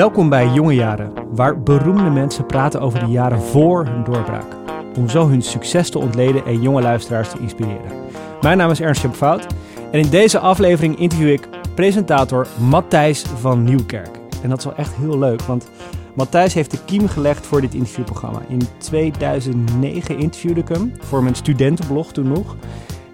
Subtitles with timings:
[0.00, 4.56] Welkom bij Jonge Jaren, waar beroemde mensen praten over de jaren voor hun doorbraak.
[4.96, 7.92] Om zo hun succes te ontleden en jonge luisteraars te inspireren.
[8.40, 9.46] Mijn naam is Ernst Fout
[9.92, 14.18] en in deze aflevering interview ik presentator Matthijs van Nieuwkerk.
[14.42, 15.68] En dat is wel echt heel leuk, want
[16.14, 18.40] Matthijs heeft de kiem gelegd voor dit interviewprogramma.
[18.48, 22.56] In 2009 interviewde ik hem voor mijn studentenblog toen nog.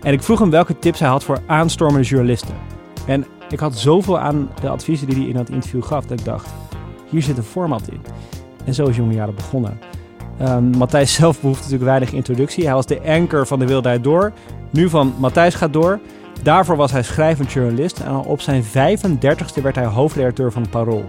[0.03, 2.55] En ik vroeg hem welke tips hij had voor aanstormende journalisten.
[3.07, 6.25] En ik had zoveel aan de adviezen die hij in dat interview gaf, dat ik
[6.25, 6.49] dacht,
[7.09, 8.01] hier zit een format in.
[8.65, 9.79] En zo is Jonge Jaren begonnen.
[10.43, 12.65] Um, Matthijs zelf behoeft natuurlijk weinig introductie.
[12.65, 14.33] Hij was de anker van de Wildheid Door.
[14.71, 16.01] Nu van Matthijs gaat door.
[16.43, 18.01] Daarvoor was hij schrijvend journalist.
[18.01, 21.05] En op zijn 35ste werd hij hoofdredacteur van Parool.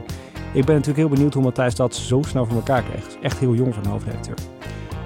[0.53, 3.17] Ik ben natuurlijk heel benieuwd hoe Matthijs dat zo snel voor elkaar kreeg.
[3.21, 4.35] Echt heel jong een hoofdredacteur.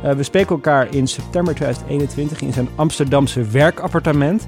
[0.05, 4.47] Uh, we spreken elkaar in september 2021 in zijn Amsterdamse werkappartement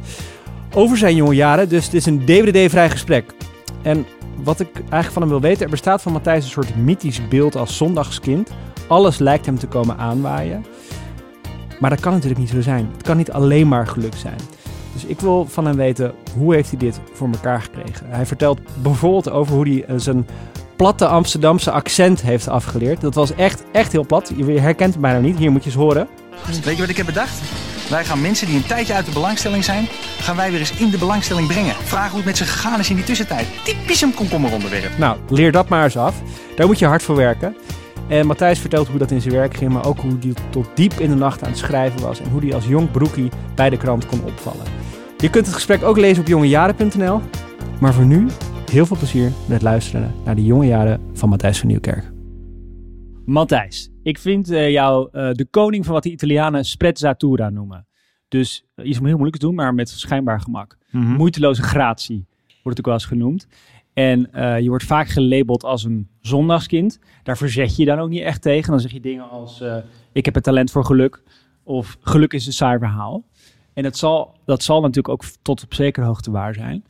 [0.74, 1.70] over zijn jonge jaren.
[1.70, 3.34] Dus het is een DVD-vrij gesprek.
[3.82, 4.06] En
[4.44, 7.56] wat ik eigenlijk van hem wil weten, er bestaat van Matthijs een soort mythisch beeld
[7.56, 8.50] als zondagskind.
[8.88, 10.66] Alles lijkt hem te komen aanwaaien.
[11.80, 12.90] Maar dat kan natuurlijk niet zo zijn.
[12.94, 14.38] Het kan niet alleen maar geluk zijn.
[14.94, 18.06] Dus ik wil van hem weten, hoe heeft hij dit voor elkaar gekregen?
[18.10, 20.28] Hij vertelt bijvoorbeeld over hoe hij zijn
[20.76, 23.02] platte Amsterdamse accent heeft afgeleerd.
[23.02, 24.32] Dat was echt, echt heel plat.
[24.36, 25.38] Je herkent het bijna niet.
[25.38, 26.08] Hier moet je eens horen.
[26.64, 27.42] Weet je wat ik heb bedacht?
[27.94, 29.88] Wij gaan mensen die een tijdje uit de belangstelling zijn,
[30.20, 31.76] gaan wij weer eens in de belangstelling brengen.
[31.76, 33.48] Vragen hoe het met ze gegaan is in die tussentijd.
[33.64, 34.98] Typisch een komkommeronderwerp.
[34.98, 36.22] Nou, leer dat maar eens af.
[36.56, 37.56] Daar moet je hard voor werken.
[38.08, 40.94] En Matthijs vertelt hoe dat in zijn werk ging, maar ook hoe hij tot diep
[40.94, 43.78] in de nacht aan het schrijven was en hoe hij als jong broekie bij de
[43.78, 44.66] krant kon opvallen.
[45.18, 47.22] Je kunt het gesprek ook lezen op jongejaren.nl.
[47.80, 48.28] Maar voor nu,
[48.72, 52.13] heel veel plezier met luisteren naar de jonge jaren van Matthijs van Nieuwkerk.
[53.26, 57.88] Matthijs, ik vind uh, jou uh, de koning van wat de Italianen sprezzatura noemen.
[58.28, 60.78] Dus uh, iets heel moeilijks doen, maar met schijnbaar gemak.
[60.92, 61.16] Mm -hmm.
[61.16, 63.48] Moeiteloze gratie wordt het ook wel eens genoemd.
[63.94, 64.30] En
[64.64, 67.00] je wordt vaak gelabeld als een zondagskind.
[67.24, 68.72] Daar verzet je dan ook niet echt tegen.
[68.72, 69.64] Dan zeg je dingen als:
[70.12, 71.24] Ik heb het talent voor geluk.
[71.64, 73.24] Of geluk is een saai verhaal.
[73.74, 76.86] En dat zal, dat zal natuurlijk ook tot op zekere hoogte waar zijn.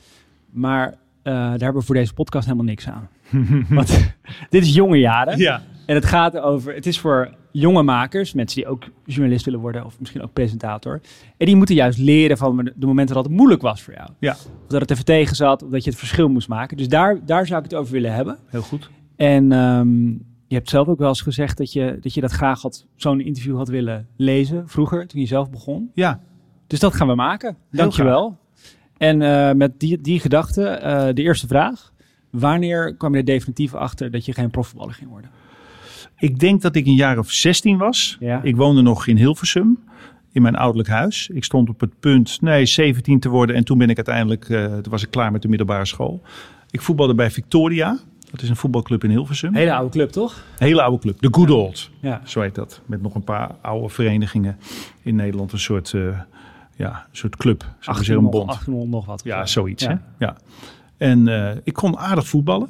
[0.52, 3.10] Maar daar hebben we voor deze podcast helemaal niks aan.
[3.70, 4.14] Want
[4.50, 5.38] dit is jonge jaren.
[5.38, 5.64] Ja.
[5.86, 9.86] En het gaat over, het is voor jonge makers, mensen die ook journalist willen worden
[9.86, 11.02] of misschien ook presentator.
[11.38, 14.10] En die moeten juist leren van de momenten dat het moeilijk was voor jou.
[14.20, 14.32] Ja.
[14.32, 16.78] Of dat het even tegen zat, of dat je het verschil moest maken.
[16.78, 18.38] Dus daar, daar zou ik het over willen hebben.
[18.46, 18.90] Heel goed.
[19.16, 22.62] En um, je hebt zelf ook wel eens gezegd dat je dat, je dat graag
[22.62, 25.92] had, zo'n interview had willen lezen vroeger, toen je zelf begon.
[25.94, 26.22] Ja.
[26.68, 27.58] Dus dat gaan we maken.
[27.72, 28.38] Dankjewel.
[28.98, 31.92] En uh, met die, die gedachte, uh, de eerste vraag.
[32.30, 35.30] Wanneer kwam je er definitief achter dat je geen profvoetballer ging worden?
[36.18, 38.18] Ik denk dat ik een jaar of 16 was.
[38.20, 38.42] Ja.
[38.44, 39.80] Ik woonde nog in Hilversum,
[40.32, 41.30] in mijn ouderlijk huis.
[41.34, 43.56] Ik stond op het punt, nee, 17 te worden.
[43.56, 46.22] En toen ben ik uiteindelijk, uh, toen was ik klaar met de middelbare school.
[46.70, 48.00] Ik voetbalde bij Victoria.
[48.32, 49.56] Dat is een voetbalclub in Hilversum.
[49.56, 50.44] Hele oude club, toch?
[50.58, 51.22] Hele oude club.
[51.22, 51.90] De Good Old.
[52.00, 52.22] Ja.
[52.24, 52.82] Zo heet dat.
[52.86, 54.58] Met nog een paar oude verenigingen
[55.02, 55.52] in Nederland.
[55.52, 56.20] Een soort, uh,
[56.76, 57.60] ja, een soort club.
[57.60, 58.48] 1800, bond.
[58.48, 59.24] 1800 nog wat.
[59.24, 59.84] Ja, zoiets.
[59.84, 59.90] Ja.
[59.90, 60.26] Hè?
[60.26, 60.38] ja.
[60.98, 62.70] En uh, ik kon aardig voetballen.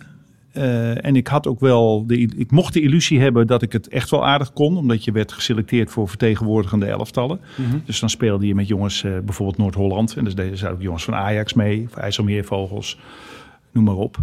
[0.54, 3.88] Uh, en ik had ook wel, de, ik mocht de illusie hebben dat ik het
[3.88, 4.78] echt wel aardig kon.
[4.78, 7.40] Omdat je werd geselecteerd voor vertegenwoordigende elftallen.
[7.40, 7.62] Mhm.
[7.62, 7.82] Mm -hmm.
[7.86, 10.16] Dus dan speelde je met jongens, uh, bijvoorbeeld Noord-Holland.
[10.18, 11.88] En dus deden ze ook jongens van Ajax mee.
[11.90, 13.00] Of IJsselmeervogels,
[13.72, 14.18] noem maar op.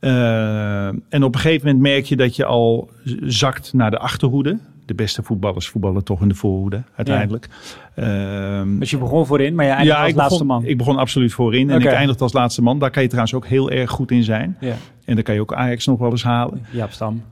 [0.00, 2.90] Uh, en op een gegeven moment merk je dat je al
[3.22, 4.58] zakt naar de achterhoede.
[4.86, 7.48] De beste voetballers voetballen toch in de voorhoede uiteindelijk.
[7.96, 8.60] Ja.
[8.60, 10.64] Uh, dus je begon voorin, maar je eindigde ja, als laatste man.
[10.64, 12.78] Ik begon absoluut voorin en ik eindigde als laatste man.
[12.78, 14.56] Daar kan je trouwens ook heel erg goed in zijn.
[14.60, 14.74] Ja.
[15.04, 16.66] En dan kan je ook Ajax nog wel eens halen.
[16.70, 17.22] Jaap Stam.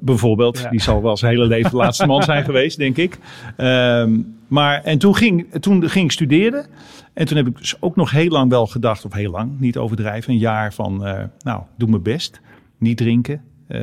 [0.00, 0.70] Bijvoorbeeld, ja.
[0.70, 3.18] die zal wel zijn hele leven de laatste man zijn geweest, denk ik.
[3.56, 6.66] Um, maar en toen ging, toen ging ik studeren.
[7.12, 9.76] En toen heb ik dus ook nog heel lang wel gedacht, of heel lang, niet
[9.76, 12.40] overdrijven, een jaar van, uh, nou, doe mijn best.
[12.78, 13.80] Niet drinken, uh,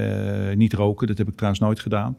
[0.56, 2.18] niet roken, dat heb ik trouwens nooit gedaan.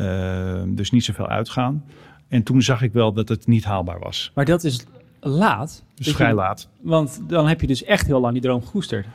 [0.00, 1.84] Uh, dus niet zoveel uitgaan.
[2.28, 4.30] En toen zag ik wel dat het niet haalbaar was.
[4.34, 4.86] Maar dat is
[5.20, 5.84] laat.
[5.94, 6.68] Dus vrij je, laat.
[6.80, 9.06] Want dan heb je dus echt heel lang die droom gekoesterd.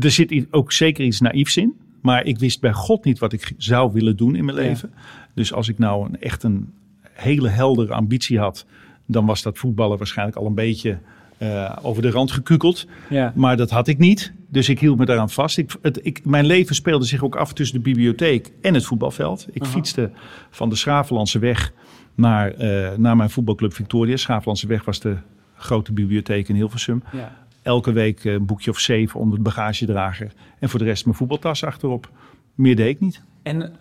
[0.00, 1.74] Er zit ook zeker iets naïefs in.
[2.00, 4.94] Maar ik wist bij God niet wat ik zou willen doen in mijn leven.
[5.34, 6.72] Dus als ik nou een, echt een
[7.02, 8.66] hele heldere ambitie had...
[9.06, 10.98] dan was dat voetballen waarschijnlijk al een beetje
[11.38, 12.86] uh, over de rand gekukeld.
[13.10, 13.32] Ja.
[13.34, 14.32] Maar dat had ik niet.
[14.48, 15.58] Dus ik hield me daaraan vast.
[15.58, 19.46] Ik, het, ik, mijn leven speelde zich ook af tussen de bibliotheek en het voetbalveld.
[19.52, 19.70] Ik Aha.
[19.70, 20.10] fietste
[20.50, 21.72] van de Schravenlandse weg
[22.14, 24.16] naar, uh, naar mijn voetbalclub Victoria.
[24.16, 25.16] Schravenlandse weg was de
[25.56, 27.02] grote bibliotheek in Hilversum.
[27.12, 27.36] Ja.
[27.62, 30.32] Elke week een boekje of zeven onder de bagagedrager.
[30.58, 32.10] En voor de rest mijn voetbaltas achterop.
[32.54, 33.22] Meer deed ik niet.
[33.42, 33.72] En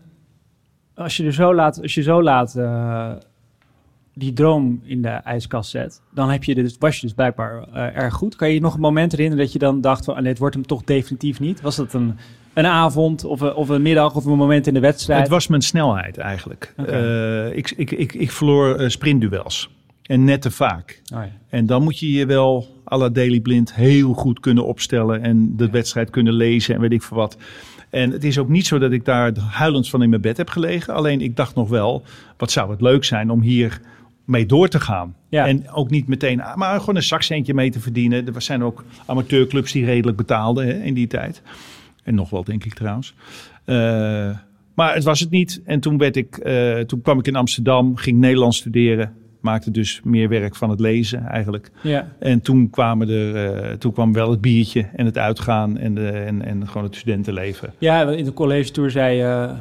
[0.95, 3.11] als je er zo laat, als je zo laat uh,
[4.13, 7.75] die droom in de ijskast zet, dan heb je dus, was je dus blijkbaar uh,
[7.75, 8.35] erg goed.
[8.35, 10.39] Kan je je nog een moment herinneren dat je dan dacht van, ah, nee, het
[10.39, 11.61] wordt hem toch definitief niet?
[11.61, 12.17] Was dat een,
[12.53, 15.19] een avond of een, of een middag of een moment in de wedstrijd?
[15.19, 16.73] Het was mijn snelheid eigenlijk.
[16.77, 17.01] Okay.
[17.01, 19.69] Uh, ik, ik, ik, ik verloor uh, sprintduels.
[20.03, 21.01] En net te vaak.
[21.13, 21.31] Oh ja.
[21.49, 25.21] En dan moet je je wel à la Daily Blind heel goed kunnen opstellen.
[25.21, 25.71] En de ja.
[25.71, 27.37] wedstrijd kunnen lezen en weet ik veel wat.
[27.89, 30.49] En het is ook niet zo dat ik daar huilend van in mijn bed heb
[30.49, 30.93] gelegen.
[30.93, 32.03] Alleen ik dacht nog wel,
[32.37, 33.81] wat zou het leuk zijn om hier
[34.25, 35.15] mee door te gaan.
[35.29, 35.47] Ja.
[35.47, 38.35] En ook niet meteen, maar gewoon een zakcentje mee te verdienen.
[38.35, 41.41] Er zijn ook amateurclubs die redelijk betaalden hè, in die tijd.
[42.03, 43.13] En nog wel, denk ik trouwens.
[43.65, 43.75] Uh,
[44.73, 45.61] maar het was het niet.
[45.65, 49.13] En toen, werd ik, uh, toen kwam ik in Amsterdam, ging Nederlands studeren.
[49.39, 51.71] Maakte dus meer werk van het lezen eigenlijk.
[51.81, 52.07] Ja.
[52.19, 56.07] En toen, kwamen er, uh, toen kwam wel het biertje en het uitgaan en, de,
[56.07, 57.73] en, en gewoon het studentenleven.
[57.77, 59.55] Ja, in de college tour zei je,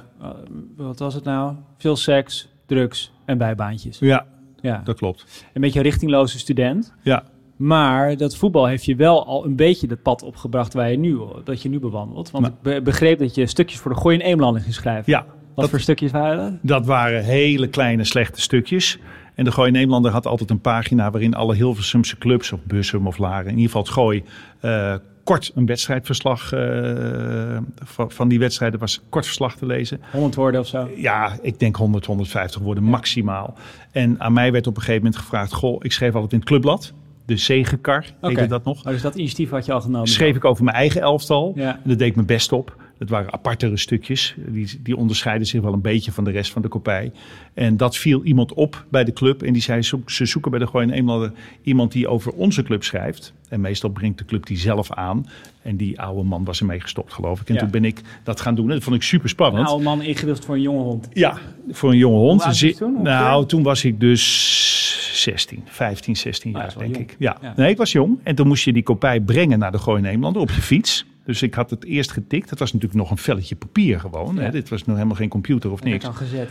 [0.77, 1.55] wat was het nou?
[1.79, 3.99] Veel seks, drugs en bijbaantjes.
[3.99, 4.27] Ja,
[4.63, 4.81] ja.
[4.85, 5.45] dat klopt.
[5.53, 6.95] Een beetje een richtingloze student.
[7.03, 7.25] Ja.
[7.57, 11.19] Maar dat voetbal heeft je wel al een beetje het pad opgebracht waar je nu,
[11.45, 12.31] dat je nu bewandelt.
[12.31, 15.13] Want maar, ik begreep dat je stukjes voor de Gooi in Eemlanden ging schrijven.
[15.13, 15.27] Ja.
[15.55, 16.53] Wat voor stukjes waren dat?
[16.63, 18.99] Dat waren hele kleine, slechte stukjes.
[19.35, 23.19] En de Gooi Nederlander had altijd een pagina waarin alle Hilversumse clubs, of Bussum of
[23.19, 24.25] Laren, in ieder geval het Gooi,
[24.63, 30.01] uh, kort een wedstrijdverslag uh, van, van, die wedstrijden was kort verslag te lezen.
[30.11, 30.91] 100 woorden of zo?
[30.97, 32.91] Ja, ik denk 100, 150 woorden ja.
[32.91, 33.55] maximaal.
[33.93, 36.49] En aan mij werd op een gegeven moment gevraagd, goh, ik schreef altijd in het
[36.49, 36.93] clubbblad.
[37.25, 38.31] De zegenkar, okay.
[38.31, 38.79] heette dat nog.
[38.79, 40.09] Oh, dus dat initiatief had je al genomen?
[40.09, 41.53] Schreef ik over mijn eigen elftal.
[41.55, 41.75] Ja.
[41.75, 42.77] En dat deed ik mijn best op.
[43.03, 44.35] Het waren apartere stukjes.
[44.37, 47.13] Die, die onderscheiden zich wel een beetje van de rest van de kopij.
[47.55, 49.43] En dat viel iemand op bij de club.
[49.43, 51.31] En die zei, ze zoeken bij de Gooi eenmaal
[51.63, 53.33] iemand die over onze club schrijft.
[53.49, 55.27] En meestal brengt de club die zelf aan.
[55.63, 57.49] En die oude man was ermee gestopt, geloof ik.
[57.49, 57.61] En ja.
[57.61, 58.69] toen ben ik dat gaan doen.
[58.69, 59.63] En dat vond ik super spannend.
[59.63, 61.09] Een oude man ingewilligd voor een jonge hond.
[61.13, 61.39] Ja,
[61.71, 62.77] voor een jonge hond.
[62.77, 63.03] Toen?
[63.03, 67.11] Nou, toen was ik dus 16, 15, 16 jaar, denk jong.
[67.11, 67.17] ik.
[67.19, 67.37] Ja.
[67.41, 67.53] ja.
[67.57, 68.19] nee, ik was jong.
[68.23, 71.05] En toen moest je die kopij brengen naar de Gooi Nederlander op je fiets.
[71.25, 72.51] Dus ik had het eerst getikt.
[72.51, 74.35] Het was natuurlijk nog een velletje papier gewoon.
[74.35, 74.41] Ja.
[74.41, 74.51] Hè?
[74.51, 76.05] Dit was nog helemaal geen computer of en niks.
[76.05, 76.49] Dan gezet.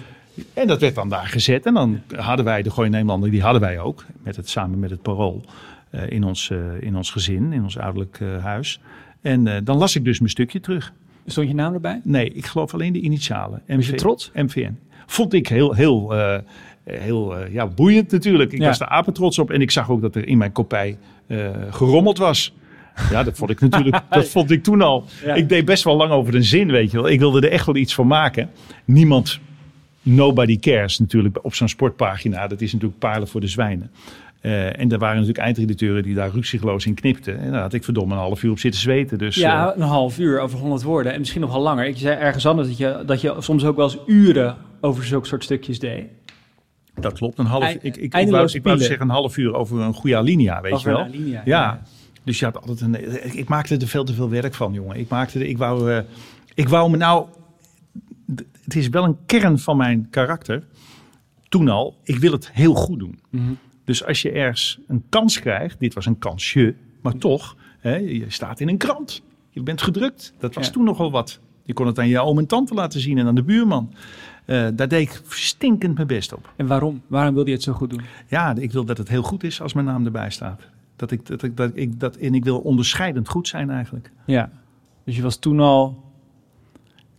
[0.53, 1.65] En dat werd dan daar gezet.
[1.65, 4.05] En dan hadden wij de Gooi Nederlander, die hadden wij ook.
[4.23, 5.45] Met het, samen met het parool.
[5.91, 8.79] Uh, in, ons, uh, in ons gezin, in ons ouderlijk uh, huis.
[9.21, 10.93] En dan las ik dus mijn stukje terug.
[11.25, 12.01] Stond je naam erbij?
[12.03, 13.61] Nee, ik geloof alleen de initialen.
[13.67, 14.31] Was je trots?
[14.33, 14.77] MVN.
[15.05, 16.13] Vond ik heel, heel,
[16.83, 18.51] heel ja, boeiend natuurlijk.
[18.51, 18.65] Ik ja.
[18.65, 19.51] was er apen trots op.
[19.51, 20.97] En ik zag ook dat er in mijn kopij
[21.69, 22.53] gerommeld was.
[23.11, 25.05] Ja, dat vond ik natuurlijk, dat vond ik toen al.
[25.25, 25.33] Ja.
[25.33, 27.09] Ik deed best wel lang over een zin, weet je wel.
[27.09, 28.49] Ik wilde er echt wel iets van maken.
[28.85, 29.39] Niemand,
[30.01, 32.47] nobody cares natuurlijk op zo'n sportpagina.
[32.47, 33.91] Dat is natuurlijk palen voor de zwijnen.
[34.41, 37.39] Uh, en er waren natuurlijk eindredacteuren die daar ruksigloos in knipten.
[37.39, 39.17] En daar had ik verdomme een half uur op zitten zweten.
[39.17, 41.13] Dus, ja, een half uur over 100 woorden.
[41.13, 41.85] En misschien nog wel langer.
[41.85, 45.27] Ik zei ergens anders dat je, dat je soms ook wel eens uren over zulke
[45.27, 46.05] soort stukjes deed.
[46.93, 47.37] Dat klopt.
[47.37, 50.17] Een half, ik, ik, ik, wou, ik wou zeggen een half uur over een goede
[50.17, 51.05] alinea, weet over je wel.
[51.05, 51.61] Alinea, ja.
[51.61, 51.81] ja.
[52.23, 53.37] Dus je had altijd een.
[53.37, 54.95] Ik maakte er veel te veel werk van, jongen.
[54.95, 55.47] Ik maakte.
[55.47, 55.91] Ik wou.
[55.91, 55.99] Uh,
[56.53, 57.27] ik wou me nou.
[58.63, 60.63] Het is wel een kern van mijn karakter.
[61.49, 61.97] Toen al.
[62.03, 63.19] Ik wil het heel goed doen.
[63.29, 63.51] Mhm.
[63.85, 65.79] Dus als je ergens een kans krijgt.
[65.79, 66.75] Dit was een kansje.
[67.01, 67.55] Maar toch.
[67.79, 69.21] Hè, je staat in een krant.
[69.49, 70.33] Je bent gedrukt.
[70.39, 70.71] Dat was ja.
[70.71, 71.39] toen nogal wat.
[71.63, 73.93] Je kon het aan je oom en tante laten zien en aan de buurman.
[74.45, 76.53] Uh, daar deed ik stinkend mijn best op.
[76.55, 77.01] En waarom?
[77.07, 78.01] Waarom wilde je het zo goed doen?
[78.27, 80.61] Ja, ik wil dat het heel goed is als mijn naam erbij staat.
[81.01, 84.11] Dat ik, dat ik, dat ik, dat, en ik wil onderscheidend goed zijn eigenlijk.
[84.25, 84.49] Ja,
[85.05, 86.03] dus je was toen al...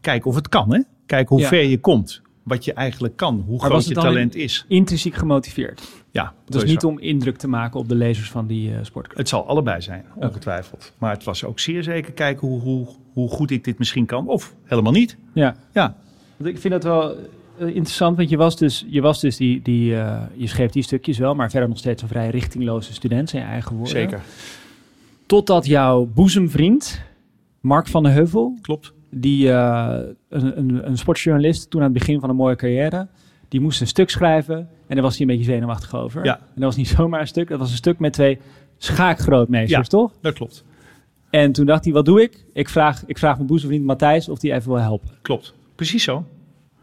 [0.00, 0.80] Kijk of het kan, hè?
[1.06, 1.48] Kijk hoe ja.
[1.48, 2.22] ver je komt.
[2.42, 3.44] Wat je eigenlijk kan.
[3.46, 4.64] Hoe maar groot je talent is.
[4.68, 5.88] intrinsiek gemotiveerd?
[6.10, 6.34] Ja.
[6.44, 9.18] Dus niet om indruk te maken op de lezers van die uh, sportclub?
[9.18, 10.82] Het zal allebei zijn, ongetwijfeld.
[10.82, 10.96] Okay.
[10.98, 14.28] Maar het was ook zeer zeker kijken hoe, hoe, hoe goed ik dit misschien kan.
[14.28, 15.16] Of helemaal niet.
[15.32, 15.56] Ja.
[15.72, 15.96] Ja.
[16.36, 17.16] Want ik vind dat wel
[17.66, 21.18] interessant, want je was dus, je was dus die, die uh, je schreef die stukjes
[21.18, 23.92] wel, maar verder nog steeds een vrij richtingloze student, zijn je eigen woorden.
[23.92, 24.20] Zeker.
[25.26, 27.02] Totdat jouw boezemvriend,
[27.60, 32.20] Mark van der Heuvel, klopt, die uh, een, een, een sportjournalist, toen aan het begin
[32.20, 33.08] van een mooie carrière,
[33.48, 36.24] die moest een stuk schrijven en daar was hij een beetje zenuwachtig over.
[36.24, 36.36] Ja.
[36.36, 38.38] En dat was niet zomaar een stuk, dat was een stuk met twee
[38.78, 40.12] schaakgrootmeesters, ja, toch?
[40.20, 40.64] dat klopt.
[41.30, 42.44] En toen dacht hij, wat doe ik?
[42.52, 45.10] Ik vraag, ik vraag mijn boezemvriend Matthijs of die even wil helpen.
[45.22, 46.24] Klopt, precies zo.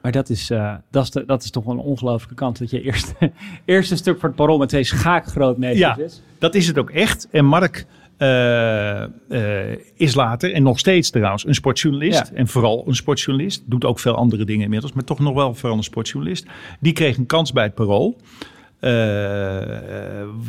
[0.01, 2.59] Maar dat is, uh, dat, is de, dat is toch wel een ongelooflijke kant.
[2.59, 3.13] Dat je eerst,
[3.65, 6.21] eerst een stuk voor het parool met twee schaakgrootmeesters ja, is.
[6.39, 7.27] dat is het ook echt.
[7.31, 7.85] En Mark
[8.17, 12.29] uh, uh, is later, en nog steeds trouwens, een sportjournalist.
[12.29, 12.37] Ja.
[12.37, 13.63] En vooral een sportjournalist.
[13.65, 16.45] Doet ook veel andere dingen inmiddels, maar toch nog wel vooral een sportjournalist.
[16.79, 18.17] Die kreeg een kans bij het parool.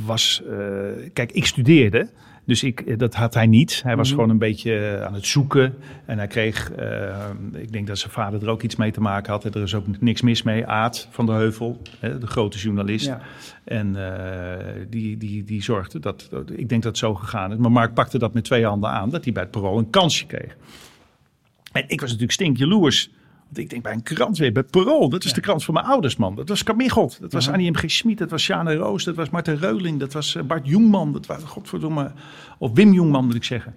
[0.05, 0.43] was,
[1.13, 2.09] kijk, ik studeerde.
[2.51, 3.81] Dus ik, dat had hij niet.
[3.83, 4.15] Hij was Mhm.
[4.17, 5.75] gewoon een beetje aan het zoeken.
[6.05, 7.17] En hij kreeg, eh,
[7.53, 9.45] ik denk dat zijn vader er ook iets mee te maken had.
[9.45, 10.67] Er is ook niks mis mee.
[10.67, 13.07] Aad van der Heuvel, hè, de grote journalist.
[13.07, 13.21] Ja.
[13.65, 17.59] En eh, die, die, die zorgde dat, dat- ik denk dat het zo gegaan is.
[17.59, 20.27] Maar Mark pakte dat met twee handen aan, dat hij bij het parool een kansje
[20.27, 20.57] kreeg.
[21.73, 23.11] En ik was natuurlijk stinkjaloers.
[23.51, 25.09] Want ik denk bij een krant weer, bij parool.
[25.09, 26.35] Dat is de krant van mijn ouders, man.
[26.35, 27.21] Dat was Kamichelt.
[27.21, 27.57] Dat was Aha.
[27.57, 27.75] Annie M.
[27.75, 27.91] G.
[27.91, 28.19] Schmid.
[28.19, 29.05] Dat was Sjane Roos.
[29.05, 29.99] Dat was Marten Reuling.
[30.01, 31.13] Dat was eh, Bart Jongman.
[31.13, 32.13] Dat was, godverdomme,
[32.59, 33.75] of Wim Jongman moet ik zeggen.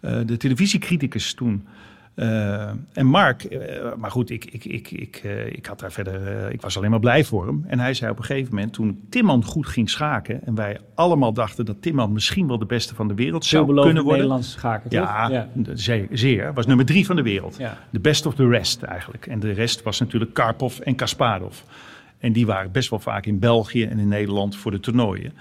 [0.00, 1.66] Eh, de televisiecriticus toen.
[2.14, 6.52] Eh, en Mark, eh, maar goed, ik, ik, ik, ik, eh, ik had daar verder,
[6.52, 7.64] ik was alleen maar blij voor hem.
[7.66, 11.32] En hij zei op een gegeven moment, toen Timman goed ging schaken, en wij allemaal
[11.32, 14.12] dachten dat Timman misschien wel de beste van de wereld zou kunnen worden.
[14.12, 15.00] Nederlandse schaker, toch?
[15.00, 15.48] Ja, ja.
[15.72, 16.52] Zeer, zeer.
[16.54, 17.56] Was nummer drie van de wereld.
[17.58, 17.78] Ja.
[17.90, 19.26] De best of the rest eigenlijk.
[19.26, 21.60] En de rest was natuurlijk Karpov en Kasparov.
[22.18, 25.32] En die waren best wel vaak in België en in Nederland voor de toernooien.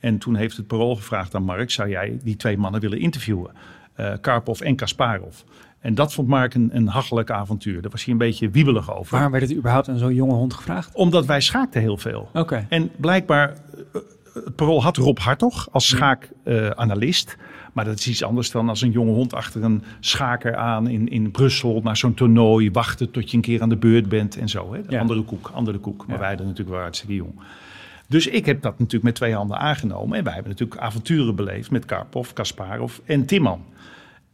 [0.00, 3.50] En toen heeft het parool gevraagd aan Mark: zou jij die twee mannen willen interviewen?
[4.20, 5.42] Karpov en Kasparov.
[5.82, 7.82] En dat vond Mark een, een hachelijk avontuur.
[7.82, 9.12] Daar was hij een beetje wiebelig over.
[9.14, 10.94] Waarom werd het überhaupt aan zo'n jonge hond gevraagd?
[10.94, 12.28] Omdat wij schaakten heel veel.
[12.32, 12.66] Oké.
[12.68, 14.00] En blijkbaar, eh,
[14.34, 17.36] het parool had Rob Hartog als schaakanalist.
[17.72, 21.08] maar dat is iets anders dan als een jonge hond achter een schaker aan in,
[21.08, 24.48] in Brussel naar zo'n toernooi wachten tot je een keer aan de beurt bent en
[24.48, 24.72] zo.
[24.74, 24.80] Hè?
[24.88, 25.00] Ja.
[25.00, 25.98] Andere koek, andere koek.
[26.06, 26.18] Maar Ja.
[26.18, 27.32] wij hadden natuurlijk wel hartstikke jong.
[28.08, 30.18] Dus ik heb dat natuurlijk met twee handen aangenomen.
[30.18, 33.64] En wij hebben natuurlijk avonturen beleefd met Karpov, Kasparov en Timman.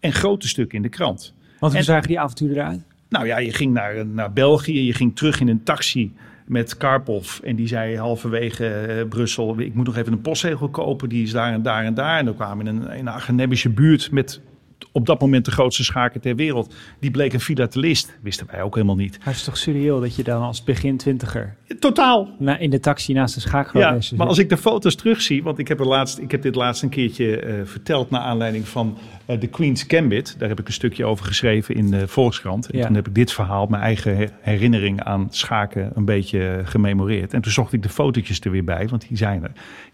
[0.00, 1.34] En grote stukken in de krant.
[1.58, 2.80] Want hoe En- zagen die avonturen eruit?
[3.08, 6.12] Nou ja, je ging naar, naar België, je ging terug in een taxi
[6.46, 7.38] met Karpov.
[7.38, 11.08] En die zei halverwege eh, Brussel, ik moet nog even een postzegel kopen.
[11.08, 12.18] Die is daar en daar en daar.
[12.18, 12.90] En dan kwamen we in een,
[13.28, 14.40] in een buurt met
[14.92, 16.74] op dat moment de grootste schaker ter wereld.
[17.00, 18.18] Die bleek een filatelist.
[18.22, 19.18] Wisten wij ook helemaal niet.
[19.18, 22.28] Maar het is toch surreëel dat je dan als begin twintiger Totaal.
[22.38, 24.36] na, in de taxi naast de Ja, schaakgrootmeester maar zit?
[24.36, 26.88] als ik de foto's terugzie, want ik heb, er laatst, ik heb dit laatst een
[26.88, 30.34] keertje eh, verteld naar aanleiding van eh, de Queen's Gambit.
[30.38, 32.70] Daar heb ik een stukje over geschreven in de Volkskrant.
[32.70, 32.86] En Ja.
[32.86, 37.34] toen heb ik dit verhaal, mijn eigen her- herinnering aan schaken, een beetje gememoreerd.
[37.34, 39.52] En toen zocht ik de fotootjes er weer bij, want die zijn er.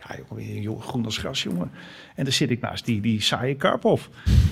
[0.08, 0.16] Ja,
[0.60, 1.70] jongen, groen als gras, jongen.
[2.14, 4.06] En dan zit ik naast die, die saaie Karpov.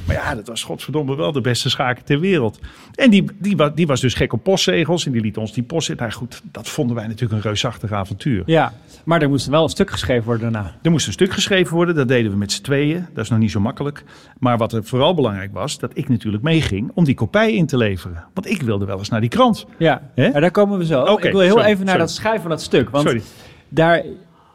[0.07, 2.59] Maar ja, dat was godverdomme wel de beste schaker ter wereld.
[2.95, 5.95] En die, die, die was dus gek op postzegels en die liet ons die post
[5.97, 8.43] Nou goed, dat vonden wij natuurlijk een reusachtig avontuur.
[8.47, 8.73] Ja,
[9.05, 10.75] maar er moest wel een stuk geschreven worden daarna.
[10.83, 13.07] Er moest een stuk geschreven worden, dat deden we met z'n tweeën.
[13.15, 14.05] Dat is nog niet zo makkelijk.
[14.39, 17.77] Maar wat er vooral belangrijk was, dat ik natuurlijk meeging om die kopij in te
[17.77, 18.25] leveren.
[18.35, 19.67] Want ik wilde wel eens naar die krant.
[19.79, 21.05] Ja, maar daar komen we zo.
[21.05, 21.99] Ik wil heel sorry, even naar sorry.
[21.99, 22.91] dat schrijven van dat stuk.
[22.91, 23.23] Want Sorry.
[23.69, 24.03] daar,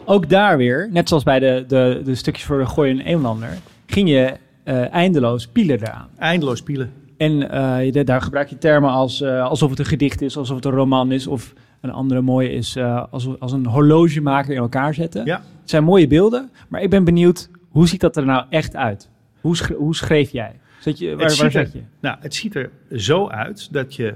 [0.08, 3.50] ook daar weer, net zoals bij de, de, de stukjes voor de Gooi en Eemlander,
[3.86, 4.34] ging je
[4.64, 6.08] eh, eindeloos pielen eraan.
[6.18, 6.92] Eindeloos pielen.
[7.18, 10.56] En eh, je- daar gebruik je termen als eh, alsof het een gedicht is, alsof
[10.56, 11.28] het een roman is.
[11.28, 12.78] Of een andere mooie is
[13.10, 15.26] als, als een horlogemaker in elkaar zetten.
[15.26, 15.36] Ja.
[15.62, 19.10] Het zijn mooie beelden, maar ik ben benieuwd, hoe ziet dat er nou echt uit?
[19.42, 20.52] Hoe, hoe schreef jij?
[20.96, 21.82] Je, waar waar het, er, je?
[22.00, 24.14] nou, het ziet er zo uit dat je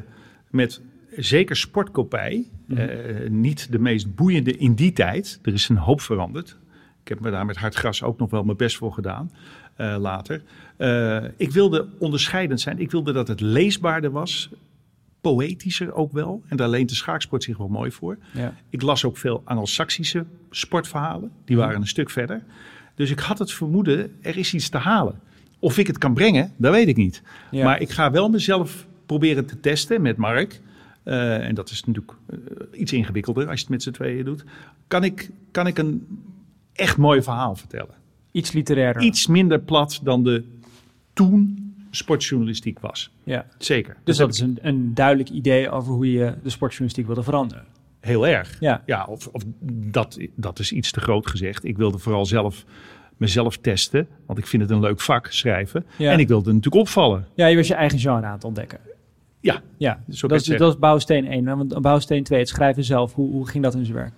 [0.50, 0.82] met
[1.18, 5.40] zeker sportkopij, Eh, niet de meest boeiende in die tijd.
[5.44, 6.58] Er is een hoop veranderd.
[7.02, 9.32] Ik heb me daar met hard gras ook nog wel mijn best voor gedaan.
[9.76, 10.44] eh, later.
[10.78, 12.80] Eh, ik wilde onderscheidend zijn.
[12.80, 14.50] Ik wilde dat het leesbaarder was.
[15.22, 16.44] Poëtischer ook wel.
[16.48, 18.18] En daar leent de schaaksport zich wel mooi voor.
[18.34, 18.54] Ja.
[18.70, 21.32] Ik las ook veel Anglo-Saxische sportverhalen.
[21.46, 22.44] Die waren een stuk verder.
[22.96, 25.20] Dus ik had het vermoeden, er is iets te halen.
[25.60, 27.22] Of ik het kan brengen, dat weet ik niet.
[27.52, 27.64] Ja.
[27.64, 30.62] Maar ik ga wel mezelf proberen te testen met Mark.
[31.04, 32.38] Eh, en dat is natuurlijk eh,
[32.80, 34.44] iets ingewikkelder als je het met z'n tweeën doet.
[34.88, 36.08] Kan ik, kan ik een
[36.74, 37.96] echt mooi verhaal vertellen?
[38.32, 39.02] Iets literairder.
[39.02, 40.44] Iets minder plat dan de
[41.14, 43.12] toen sportjournalistiek was.
[43.24, 43.46] Ja.
[43.58, 43.98] Zeker.
[44.04, 47.66] Dus dat is een, een duidelijk idee over hoe je de sportjournalistiek wilde veranderen.
[48.00, 48.58] Heel erg.
[48.60, 48.84] Ja.
[48.86, 49.44] Ja, of, of
[49.92, 51.64] dat, dat is iets te groot gezegd.
[51.64, 52.66] Ik wilde vooral zelf
[53.18, 55.86] mezelf testen, want ik vind het een leuk vak, schrijven.
[55.98, 56.12] Ja.
[56.12, 57.28] En ik wilde natuurlijk opvallen.
[57.34, 58.80] Ja, je was je eigen genre aan het ontdekken.
[59.42, 61.48] Ja, Ja, Zo dat, is, dat is bouwsteen 1.
[61.48, 61.56] hè?
[61.56, 64.14] Want bouwsteen 2, het schrijven zelf, hoe, hoe ging dat in zijn werk?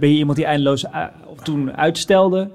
[0.00, 0.84] Ben je iemand die eindeloos
[1.26, 2.50] of toen uitstelde?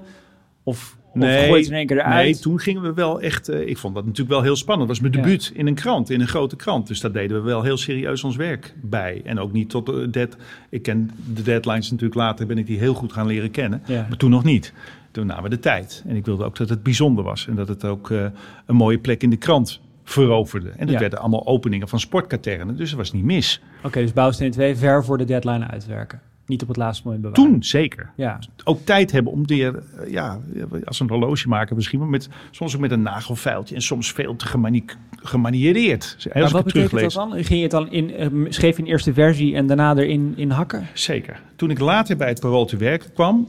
[0.62, 2.24] Of, of gooit het in één keer eruit?
[2.24, 3.48] nee, toen gingen we wel echt...
[3.48, 4.88] eh, ik vond dat natuurlijk wel heel spannend.
[4.88, 5.28] Het was mijn Ja.
[5.28, 6.86] debuut in een krant, in een grote krant.
[6.86, 9.20] Dus daar deden we wel heel serieus ons werk bij.
[9.24, 10.36] En ook niet tot de dead...
[10.70, 13.82] Ik ken de deadlines natuurlijk later, ben ik die heel goed gaan leren kennen.
[13.86, 14.06] Ja.
[14.08, 14.72] Maar toen nog niet.
[15.10, 16.04] Toen namen we de tijd.
[16.06, 17.46] En ik wilde ook dat het bijzonder was.
[17.48, 18.24] En dat het ook eh,
[18.66, 20.70] een mooie plek in de krant veroverde.
[20.76, 20.98] En Ja.
[20.98, 22.76] werden allemaal openingen van sportkaternen.
[22.76, 23.60] Dus dat was niet mis.
[23.84, 26.20] Oké, dus bouwsteen 2 ver voor de deadline uitwerken.
[26.46, 27.50] Niet op het laatste moment bewaren.
[27.50, 28.10] Toen zeker.
[28.16, 30.38] Ja, ook tijd hebben om weer, eh, ja,
[30.84, 34.36] als een horloge maken misschien, maar met, soms ook met een nagelvuiltje en soms veel
[34.36, 34.84] te gemani
[35.22, 36.14] gemaniereerd.
[36.16, 37.14] Als maar wat betekent teruglees.
[37.14, 37.44] dat dan?
[37.44, 40.50] Ging je het dan in, eh, schreef je een eerste versie en daarna erin in
[40.50, 40.86] hakken?
[40.92, 41.40] Zeker.
[41.56, 43.48] Toen ik later bij het Parool te werken kwam,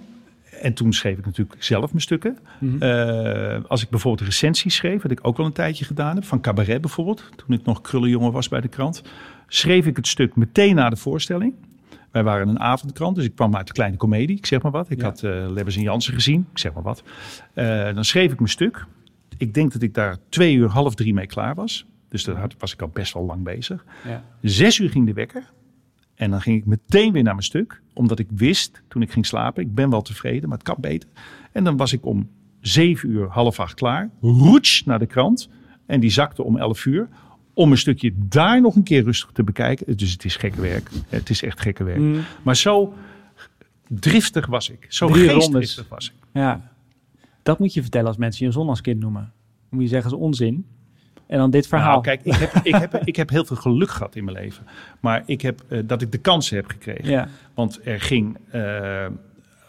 [0.62, 2.38] en toen schreef ik natuurlijk zelf mijn stukken.
[2.60, 2.82] Mhm.
[2.84, 6.42] Eh, als ik bijvoorbeeld recensies schreef, wat ik ook wel een tijdje gedaan heb, van
[6.42, 9.02] cabaret bijvoorbeeld, toen ik nog krullenjongen was bij de krant,
[9.48, 11.54] schreef ik het stuk meteen na de voorstelling.
[12.12, 14.90] Wij waren een avondkrant, dus ik kwam uit de kleine komedie, ik zeg maar wat.
[14.90, 15.04] Ik Ja.
[15.04, 17.04] had eh Lebbers en Jansen gezien, ik zeg maar wat.
[17.54, 18.86] Eh, dan schreef ik mijn stuk.
[19.38, 21.86] Ik denk dat ik daar twee uur, half drie mee klaar was.
[22.10, 23.86] Dus daar was ik al best wel lang bezig.
[24.08, 24.24] Ja.
[24.42, 25.44] Zes uur ging de wekker.
[26.22, 27.82] En dan ging ik meteen weer naar mijn stuk.
[27.94, 31.10] Omdat ik wist, toen ik ging slapen, ik ben wel tevreden, maar het kan beter.
[31.52, 34.10] En dan was ik om zeven uur, half acht klaar.
[34.22, 35.50] Roets naar de krant.
[35.86, 37.08] En die zakte om elf uur.
[37.54, 39.98] Om een stukje daar nog een keer rustig te bekijken.
[39.98, 40.90] Dus het is gekke werk.
[41.08, 42.00] Het is echt gekke werk.
[42.00, 42.20] Mm.
[42.44, 42.94] Maar zo
[43.88, 44.86] driftig was ik.
[44.90, 45.90] Zo Drie geestdriftig rondes.
[45.90, 46.28] was ik.
[46.34, 46.72] Ja.
[47.44, 49.22] Dat moet je vertellen als mensen je een zondagskind noemen.
[49.22, 50.66] Dan moet je zeggen, dat is onzin.
[51.32, 51.90] En dan dit verhaal.
[51.90, 54.66] Nou, kijk, ik heb, ik, heb, ik heb heel veel geluk gehad in mijn leven.
[55.00, 57.10] Maar ik heb, eh, dat ik de kansen heb gekregen.
[57.10, 57.28] Ja.
[57.54, 59.06] Want er ging, eh,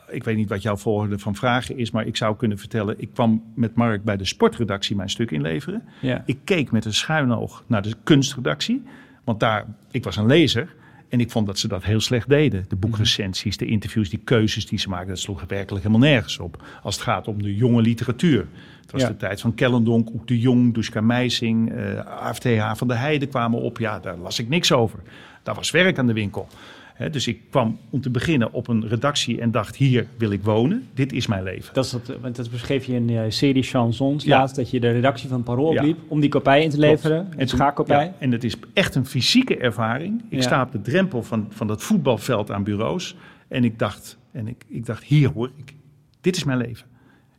[0.08, 3.08] ik weet niet wat jouw volgende van vragen is, maar ik zou kunnen vertellen, ik
[3.14, 5.82] kwam met Mark bij de sportredactie mijn stuk inleveren.
[6.00, 6.22] Ja.
[6.26, 8.82] Ik keek met een schuin oog naar de kunstredactie,
[9.24, 10.74] want daar, ik was een lezer
[11.08, 12.64] en ik vond dat ze dat heel slecht deden.
[12.68, 16.62] De boekrecensies, de interviews, die keuzes die ze maakten, dat sloeg werkelijk helemaal nergens op.
[16.82, 18.46] Als het gaat om de jonge literatuur.
[18.92, 19.16] Het was Ja.
[19.16, 23.60] de tijd van Kellendonk, Oek de Jong, Duska Meising, eh AFTH van de Heide kwamen
[23.60, 23.78] op.
[23.78, 24.98] Ja, daar las ik niks over.
[25.42, 26.46] Daar was werk aan de winkel.
[27.10, 30.88] Dus ik kwam om te beginnen op een redactie en dacht, hier wil ik wonen.
[30.94, 31.74] Dit is mijn leven.
[31.74, 34.38] Dat, is dat, want dat beschreef je in je serie Chansons Ja.
[34.38, 35.78] laatst, dat je de redactie van Parool Ja.
[35.80, 37.28] opliep om die kopij in te leveren.
[37.38, 38.04] Schaakkopij.
[38.04, 40.22] ja, en het is echt een fysieke ervaring.
[40.28, 43.16] Ik sta op de drempel van, van dat voetbalveld aan bureaus.
[43.48, 45.74] En ik dacht, en ik, ik dacht hier hoor ik.
[46.20, 46.86] Dit is mijn leven.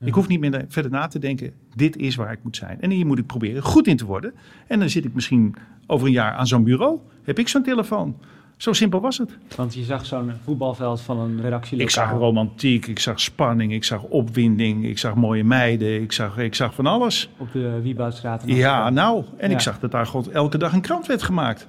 [0.05, 1.53] Ik hoef niet meer verder na te denken.
[1.75, 2.81] Dit is waar ik moet zijn.
[2.81, 4.33] En hier moet ik proberen goed in te worden.
[4.67, 5.55] En dan zit ik misschien
[5.87, 6.97] over een jaar aan zo'n bureau.
[7.23, 8.15] Heb ik zo'n telefoon.
[8.57, 9.37] Zo simpel was het.
[9.55, 11.77] Want je zag zo'n voetbalveld van een redactie.
[11.77, 16.37] Ik zag romantiek, ik zag spanning, ik zag opwinding, ik zag mooie meiden, ik zag,
[16.37, 17.29] ik zag van alles.
[17.37, 18.43] op de Wieboudstraat.
[18.45, 19.55] Ja, nou, en Ja.
[19.55, 21.67] ik zag dat daar God elke dag een krant werd gemaakt.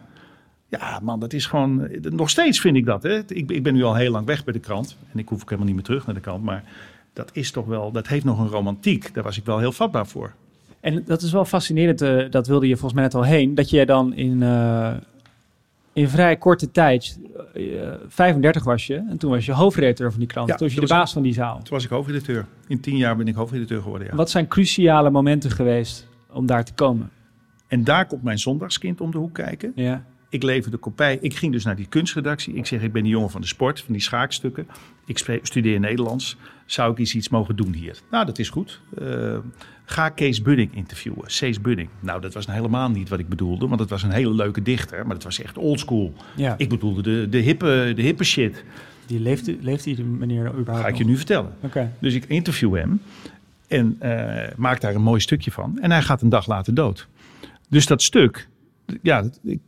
[0.69, 1.89] Ja, man, dat is gewoon.
[2.01, 3.03] Nog steeds vind ik dat.
[3.03, 3.19] Hè.
[3.27, 4.97] Ik, ik ben nu al heel lang weg bij de krant.
[5.13, 6.43] En ik hoef ook helemaal niet meer terug naar de krant.
[6.45, 6.65] Maar
[7.15, 7.93] dat is toch wel.
[7.93, 9.15] Dat heeft nog een romantiek.
[9.15, 10.33] Daar was ik wel heel vatbaar voor.
[10.81, 13.71] En dat is wel fascinerend, eh, dat wilde je volgens mij net al heen, dat
[13.71, 14.95] je dan in, eh,
[15.93, 17.19] in vrij korte tijd,
[17.55, 17.63] eh,
[18.09, 20.49] 35 was je, en toen was je hoofdredacteur van die krant.
[20.49, 21.57] Ja, toen was je de baas van die zaal.
[21.57, 22.47] Toen was ik hoofdredacteur.
[22.67, 24.09] In tien jaar ben ik hoofdredacteur geworden.
[24.09, 24.17] Ja.
[24.17, 27.11] Wat zijn cruciale momenten geweest om daar te komen?
[27.69, 29.73] En daar komt mijn zondagskind om de hoek kijken.
[29.75, 30.05] Ja.
[30.29, 31.19] Ik leverde kopij.
[31.21, 32.55] Ik ging dus naar die kunstredactie.
[32.55, 34.67] Ik zeg, ik ben die jongen van de sport, van die schaakstukken.
[35.07, 36.37] Ik studeer Nederlands.
[36.67, 37.99] Zou ik eens iets mogen doen hier?
[38.11, 38.81] Nou, dat is goed.
[38.99, 39.37] Eh,
[39.85, 41.23] ga Kees Budding interviewen.
[41.31, 41.89] Cees Budding.
[42.01, 43.67] Nou, dat was nou helemaal niet wat ik bedoelde.
[43.69, 45.07] Want het was een hele leuke dichter.
[45.07, 46.15] Maar het was echt oldschool.
[46.37, 46.55] ja.
[46.59, 48.65] Ik bedoelde de, de, hippe, de hippe shit.
[49.07, 51.53] Die leeft, leeft die meneer überhaupt Ga ik je nu vertellen.
[51.61, 51.93] Oké.
[51.99, 53.01] Dus ik interview hem.
[53.69, 55.79] En eh, maak daar een mooi stukje van.
[55.81, 57.09] En hij gaat een dag later dood.
[57.69, 58.49] Dus dat stuk...
[59.03, 59.61] Ja, dat- ik-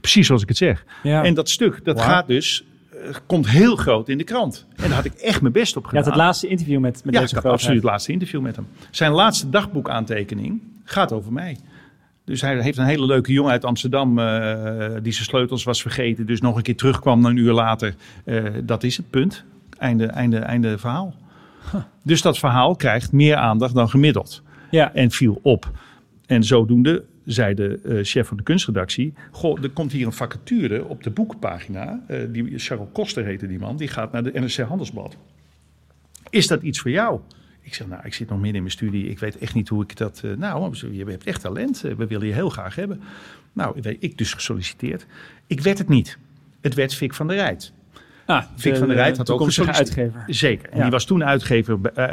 [0.00, 0.84] precies zoals ik het zeg.
[1.02, 1.24] Ja.
[1.24, 2.64] En dat stuk, dat gaat dus,
[3.26, 4.66] komt heel groot in de krant.
[4.76, 6.02] En daar had ik echt mijn best op gedaan.
[6.02, 8.56] had het laatste interview met, met ja, deze ik had absoluut het laatste interview met
[8.56, 8.66] hem.
[8.90, 11.58] Zijn laatste dagboekaantekening gaat over mij.
[12.24, 16.26] Dus hij heeft een hele leuke jongen uit Amsterdam eh, die zijn sleutels was vergeten.
[16.26, 17.94] Dus nog een keer terugkwam een uur later.
[18.24, 19.44] Eh, dat is het punt.
[19.78, 21.14] Einde, einde, einde verhaal.
[22.02, 24.94] Dus dat verhaal krijgt meer aandacht dan gemiddeld Ja.
[24.94, 25.70] en viel op.
[26.26, 29.14] En zodoende zei de eh, chef van de kunstredactie...
[29.30, 32.04] Goh, er komt hier een vacature op de boekenpagina.
[32.06, 33.76] Eh, die, Charles Koster heette die man.
[33.76, 35.16] Die gaat naar de NRC Handelsblad.
[36.30, 37.20] Is dat iets voor jou?
[37.60, 39.08] Ik zeg, nou, ik zit nog midden in mijn studie.
[39.08, 40.20] Ik weet echt niet hoe ik dat...
[40.24, 41.80] eh, nou, je hebt echt talent.
[41.80, 43.00] We willen je heel graag hebben.
[43.52, 45.06] Nou, ik dus gesolliciteerd.
[45.46, 46.18] Ik werd het niet.
[46.60, 47.72] Het werd Fik van der Rijt.
[48.26, 49.96] Ah, Fik van der Rijt had ook gesolliciteerd.
[49.98, 50.34] uitgever.
[50.34, 50.68] Zeker.
[50.70, 50.82] En Ja.
[50.82, 52.04] die was toen uitgever, eh,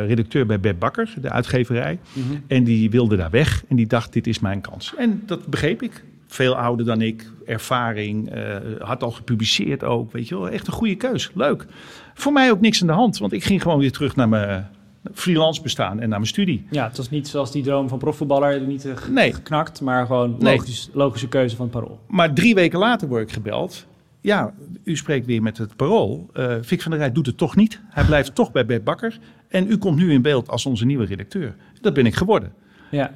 [0.00, 1.98] eh, redacteur bij Bert Bakker, de uitgeverij.
[2.12, 2.34] Mhm.
[2.46, 3.64] En die wilde daar weg.
[3.68, 4.94] En die dacht, dit is mijn kans.
[4.98, 6.04] En dat begreep ik.
[6.26, 10.12] Veel ouder dan ik, ervaring, eh, had al gepubliceerd ook.
[10.12, 11.30] Weet je wel, echt een goede keus.
[11.34, 11.66] Leuk.
[12.14, 14.66] Voor mij ook niks aan de hand, want ik ging gewoon weer terug naar mijn
[15.14, 16.66] freelance bestaan en naar mijn studie.
[16.70, 19.32] Ja, het was niet zoals die droom van profvoetballer, niet Nee.
[19.32, 20.56] geknakt, maar gewoon Nee.
[20.56, 22.00] logisch, logische keuze van het parool.
[22.08, 23.86] Maar drie weken later word ik gebeld.
[24.24, 26.30] Ja, u spreekt weer met het parool.
[26.64, 27.80] Fik van der Rijt doet het toch niet.
[27.88, 29.18] Hij blijft toch bij Bert Bakker.
[29.48, 31.54] En u komt nu in beeld als onze nieuwe redacteur.
[31.80, 32.52] Dat ben ik geworden.
[32.90, 33.12] Ja,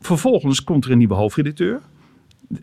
[0.00, 1.80] Vervolgens komt er een nieuwe hoofdredacteur.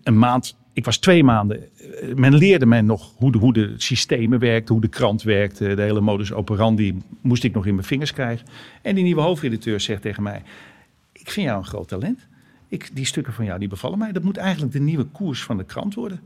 [0.03, 1.63] Een maand, ik was twee maanden.
[1.77, 5.73] eh, Men leerde mij nog hoe de, hoe de systemen werkten, hoe de krant werkte.
[5.75, 8.47] De hele modus operandi moest ik nog in mijn vingers krijgen.
[8.81, 10.41] En die nieuwe hoofdredacteur zegt tegen mij:
[11.11, 12.27] Ik vind jou een groot talent.
[12.67, 14.11] Ik, die stukken van jou die bevallen mij.
[14.11, 16.19] Dat moet eigenlijk de nieuwe koers van de krant worden.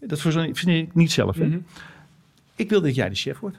[0.00, 1.36] Dat vind ik niet zelf.
[1.36, 1.46] Hè?
[1.46, 1.58] Mhm.
[2.54, 3.56] Ik wil dat jij de chef wordt.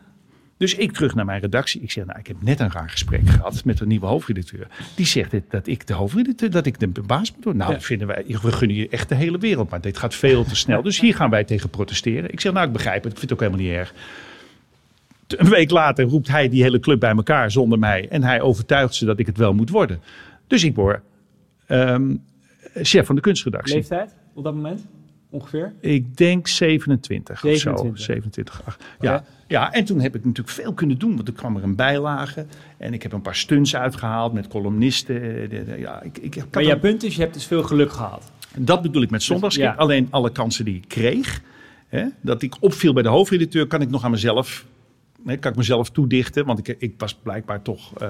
[0.62, 1.82] Dus ik terug naar mijn redactie.
[1.82, 4.68] Ik zeg, nou, ik heb net een raar gesprek gehad met een nieuwe hoofdredacteur.
[4.96, 7.68] Die zegt dit, dat ik de hoofdredacteur, dat ik de baas moet worden.
[7.68, 10.56] Nou, vinden wij, we gunnen je echt de hele wereld, maar dit gaat veel te
[10.56, 10.82] snel.
[10.82, 12.32] Dus hier gaan wij tegen protesteren.
[12.32, 13.94] Ik zeg, nou, ik begrijp het, ik vind het ook helemaal niet erg.
[15.28, 18.08] Een week later roept hij die hele club bij elkaar zonder mij.
[18.10, 20.02] En hij overtuigt ze dat ik het wel moet worden.
[20.48, 21.02] Dus ik word
[21.66, 22.16] ehm,
[22.76, 23.76] chef van de kunstredactie.
[23.76, 24.86] Leeftijd op dat moment?
[25.32, 25.74] Ongeveer?
[25.80, 27.92] Ik denk 27, 27.
[27.92, 28.04] of zo.
[28.04, 28.84] 27, 8.
[29.00, 31.16] Ja, ja, en toen heb ik natuurlijk veel kunnen doen.
[31.16, 32.46] Want er kwam er een bijlage.
[32.78, 35.50] En ik heb een paar stunts uitgehaald met columnisten.
[35.80, 38.32] Ja, ik, ik, maar jouw punt is, je hebt dus veel geluk gehad.
[38.58, 39.56] Dat bedoel ik met zondags.
[39.56, 39.74] Ja.
[39.74, 41.42] Alleen alle kansen die ik kreeg.
[41.88, 44.66] Hè, dat ik opviel bij de hoofdredacteur, kan ik nog aan mezelf
[45.24, 48.10] Nee, kan ik mezelf toedichten, want ik, ik was blijkbaar toch uh,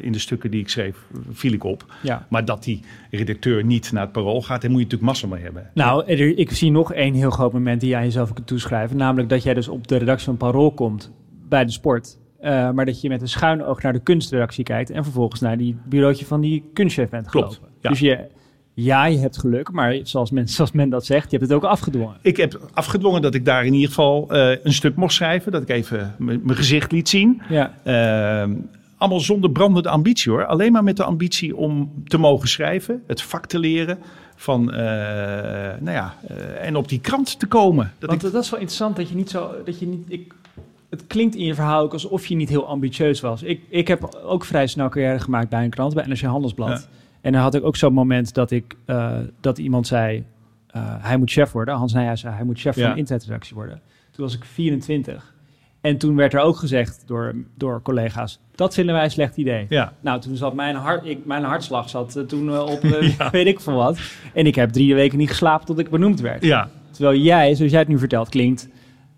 [0.00, 0.96] in de stukken die ik schreef,
[1.30, 1.84] viel ik op.
[2.02, 2.26] Ja.
[2.30, 5.42] Maar dat die redacteur niet naar het parool gaat, daar moet je natuurlijk massa mee
[5.42, 5.70] hebben.
[5.74, 8.96] Nou, er, ik zie nog één heel groot moment die jij jezelf kunt toeschrijven.
[8.96, 11.12] Namelijk dat jij dus op de redactie van Parool komt
[11.48, 12.18] bij de sport.
[12.40, 15.58] Uh, maar dat je met een schuin oog naar de kunstredactie kijkt en vervolgens naar
[15.58, 17.56] die bureautje van die kunstchef bent gelopen.
[17.56, 17.88] Klopt, ja.
[17.88, 18.26] Dus je
[18.74, 21.70] ja, je hebt geluk, maar zoals men, zoals men dat zegt, je hebt het ook
[21.70, 22.16] afgedwongen.
[22.22, 25.52] Ik heb afgedwongen dat ik daar in ieder geval uh, een stuk mocht schrijven.
[25.52, 27.42] Dat ik even mijn gezicht liet zien.
[27.48, 27.74] Ja.
[27.84, 28.54] Uh,
[28.96, 30.46] allemaal zonder brandende ambitie hoor.
[30.46, 33.98] Alleen maar met de ambitie om te mogen schrijven, het vak te leren.
[34.36, 34.76] Van, uh,
[35.80, 36.14] nou ja,
[36.60, 37.92] en op die krant te komen.
[37.98, 38.32] Dat Want ik...
[38.32, 39.50] dat is wel interessant dat je niet zo.
[39.64, 40.34] Dat je niet, ik,
[40.90, 43.42] het klinkt in je verhaal ook alsof je niet heel ambitieus was.
[43.42, 46.68] Ik, ik heb ook vrij snel carrière gemaakt bij een krant, bij NRC Handelsblad.
[46.68, 47.01] Ja.
[47.22, 50.24] En dan had ik ook zo'n moment dat, ik, uh, dat iemand zei,
[50.76, 51.74] uh, hij moet chef worden.
[51.74, 53.80] Hans Nijhuis zei, hij moet chef van een internetredactie worden.
[54.10, 55.34] Toen was ik 24.
[55.80, 59.66] En toen werd er ook gezegd door, door collega's, dat vinden wij een slecht idee.
[59.68, 59.92] Ja.
[60.00, 62.82] Nou, toen zat mijn, hart, ik, mijn hartslag zat uh, toen op,
[63.18, 63.30] ja.
[63.30, 63.98] weet ik van wat.
[64.34, 66.44] En ik heb drie weken niet geslapen tot ik benoemd werd.
[66.44, 66.68] Ja.
[66.90, 68.68] Terwijl jij, zoals jij het nu vertelt, klinkt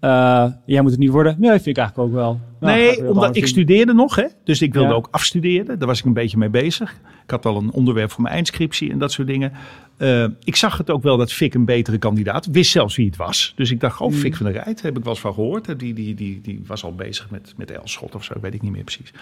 [0.05, 1.37] uh, jij moet het niet worden.
[1.39, 2.41] Nee, vind ik eigenlijk ook wel.
[2.65, 4.25] Nou, nee, omdat ik studeerde nog, hè?
[4.45, 5.79] dus ik wilde ook afstuderen.
[5.79, 6.93] Daar was ik een beetje mee bezig.
[7.25, 9.53] Ik had al een onderwerp voor mijn eindscriptie en dat soort dingen.
[9.99, 12.47] Uh, ik zag het ook wel dat Fik een betere kandidaat.
[12.47, 13.53] Wist zelfs wie het was.
[13.57, 14.15] Dus ik dacht, oh, mm.
[14.15, 15.79] Fik van der Rijt, heb ik wel eens van gehoord.
[15.79, 18.73] Die, die, die, die was al bezig met, met Elschot of zo, weet ik niet
[18.73, 19.13] meer precies.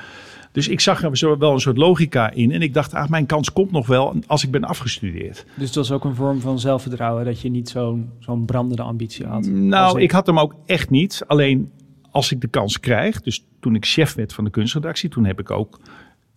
[0.53, 2.53] Dus ik zag er wel een soort logica in.
[2.53, 5.45] En ik dacht, ah, mijn kans komt nog wel als ik ben afgestudeerd.
[5.55, 9.27] Dus het was ook een vorm van zelfvertrouwen dat je niet zo'n zo'n brandende ambitie
[9.27, 9.47] had?
[9.47, 10.03] Nou, ik.
[10.03, 11.23] ik had hem ook echt niet.
[11.27, 11.71] Alleen
[12.13, 15.41] als ik de kans krijg, dus toen ik chef werd van de kunstredactie, toen heb
[15.41, 15.81] ik ook,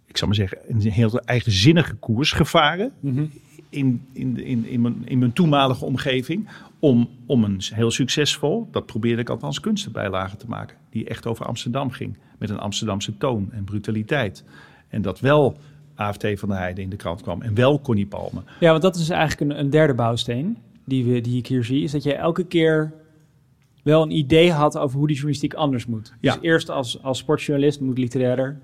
[0.05, 2.91] ik zal maar zeggen, een heel eigenzinnige koers gevaren.
[2.99, 3.31] Mm
[3.75, 6.47] in, in, in, in, mijn, in mijn toenmalige omgeving.
[6.79, 10.77] Om, om een heel succesvol, dat probeerde ik althans, kunstenbijlage te maken.
[10.89, 12.17] Die echt over Amsterdam ging.
[12.37, 14.43] Met een Amsterdamse toon en brutaliteit.
[14.89, 15.57] En dat wel
[15.95, 17.41] AFT van de Heide in de krant kwam.
[17.41, 18.41] En wel Connie Palme.
[18.59, 21.83] Ja, want dat is eigenlijk een, een derde bouwsteen die, we, die ik hier zie.
[21.83, 22.93] Is dat je elke keer
[23.85, 26.13] wel een idee had over hoe die journalistiek anders moet.
[26.19, 26.33] Ja.
[26.33, 28.57] Dus eerst als, als sportjournalist moet literairder.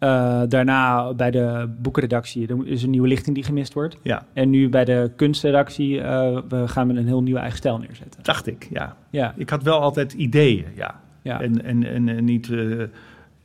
[0.00, 3.96] Uh, daarna bij de boekenredactie er is een nieuwe lichting die gemist wordt.
[4.02, 4.26] Ja.
[4.32, 8.22] En nu bij de kunstredactie uh, we gaan we een heel nieuwe eigen stijl neerzetten.
[8.22, 8.96] Dacht ik, ja.
[9.10, 9.34] ja.
[9.36, 11.00] Ik had wel altijd ideeën, ja.
[11.22, 11.40] ja.
[11.40, 12.48] En, en, en, niet...
[12.48, 12.84] Uh,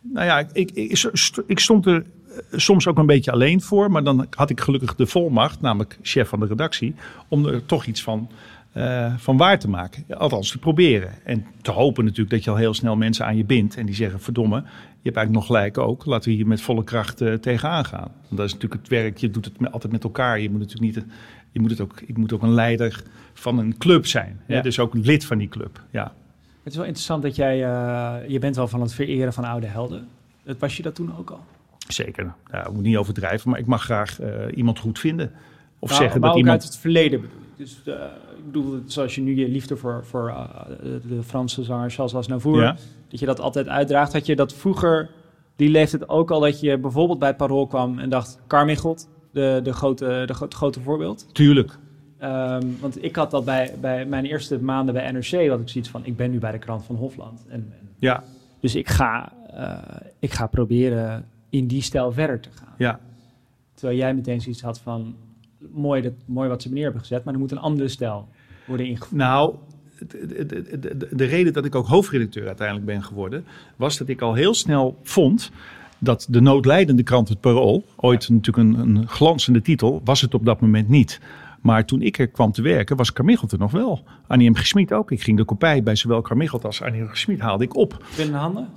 [0.01, 1.10] nou ja, ik, ik,
[1.47, 2.06] ik, stond er
[2.51, 3.91] soms ook een beetje alleen voor.
[3.91, 6.95] Maar dan had ik gelukkig de volmacht, namelijk chef van de redactie...
[7.27, 8.30] om er toch iets van
[8.73, 10.06] uh, van waar te maken.
[10.17, 11.12] Althans, te proberen.
[11.23, 13.77] En te hopen natuurlijk dat je al heel snel mensen aan je bindt.
[13.77, 16.06] En die zeggen, verdomme, je hebt eigenlijk nog gelijk ook.
[16.06, 18.12] Laten we hier met volle kracht uh, tegenaan gaan.
[18.21, 20.39] Want dat is natuurlijk het werk, je doet het altijd met elkaar.
[20.39, 21.06] Je moet natuurlijk niet,
[21.51, 23.03] je moet het ook, ik moet ook een leider
[23.34, 24.39] van een club zijn.
[24.47, 24.62] Ja.
[24.62, 26.13] Dus ook een lid van die club, ja.
[26.63, 29.67] Het is wel interessant dat jij, uh, je bent wel van het vereren van oude
[29.67, 30.08] helden.
[30.60, 31.43] Was je dat toen ook al?
[31.88, 32.34] Zeker.
[32.51, 34.19] Ja, ik moet niet overdrijven, maar ik mag graag
[34.56, 35.32] iemand goed vinden.
[35.80, 36.62] Of nou, zeggen dat iemand...
[36.62, 37.65] uit het verleden bedoel ik.
[37.65, 37.82] Dus
[38.46, 40.46] bedoel, zoals je nu je liefde voor, voor uh,
[41.08, 42.76] de Franse zanger Charles Aznavour, ja.
[43.08, 44.13] dat je dat altijd uitdraagt.
[44.13, 45.10] Had je dat vroeger,
[45.56, 49.60] die leeftijd ook al, dat je bijvoorbeeld bij het Parool kwam en dacht, Carmichelt, de,
[49.63, 51.28] de, grote, de, het grote voorbeeld?
[51.32, 51.78] Tuurlijk.
[52.24, 55.89] Um, want ik had dat bij, bij mijn eerste maanden bij NRC, wat ik zoiets
[55.89, 57.46] van, ik ben nu bij de krant van Hofland.
[57.48, 58.24] En, en ja.
[58.60, 59.78] Dus ik ga, uh,
[60.20, 62.74] ik ga proberen in die stijl verder te gaan.
[62.78, 63.00] Ja.
[63.74, 65.15] Terwijl jij meteen zoiets had van,
[65.74, 68.28] mooi, dat, mooi wat ze neer hebben gezet, maar er moet een andere stijl
[68.65, 69.12] worden ingevoerd?
[69.12, 69.56] Nou,
[70.08, 74.22] de, de, de, de, reden dat ik ook hoofdredacteur uiteindelijk ben geworden, was dat ik
[74.22, 75.52] al heel snel vond
[76.00, 80.46] dat de noodlijdende krant Het Parool, ooit natuurlijk een, een, glanzende titel, was het op
[80.46, 81.20] dat moment niet.
[81.62, 84.04] Maar toen ik er kwam te werken, was Carmichelt er nog wel.
[84.28, 84.56] Annie M.
[84.56, 85.12] Gesmied ook.
[85.12, 87.08] Ik ging de kopij bij zowel Carmichelt als Annie M.
[87.08, 88.06] Gesmied haalde ik op.
[88.17, 88.70] Binnen handen?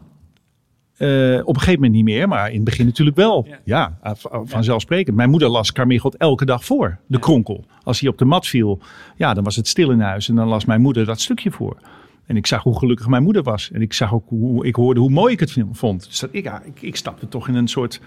[1.03, 3.47] Uh, op een gegeven moment niet meer, maar in het begin natuurlijk wel.
[3.65, 5.17] Ja, ja vanzelfsprekend.
[5.17, 7.65] Mijn moeder las Carmichelt elke dag voor, de kronkel.
[7.83, 8.79] Als hij op de mat viel,
[9.17, 11.77] ja, dan was het stil in huis en dan las mijn moeder dat stukje voor.
[12.27, 13.71] En ik zag hoe gelukkig mijn moeder was.
[13.73, 16.05] En ik zag ook hoe ik hoorde hoe mooi ik het vond.
[16.07, 18.01] Dus dat, ik, ja, ik, ik stapte toch in een soort.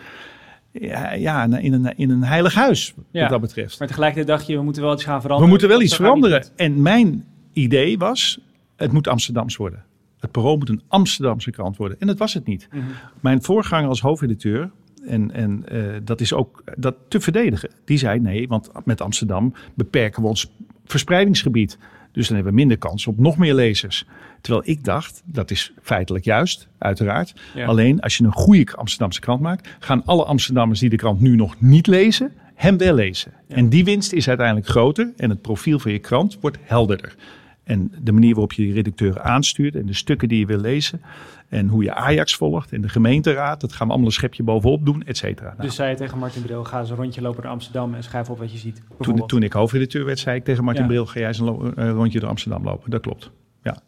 [0.71, 3.21] Ja, ja in, een, in een heilig huis, Ja.
[3.21, 3.79] wat dat betreft.
[3.79, 5.49] Maar tegelijkertijd dacht je, we moeten wel iets gaan We veranderen.
[5.51, 6.45] moeten wel iets veranderen.
[6.55, 8.39] En mijn idee was,
[8.75, 9.83] het moet Amsterdams worden.
[10.23, 11.99] Het Parool moet een Amsterdamse krant worden.
[11.99, 12.67] En dat was het niet.
[12.71, 12.83] Mhm.
[13.19, 14.71] Mijn voorganger als hoofdredacteur,
[15.05, 19.53] en, en eh, dat is ook dat te verdedigen, die zei nee, want met Amsterdam
[19.73, 20.51] beperken we ons
[20.85, 21.77] verspreidingsgebied.
[22.11, 24.05] Dus dan hebben we minder kans op nog meer lezers.
[24.41, 27.33] Terwijl ik dacht, dat is feitelijk juist, uiteraard.
[27.55, 27.65] Ja.
[27.65, 31.35] Alleen als je een goede Amsterdamse krant maakt, gaan alle Amsterdammers die de krant nu
[31.35, 33.33] nog niet lezen, hem wel lezen.
[33.47, 37.15] En die winst is uiteindelijk groter en het profiel van je krant wordt helderder.
[37.63, 41.01] En de manier waarop je die redacteuren aanstuurt en de stukken die je wil lezen.
[41.49, 43.61] En hoe je Ajax volgt en de gemeenteraad.
[43.61, 45.49] Dat gaan we allemaal een schepje bovenop doen, et cetera.
[45.49, 48.03] Nou, Dus zei je tegen Martin Bril, ga eens een rondje lopen door Amsterdam en
[48.03, 48.81] schrijf op wat je ziet.
[48.99, 50.89] toen, toen ik hoofdredacteur werd, zei ik tegen Martin Ja.
[50.89, 51.05] Bril...
[51.05, 52.89] ga jij eens een eh, rondje door Amsterdam lopen.
[52.91, 53.31] Dat klopt.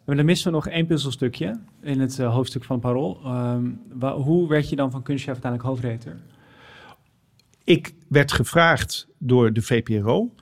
[0.04, 3.20] Maar dan missen we nog één puzzelstukje in het eh, hoofdstuk van Parool.
[3.94, 6.16] Wa- hoe werd je dan van kunstchef uiteindelijk hoofdredacteur?
[7.64, 10.34] Ik werd gevraagd door de VPRO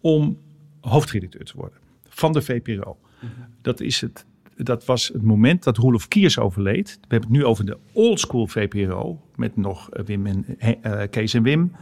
[0.00, 0.38] om
[0.80, 1.78] hoofdredacteur te worden.
[2.14, 2.98] Van de VPRO.
[3.62, 6.88] Dat, is het, dat was het moment dat Roelof Kiers overleed.
[7.00, 9.20] We hebben het nu over de oldschool VPRO.
[9.36, 11.72] Met nog eh, Wim en, eh, Kees en Wim.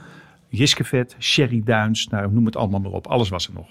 [0.48, 2.08] Jiske Vet, Sherry Duins.
[2.08, 3.06] Nou, noem het allemaal maar op.
[3.06, 3.68] Alles was er nog.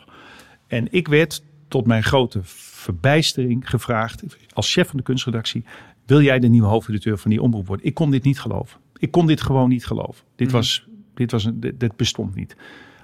[0.67, 4.23] En ik werd tot mijn grote verbijstering gevraagd.
[4.53, 5.63] Als chef van de kunstredactie.
[6.05, 7.85] Wil jij de nieuwe hoofdredacteur van die omroep worden?
[7.85, 8.79] Ik kon dit niet geloven.
[8.97, 10.25] Ik kon dit gewoon niet geloven.
[10.35, 10.55] Dit, Mhm.
[10.55, 12.55] was, dit, was een, dit, dit bestond niet.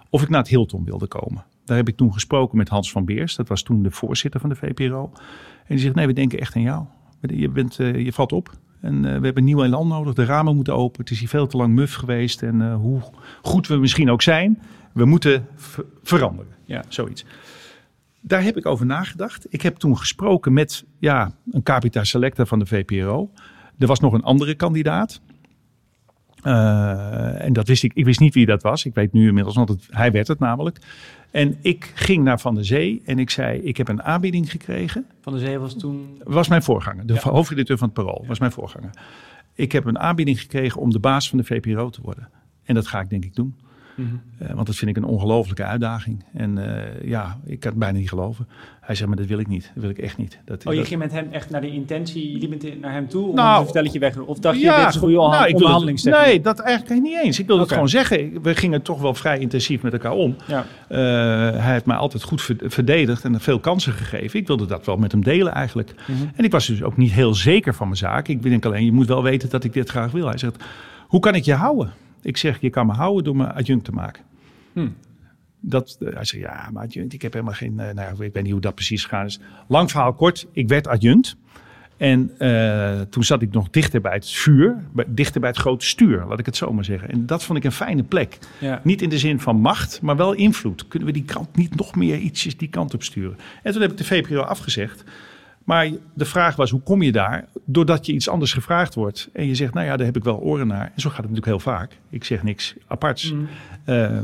[0.09, 1.45] Of ik naar het Hilton wilde komen.
[1.67, 3.35] Daar heb ik toen gesproken met Hans van Beers.
[3.35, 5.11] Dat was toen de voorzitter van de VPRO.
[5.13, 6.85] En die zegt, nee, we denken echt aan jou.
[7.21, 8.51] Je, bent, eh, je valt op.
[8.81, 10.13] En eh, we hebben nieuw elan nodig.
[10.13, 11.01] De ramen moeten open.
[11.01, 12.43] Het is hier veel te lang muf geweest.
[12.43, 13.01] En eh, hoe
[13.41, 14.61] goed we misschien ook zijn,
[14.93, 16.51] we moeten ver- veranderen.
[16.65, 16.83] Ja.
[16.87, 17.25] Zoiets.
[18.21, 19.45] Daar heb ik over nagedacht.
[19.49, 23.31] Ik heb toen gesproken met ja, een capita selecta van de VPRO.
[23.77, 25.21] Er was nog een andere kandidaat.
[26.43, 27.91] Eh, en dat wist ik.
[27.93, 28.85] Ik wist niet wie dat was.
[28.85, 30.77] Ik weet nu inmiddels, want het, hij werd het namelijk.
[31.31, 35.05] En ik ging naar Van der Zee en ik zei: Ik heb een aanbieding gekregen.
[35.21, 36.21] Van de Zee was toen...
[36.23, 37.19] Was mijn voorganger, de Ja.
[37.29, 38.89] hoofdredacteur van het Parool, was mijn voorganger.
[39.53, 42.29] Ik heb een aanbieding gekregen om de baas van de VPRO te worden.
[42.63, 43.55] En dat ga ik denk ik doen.
[43.97, 44.07] Mhm.
[44.37, 46.23] Eh, want dat vind ik een ongelofelijke uitdaging.
[46.33, 48.47] En eh, ja, ik kan het bijna niet geloven.
[48.81, 49.71] Hij zei, maar dat wil ik niet.
[49.73, 50.39] Dat wil ik echt niet.
[50.45, 53.07] Dat, Oh, je dat- ging met hem echt naar de intentie, je liep naar hem
[53.07, 54.17] toe om Nou, hem te vertellen dat je weg?
[54.27, 56.25] Of dacht je, dit is goede nou, onderhandelingstechniek?
[56.25, 57.39] Nee, dat eigenlijk niet eens.
[57.39, 58.41] Ik wilde het gewoon zeggen.
[58.41, 60.35] We gingen toch wel vrij intensief met elkaar om.
[60.47, 60.65] Ja.
[60.87, 60.97] Eh,
[61.63, 64.39] hij heeft mij altijd goed ver- verdedigd en veel kansen gegeven.
[64.39, 65.93] Ik wilde dat wel met hem delen eigenlijk.
[66.07, 66.17] Mhm.
[66.35, 68.27] En ik was dus ook niet heel zeker van mijn zaak.
[68.27, 70.27] Ik denk alleen, je moet wel weten dat ik dit graag wil.
[70.27, 70.63] Hij zegt,
[71.07, 71.93] hoe kan ik je houden?
[72.27, 74.23] Ik zeg, je kan me houden door me adjunct te maken.
[74.73, 74.87] Hm.
[75.59, 77.79] Dat, eh, hij zei, ja, maar adjunct, ik heb helemaal geen...
[77.79, 79.39] eh, nou, ik weet niet hoe dat precies gegaan is.
[79.67, 81.35] Lang verhaal kort, ik werd adjunct.
[81.97, 85.85] En eh, toen zat ik nog dichter bij het vuur, bij- dichter bij het grote
[85.85, 87.09] stuur, laat ik het zo maar zeggen.
[87.09, 88.37] En dat vond ik een fijne plek.
[88.59, 88.81] Ja.
[88.83, 90.87] Niet in de zin van macht, maar wel invloed.
[90.87, 93.37] Kunnen we die krant niet nog meer ietsjes die kant op sturen?
[93.63, 95.03] En toen heb ik de VPRO afgezegd.
[95.67, 97.47] Maar de vraag was, hoe kom je daar?
[97.65, 99.29] Doordat je iets anders gevraagd wordt.
[99.33, 100.91] En je zegt, nou ja, daar heb ik wel oren naar.
[100.95, 101.99] En zo gaat het natuurlijk heel vaak.
[102.09, 103.31] Ik zeg niks aparts.
[103.31, 103.45] Mhm.
[103.83, 104.19] Eh,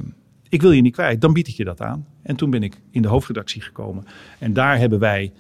[0.50, 2.08] ik wil je niet kwijt, dan bied ik je dat aan.
[2.22, 4.06] En toen ben ik in de hoofdredactie gekomen.
[4.40, 5.32] En daar hebben wij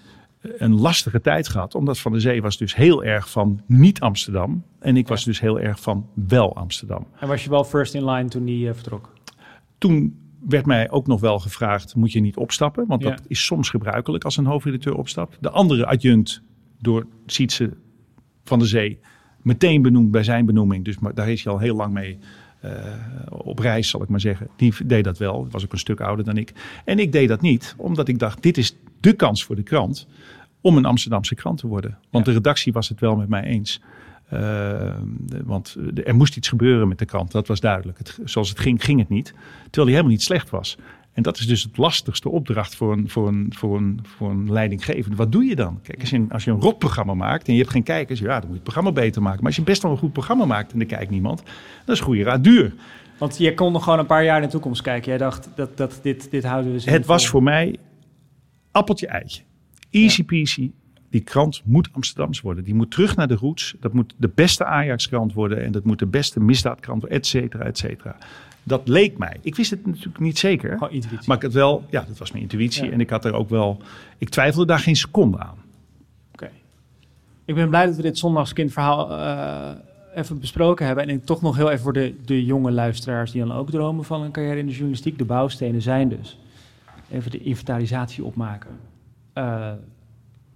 [0.42, 1.76] eh, een lastige tijd gehad.
[1.76, 4.64] Omdat Van der Zee was dus heel erg van niet Amsterdam.
[4.80, 7.08] En ik was dus heel erg van wel Amsterdam.
[7.20, 9.14] En was je wel first in line toen die eh, vertrok?
[9.78, 12.86] Toen werd mij ook nog wel gevraagd, moet je niet opstappen?
[12.88, 13.10] Want Ja.
[13.10, 15.38] dat is soms gebruikelijk als een hoofdredacteur opstapt.
[15.42, 16.42] De andere adjunct
[16.80, 17.74] door Sietse
[18.44, 19.00] van der Zee
[19.42, 20.86] meteen benoemd bij zijn benoeming.
[20.86, 22.18] Dus maar daar is hij al heel lang mee
[22.60, 22.72] eh,
[23.30, 24.48] op reis, zal ik maar zeggen.
[24.56, 26.54] Die deed dat wel, was ook een stuk ouder dan ik.
[26.86, 30.08] En ik deed dat niet, omdat ik dacht, dit is de kans voor de krant
[30.62, 31.98] om een Amsterdamse krant te worden.
[32.12, 32.32] Want Ja.
[32.32, 33.82] de redactie was het wel met mij eens.
[34.30, 34.40] Eh,
[35.20, 37.98] de- want er moest iets gebeuren met de krant, dat was duidelijk.
[37.98, 39.26] Het, zoals het ging, ging het niet.
[39.64, 40.78] Terwijl hij helemaal niet slecht was.
[41.14, 44.52] En dat is dus het lastigste opdracht voor een, voor een, voor een, voor een
[44.52, 45.16] leidinggevende.
[45.18, 45.80] Wat doe je dan?
[45.82, 48.28] Kijk, als je, een, als je een rotprogramma maakt en je hebt geen kijkers, ja,
[48.28, 49.38] dan moet je het programma beter maken.
[49.38, 51.44] Maar als je best wel een goed programma maakt en er kijkt niemand,
[51.86, 52.74] dan is goede raad duur.
[53.18, 55.10] Want je kon nog gewoon een paar jaar in de toekomst kijken.
[55.10, 57.76] Jij dacht, dat, dat, dit, dit houden we zo Het was voor mij
[58.72, 59.42] appeltje eitje.
[59.90, 60.72] Easy peasy.
[61.14, 62.64] Die krant moet Amsterdams worden.
[62.64, 63.76] Die moet terug naar de roots.
[63.80, 65.64] Dat moet de beste Ajax-krant worden.
[65.64, 68.16] En dat moet de beste misdaadkrant worden, et cetera, et cetera.
[68.64, 69.38] Dat leek mij.
[69.42, 70.78] Ik wist het natuurlijk niet zeker.
[71.26, 72.86] Maar ik had wel, ja, dat was mijn intuïtie.
[72.86, 72.92] Ja.
[72.92, 73.82] En ik had er ook wel,
[74.18, 75.58] ik twijfelde daar geen seconde aan.
[76.32, 76.50] Oké.
[77.46, 79.72] Ik ben blij dat we dit zondagskindverhaal eh
[80.16, 81.04] even besproken hebben.
[81.04, 84.06] En ik toch nog heel even voor de, de jonge luisteraars die dan ook dromen
[84.06, 85.18] van een carrière in de journalistiek.
[85.18, 86.40] De bouwstenen zijn dus
[87.12, 88.70] even de inventarisatie opmaken.
[89.34, 89.72] Eh,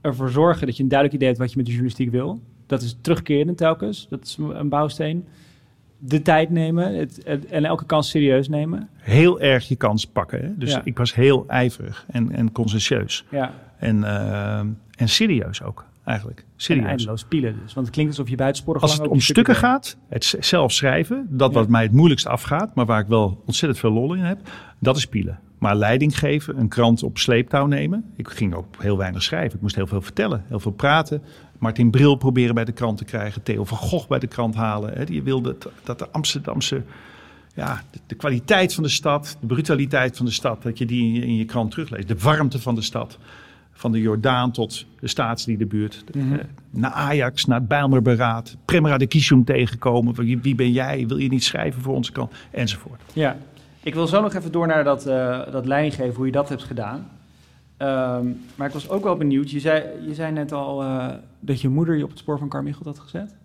[0.08, 2.42] ervoor zorgen dat je een duidelijk idee hebt wat je met de journalistiek wil.
[2.66, 4.08] Dat is terugkerend telkens.
[4.10, 5.26] Dat is een bouwsteen.
[6.00, 8.90] De tijd nemen het, en elke kans serieus nemen.
[8.96, 10.42] Heel erg je kans pakken.
[10.42, 10.58] Hè?
[10.58, 12.52] Dus ik was heel ijverig en, en.
[13.32, 13.54] Ja.
[13.78, 14.60] En, uh,
[14.96, 16.46] en serieus ook eigenlijk.
[16.56, 16.84] Serieus.
[16.84, 17.74] En eindeloos pielen dus.
[17.74, 21.54] Want het klinkt alsof je buitensporig Als het om stukken gaat, het zelf schrijven, dat
[21.54, 24.40] wat mij het moeilijkst afgaat, maar waar ik wel ontzettend veel lol in heb,
[24.80, 25.40] dat is pielen.
[25.58, 28.06] Maar leiding geven, een krant op sleeptouw nemen.
[28.16, 29.56] Ik ging ook heel weinig schrijven.
[29.56, 31.22] Ik moest heel veel vertellen, heel veel praten.
[31.58, 33.44] Martin Bril proberen bij de krant te krijgen.
[33.44, 35.14] Theo van Gogh bij de krant halen.
[35.14, 36.84] Je wilde dat de Amsterdamse...
[37.56, 40.64] Ja, de, kwaliteit van de stad, de brutaliteit van de stad...
[40.64, 42.08] dat je die in je krant terugleest.
[42.08, 43.18] De warmte van de stad
[43.72, 46.04] van de Jordaan tot de staatsliedenbuurt.
[46.14, 46.40] Mm -hmm.
[46.70, 48.58] naar Ajax, naar het Bijlmerberaad.
[48.66, 50.14] Premra de Kishum tegenkomen.
[50.14, 51.08] Wie, wie, ben jij?
[51.08, 52.32] Wil je niet schrijven voor onze kant?
[52.52, 53.02] Enzovoort.
[53.14, 53.38] Ja,
[53.88, 56.64] ik wil zo nog even door naar dat, uh, dat leidinggeven, hoe je dat hebt
[56.64, 57.10] gedaan.
[57.78, 59.52] Um, maar ik was ook wel benieuwd.
[59.52, 61.08] Je zei, je zei net al uh,
[61.40, 63.36] dat je moeder je op het spoor van Carmichael had gezet.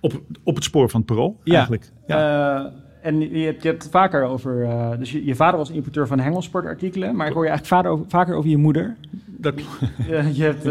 [0.00, 1.54] Op, op het spoor van het parool, ja.
[1.54, 1.90] eigenlijk.
[2.06, 2.64] Ja.
[2.64, 2.70] Uh,
[3.02, 4.62] en je hebt, je hebt het vaker over...
[4.62, 7.16] Uh, dus je, je, vader was importeur van hengelsportartikelen...
[7.16, 8.96] maar ik hoor je eigenlijk vader over, vaker over je moeder.
[9.26, 9.54] Dat...
[10.32, 10.66] je hebt...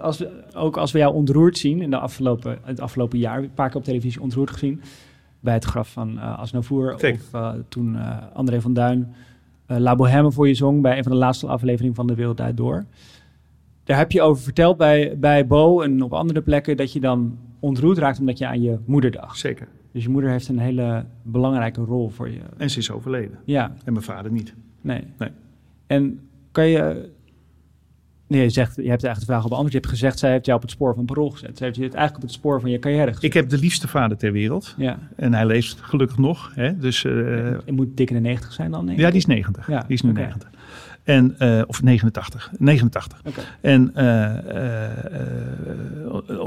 [0.00, 3.38] als we, ook als we jou ontroerd zien in de afgelopen, het afgelopen jaar...
[3.38, 4.80] een paar keer op televisie ontroerd gezien...
[5.46, 6.94] bij het graf van uh, Asnavoer...
[6.94, 7.02] of
[7.68, 7.96] toen
[8.32, 9.14] André van Duin
[9.66, 12.56] La Bohème voor je zong bij een van de laatste afleveringen van De Wereld Uit
[12.56, 12.84] Door.
[13.84, 17.38] Daar heb je over verteld bij, bij Bo en op andere plekken dat je dan
[17.60, 19.38] ontroerd raakt omdat je aan je moeder dacht.
[19.38, 19.68] Zeker.
[19.92, 22.40] Dus je moeder heeft een hele belangrijke rol voor je.
[22.56, 23.38] En ze is overleden.
[23.44, 23.74] Ja.
[23.84, 24.54] En mijn vader niet.
[24.80, 25.04] Nee.
[25.18, 25.30] nee.
[25.86, 26.20] En
[26.52, 27.08] kan je
[28.28, 29.72] Nee, je, zegt, je hebt eigenlijk de vraag al beantwoord.
[29.72, 31.58] Je hebt gezegd, zij heeft jou op het spoor van parool gezet.
[31.58, 33.22] Ze heeft je eigenlijk op het spoor van je carrière gezet.
[33.22, 34.74] Ik heb de liefste vader ter wereld.
[34.76, 34.98] Ja.
[35.16, 36.52] En hij leeft gelukkig nog.
[36.54, 36.78] Hè?
[36.78, 37.12] Dus, uh,
[37.64, 38.92] je moet dik in de 90 zijn dan?
[38.96, 39.68] Ja, die is 90.
[39.68, 40.22] Ja, die is nu okay.
[40.22, 40.50] 90.
[41.04, 42.52] En, uh, of 89.
[42.58, 43.20] 89.
[43.24, 43.44] Okay.
[43.60, 44.04] En uh,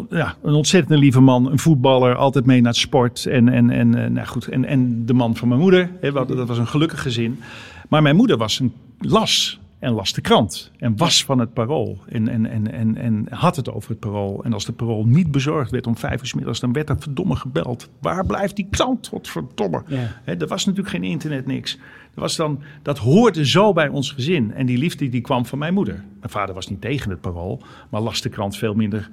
[0.09, 1.51] ja, een ontzettend lieve man.
[1.51, 2.15] Een voetballer.
[2.15, 3.25] Altijd mee naar het sport.
[3.25, 5.89] En, en, en, nou goed, en, en de man van mijn moeder.
[6.01, 7.39] Hè, dat was een gelukkig gezin.
[7.89, 10.71] Maar mijn moeder was een las en las de krant.
[10.77, 11.99] En was van het parool.
[12.07, 14.43] En, en, en, en, en had het over het parool.
[14.43, 16.99] En als de parool niet bezorgd werd om vijf uur s middags, dan werd er
[16.99, 17.89] verdomme gebeld.
[17.99, 19.09] Waar blijft die krant?
[19.09, 19.83] Wat verdomme.
[19.87, 20.11] Ja.
[20.23, 21.75] He, er was natuurlijk geen internet, niks.
[22.13, 24.53] Er was dan, dat hoorde zo bij ons gezin.
[24.53, 26.03] En die liefde die kwam van mijn moeder.
[26.19, 29.09] Mijn vader was niet tegen het parool, maar las de krant veel minder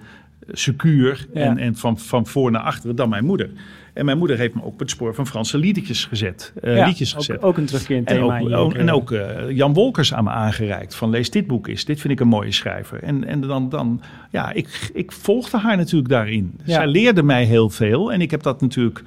[0.49, 1.41] secuur Ja.
[1.41, 3.51] en, en van, van voor naar achteren dan mijn moeder.
[3.97, 6.53] En mijn moeder heeft me ook op het spoor van Franse liedjes gezet.
[6.63, 7.43] eh, Ja, liedjes ook, gezet.
[7.43, 8.39] ook een terugkerend En thema.
[8.39, 8.97] in je ook- en carrière.
[8.97, 10.95] ook eh, Jan Wolkers aan me aangereikt.
[10.95, 11.85] Van lees dit boek eens.
[11.85, 13.03] Dit vind ik een mooie schrijver.
[13.03, 16.55] En, en dan, dan ja, ik, ik volgde haar natuurlijk daarin.
[16.65, 16.73] Ja.
[16.75, 18.13] Zij leerde mij heel veel.
[18.13, 19.03] En ik heb dat natuurlijk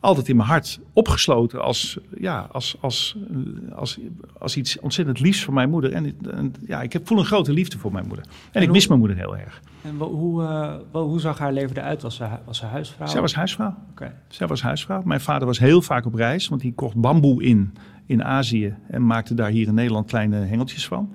[0.00, 3.16] altijd in mijn hart opgesloten als, ja, als, als,
[3.74, 3.98] als,
[4.38, 5.92] als iets ontzettend liefs voor mijn moeder.
[5.92, 8.24] En, en ja, ik heb, voel een grote liefde voor mijn moeder.
[8.52, 9.60] En, ik hoe- mis mijn moeder heel erg.
[9.82, 12.02] En hoe, eh, hoe zag haar leven eruit?
[12.02, 13.06] Was ze, was ze huisvrouw?
[13.06, 13.74] Zij was huisvrouw.
[13.90, 14.14] Oké.
[14.28, 15.02] Zij was huisvrouw.
[15.04, 17.72] Mijn vader was heel vaak op reis, want die kocht bamboe in
[18.06, 21.14] in Azië en maakte daar hier in Nederland kleine hengeltjes van.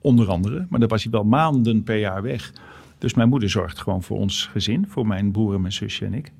[0.00, 2.52] Onder andere, maar daar was hij wel maanden per jaar weg.
[2.98, 6.14] Dus mijn moeder zorgt gewoon voor ons gezin, voor mijn broer en mijn zusje en
[6.14, 6.32] ik.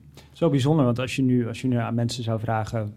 [0.43, 2.93] Zo bijzonder, want als je nu, als je nu aan mensen zou vragen...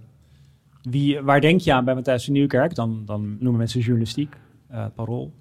[0.81, 2.75] Wie, waar denk je aan bij Matthijs de Nieuwkerk?
[2.75, 4.35] Dan, dan noemen mensen journalistiek,
[4.69, 5.33] eh parool.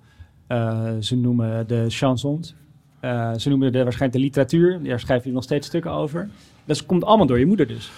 [0.47, 2.55] Eh, ze noemen de chansons.
[3.01, 4.83] Eh, ze noemen de, waarschijnlijk de literatuur.
[4.83, 6.29] Daar schrijf je nog steeds stukken over.
[6.65, 7.91] Dat komt allemaal door je moeder dus.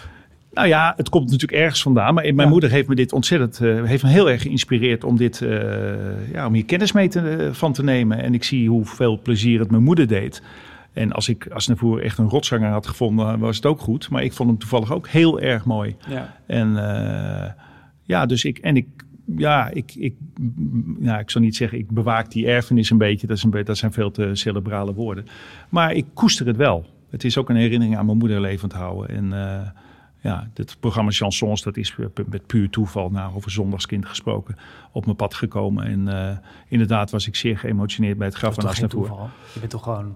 [0.53, 2.15] Nou ja, het komt natuurlijk ergens vandaan.
[2.15, 2.49] Maar mijn Ja.
[2.49, 5.39] moeder heeft me dit ontzettend, heeft me heel erg geïnspireerd om dit,
[6.33, 8.23] ja, om hier kennis mee te, van te nemen.
[8.23, 10.43] En ik zie hoeveel plezier het mijn moeder deed.
[10.97, 14.11] En als ik als Navour echt een rotzanger had gevonden, was het ook goed.
[14.11, 15.97] Maar ik vond hem toevallig ook heel erg mooi.
[16.09, 16.37] Ja.
[16.47, 17.53] En eh,
[18.03, 18.87] ja, dus ik, en ik,
[19.37, 20.15] ja, ik, ik,
[21.01, 23.27] ja, ik zal niet zeggen, ik bewaak die erfenis een beetje.
[23.27, 25.27] Dat, is een dat zijn veel te cerebrale woorden.
[25.69, 26.87] Maar ik koester het wel.
[27.11, 29.17] Het is ook een herinnering aan mijn moeder levend houden.
[29.17, 29.69] En eh,
[30.21, 34.57] ja, dit programma Chansons, dat is met puur toeval, nou, over zondagskind gesproken,
[34.93, 35.85] op mijn pad gekomen.
[35.85, 36.37] En eh,
[36.69, 39.29] inderdaad was ik zeer geëmotioneerd bij het graf van toeval?
[39.53, 40.15] Je bent toch gewoon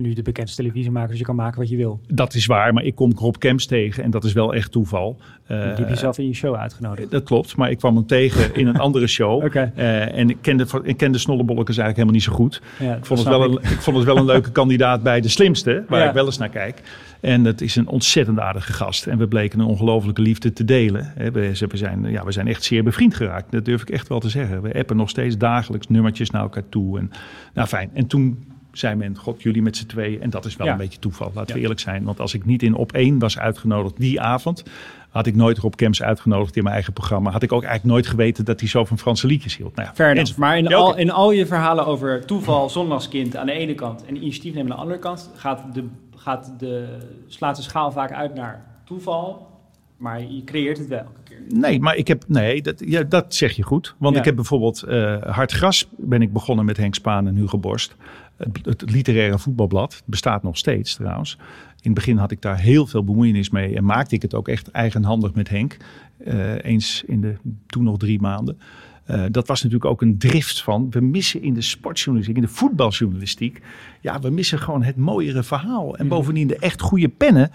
[0.00, 2.00] nu de bekendste televisiemaker, dus je kan maken wat je wil.
[2.08, 5.16] Dat is waar, maar ik kom Rob Kemps tegen en dat is wel echt toeval.
[5.46, 7.10] Eh, die heb je zelf in je show uitgenodigd.
[7.10, 9.28] Dat klopt, maar ik kwam hem tegen in een andere show.
[9.74, 12.62] Eh, en ik kende, ik kende Snollebollekes eigenlijk helemaal niet zo goed.
[12.78, 15.20] Ja, Ik vond, het wel snap een, ik vond het wel een leuke kandidaat bij
[15.20, 16.08] de slimste, waar Ja.
[16.08, 16.82] ik wel eens naar kijk.
[17.20, 19.06] En het is een ontzettend aardige gast.
[19.06, 21.12] En we bleken een ongelofelijke liefde te delen.
[21.32, 23.52] We, zijn, ja, we zijn echt zeer bevriend geraakt.
[23.52, 24.62] Dat durf ik echt wel te zeggen.
[24.62, 26.98] We appen nog steeds dagelijks nummertjes naar elkaar toe.
[26.98, 27.10] En,
[27.54, 27.90] nou fijn.
[27.94, 30.20] En toen zei men, god, jullie met z'n tweeën.
[30.22, 30.72] En dat is wel Ja.
[30.72, 32.04] een beetje toeval, laten we eerlijk zijn.
[32.04, 34.62] Want als ik niet in op één was uitgenodigd die avond,
[35.10, 37.30] had ik nooit Rob Kemps uitgenodigd in mijn eigen programma.
[37.30, 39.74] Had ik ook eigenlijk nooit geweten dat hij zo van Franse liedjes hield.
[39.74, 40.36] Nou ja, Fair enough.
[40.36, 44.16] Maar in, al, in al je verhalen over toeval, zondagskind aan de ene kant en
[44.16, 45.84] initiatief nemen aan de andere kant, gaat de,
[46.16, 46.96] gaat de,
[47.26, 49.48] slaat de schaal vaak uit naar toeval,
[49.96, 51.38] maar je creëert het wel elke keer.
[51.48, 52.24] Nee, maar ik heb.
[52.26, 53.94] Nee, dat, ja, dat zeg je goed.
[53.98, 54.20] Want Ja.
[54.20, 54.82] ik heb bijvoorbeeld.
[54.82, 57.96] eh Hard Gras ben ik begonnen met Henk Spaan en Hugo Borst.
[58.40, 60.02] Het, het literaire voetbalblad.
[60.06, 61.36] Bestaat nog steeds trouwens.
[61.70, 63.76] In het begin had ik daar heel veel bemoeienis mee.
[63.76, 65.76] En maakte ik het ook echt eigenhandig met Henk.
[66.24, 67.34] eh, eens in de
[67.66, 68.58] toen nog drie maanden.
[69.04, 70.86] Eh, dat was natuurlijk ook een drift van.
[70.90, 73.60] We missen in de sportjournalistiek, in de voetbaljournalistiek.
[74.00, 75.96] Ja, we missen gewoon het mooiere verhaal.
[75.96, 77.50] En bovendien de echt goede pennen.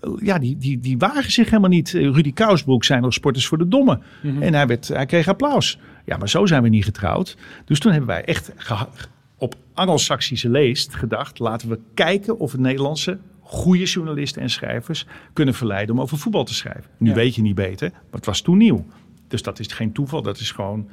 [0.00, 1.90] eh, Ja, die, die, die wagen zich helemaal niet.
[1.90, 3.98] Rudy Kousbroek zijn nog sporters voor de domme.
[4.40, 5.78] En hij, werd, hij kreeg applaus.
[6.04, 7.36] Ja, maar zo zijn we niet getrouwd.
[7.64, 8.52] Dus toen hebben wij echt
[9.78, 11.38] Anglo-Saxische leest gedacht...
[11.38, 15.06] laten we kijken of we Nederlandse goede journalisten en schrijvers...
[15.32, 16.84] kunnen verleiden om over voetbal te schrijven.
[16.96, 17.14] Nu Ja.
[17.14, 18.84] weet je niet beter, maar het was toen nieuw.
[19.28, 20.88] Dus dat is geen toeval, dat is gewoon...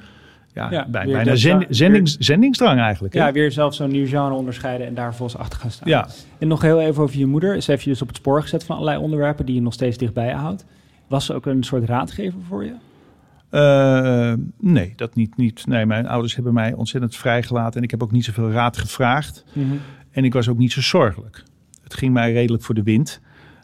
[0.54, 3.14] Ja, Ja, bij- bijna zend- weer- zendings, zendingsdrang eigenlijk.
[3.14, 3.20] hè?
[3.26, 5.90] Ja, weer zelf zo'n nieuw genre onderscheiden en daar volgens achter gaan staan.
[5.90, 6.08] Ja.
[6.40, 7.62] En nog heel even over je moeder.
[7.62, 9.98] Ze heeft je dus op het spoor gezet van allerlei onderwerpen die je nog steeds
[9.98, 10.66] dichtbij houdt.
[11.08, 12.72] Was ze ook een soort raadgever voor je?
[13.56, 15.68] Eh, nee, dat niet, niet.
[15.68, 17.78] Nee, mijn ouders hebben mij ontzettend vrijgelaten.
[17.78, 19.46] En ik heb ook niet zoveel raad gevraagd.
[20.12, 21.44] En ik was ook niet zo zorgelijk.
[21.84, 23.22] Het ging mij redelijk voor de wind.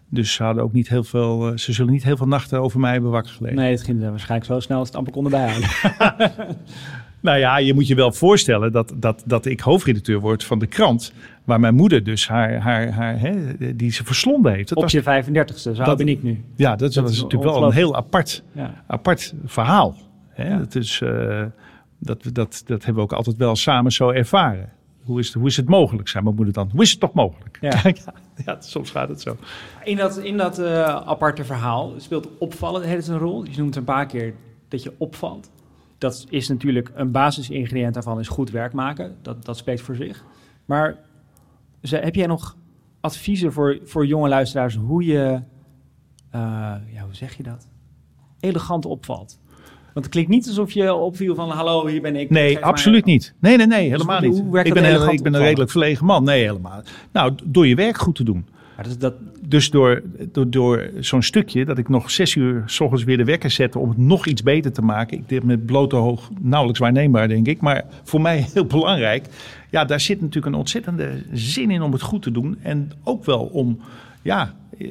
[0.10, 2.80] Dus ze, hadden ook niet heel veel, eh, ze zullen niet heel veel nachten over
[2.80, 3.58] mij hebben wakker gelegen.
[3.58, 5.70] Nee, het ging waarschijnlijk zo snel als het amper konden bijhouden.
[7.22, 10.68] Nou ja, je moet je wel voorstellen dat, dat, dat ik hoofdredacteur word van de
[10.68, 11.14] krant.
[11.44, 13.36] Waar mijn moeder dus haar, haar, haar hè,
[13.76, 14.70] die ze verslonden heeft.
[14.70, 16.44] Dat Op was, je 35ste, zo dat- ben ik nu.
[16.56, 18.84] ja, dat, dat was is natuurlijk wel een heel apart, Ja.
[18.88, 19.96] apart verhaal.
[20.30, 20.48] Hè?
[20.50, 20.58] Ja.
[20.58, 21.44] Dat, is, eh,
[22.00, 24.70] dat, dat, dat hebben we ook altijd wel samen zo ervaren.
[25.04, 26.70] Hoe is, het, hoe is het mogelijk, zei mijn moeder dan?
[26.72, 27.58] Hoe is het toch mogelijk?
[27.62, 27.82] Ja.
[28.46, 29.38] ja, soms gaat het zo.
[29.84, 33.44] In dat, in dat eh, aparte verhaal speelt opvallen een rol.
[33.46, 34.34] Je noemt een paar keer
[34.68, 35.52] dat je opvalt.
[36.02, 39.16] Dat is natuurlijk een basisingrediënt daarvan is goed werk maken.
[39.22, 40.26] Dat, dat spreekt voor zich.
[40.66, 40.98] Maar
[41.82, 42.56] heb jij nog
[43.00, 45.42] adviezen voor, voor jonge luisteraars hoe je,
[46.30, 46.42] eh,
[46.94, 47.68] ja, hoe zeg je dat?
[48.40, 49.40] Elegant opvalt.
[49.94, 52.30] Want het klinkt niet alsof je opviel van hallo, hier ben ik.
[52.30, 53.34] Nee, mij- absoluut niet.
[53.40, 54.66] Nee, nee, nee, helemaal hoe- niet.
[54.66, 56.24] ik, ben elegant ik ben een redelijk verlegen man.
[56.24, 56.82] Nee, helemaal.
[57.12, 58.46] Nou, door je werk goed te doen.
[58.76, 59.14] Maar dat, dat,
[59.52, 63.24] Dus door, door, door zo'n stukje dat ik nog zes uur s ochtends weer de
[63.24, 65.18] wekker zette om het nog iets beter te maken.
[65.18, 67.62] Ik deed met blote hoog nauwelijks waarneembaar, denk ik.
[67.62, 69.26] Maar voor mij heel belangrijk.
[69.70, 72.58] Ja, daar zit natuurlijk een ontzettende zin in om het goed te doen.
[72.62, 73.80] En ook wel om,
[74.22, 74.88] ja, eh,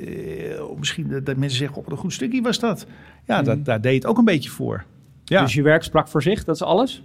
[0.78, 2.86] misschien dat, mensen zeggen, oh, een goed stukje was dat.
[3.26, 4.84] Ja, dat, daar deed het ook een beetje voor.
[5.24, 7.02] Ja, Dus je werk sprak voor zich, dat is alles?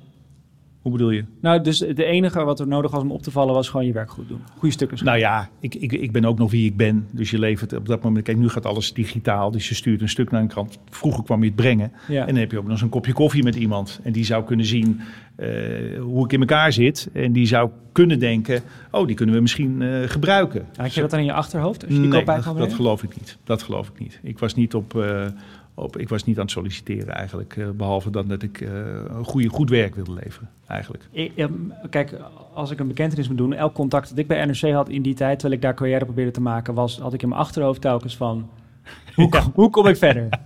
[0.85, 1.25] Hoe bedoel je?
[1.41, 3.93] Nou, dus het enige wat er nodig was om op te vallen was gewoon je
[3.93, 4.39] werk goed doen.
[4.57, 5.05] Goede stukken.
[5.05, 7.07] Nou ja, ik, ik, ik ben ook nog wie ik ben.
[7.11, 8.25] Dus je levert op dat moment.
[8.25, 9.51] Kijk, nu gaat alles digitaal.
[9.51, 10.79] Dus je stuurt een stuk naar een krant.
[10.89, 11.91] Vroeger kwam je het brengen.
[12.07, 12.21] Ja.
[12.21, 13.99] En dan heb je ook nog eens een kopje koffie met iemand.
[14.03, 15.01] En die zou kunnen zien
[15.35, 15.47] eh,
[15.99, 17.09] hoe ik in elkaar zit.
[17.13, 18.61] En die zou kunnen denken:
[18.91, 20.65] oh, die kunnen we misschien eh, gebruiken.
[20.75, 21.85] Had je dat dan in je achterhoofd?
[21.85, 22.23] Als je die Nee,
[22.55, 23.37] dat, geloof ik niet.
[23.43, 24.19] Dat geloof ik niet.
[24.23, 24.95] Ik was niet op.
[24.95, 25.25] eh,
[25.75, 27.55] op ik was niet aan het solliciteren eigenlijk.
[27.57, 28.69] eh, behalve dan dat ik eh,
[29.17, 30.49] een goede, goed werk wilde leveren.
[30.67, 31.03] Eigenlijk.
[31.11, 31.31] Ik-
[31.89, 32.15] kijk,
[32.53, 35.13] als ik een bekentenis moet doen, elk contact dat ik bij NRC had in die
[35.13, 38.17] tijd, terwijl ik daar carrière probeerde te maken, was, had ik in mijn achterhoofd telkens
[38.17, 38.49] van,
[39.15, 39.43] hoe, Ja.
[39.53, 40.27] hoe kom ik verder?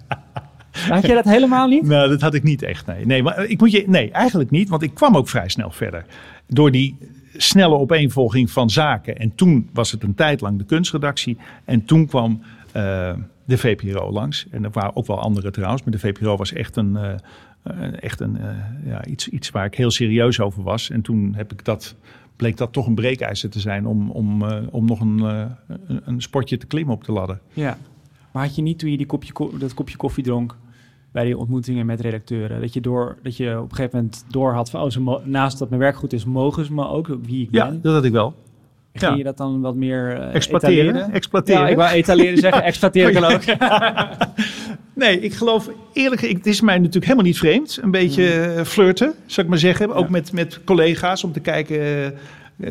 [0.90, 1.84] Had je dat helemaal niet?
[1.86, 2.86] Nou, dat had ik niet echt.
[2.86, 5.72] Nee, nee, maar ik moet je, nee, eigenlijk niet, want ik kwam ook vrij snel
[5.72, 6.06] verder.
[6.48, 6.98] Door die
[7.38, 9.18] snelle opeenvolging van zaken.
[9.18, 11.38] En toen was het een tijd lang de kunstredactie.
[11.66, 13.14] En toen kwam eh,
[13.50, 14.48] de VPRO langs.
[14.52, 16.96] En er waren ook wel andere trouwens, maar de VPRO was echt een.
[16.96, 17.14] eh,
[18.04, 18.50] echt een, eh,
[18.86, 20.90] ja, iets, iets waar ik heel serieus over was.
[20.90, 21.96] En toen heb ik dat,
[22.36, 26.22] bleek dat toch een breekijzer te zijn om, om, eh, om nog een, een, een
[26.22, 27.40] sportje te klimmen op de ladder.
[27.54, 27.78] Ja.
[28.32, 30.56] Maar had je niet toen je die kopje, ko- dat kopje koffie dronk
[31.12, 34.54] bij die ontmoetingen met redacteuren, dat je, door, dat je op een gegeven moment door
[34.54, 37.44] had van, oh, ze naast dat mijn werk goed is, mogen ze me ook wie
[37.44, 37.82] ik Ja, ben?
[37.82, 38.36] dat had ik wel.
[38.94, 39.18] Ging ja.
[39.18, 40.86] je dat dan wat meer eh, Exploiteren.
[40.86, 41.12] etaleren?
[41.14, 41.62] Exploiteren.
[41.62, 43.42] Ja, ik wou etaleren zeggen, exploiteren kan ook.
[44.94, 47.80] Nee, ik geloof eerlijk, ik, het is mij natuurlijk helemaal niet vreemd.
[47.82, 49.94] Een beetje eh, flirten, zou ik maar zeggen.
[49.94, 50.10] Ook Ja.
[50.12, 51.80] met, met collega's om te kijken,
[52.58, 52.68] eh,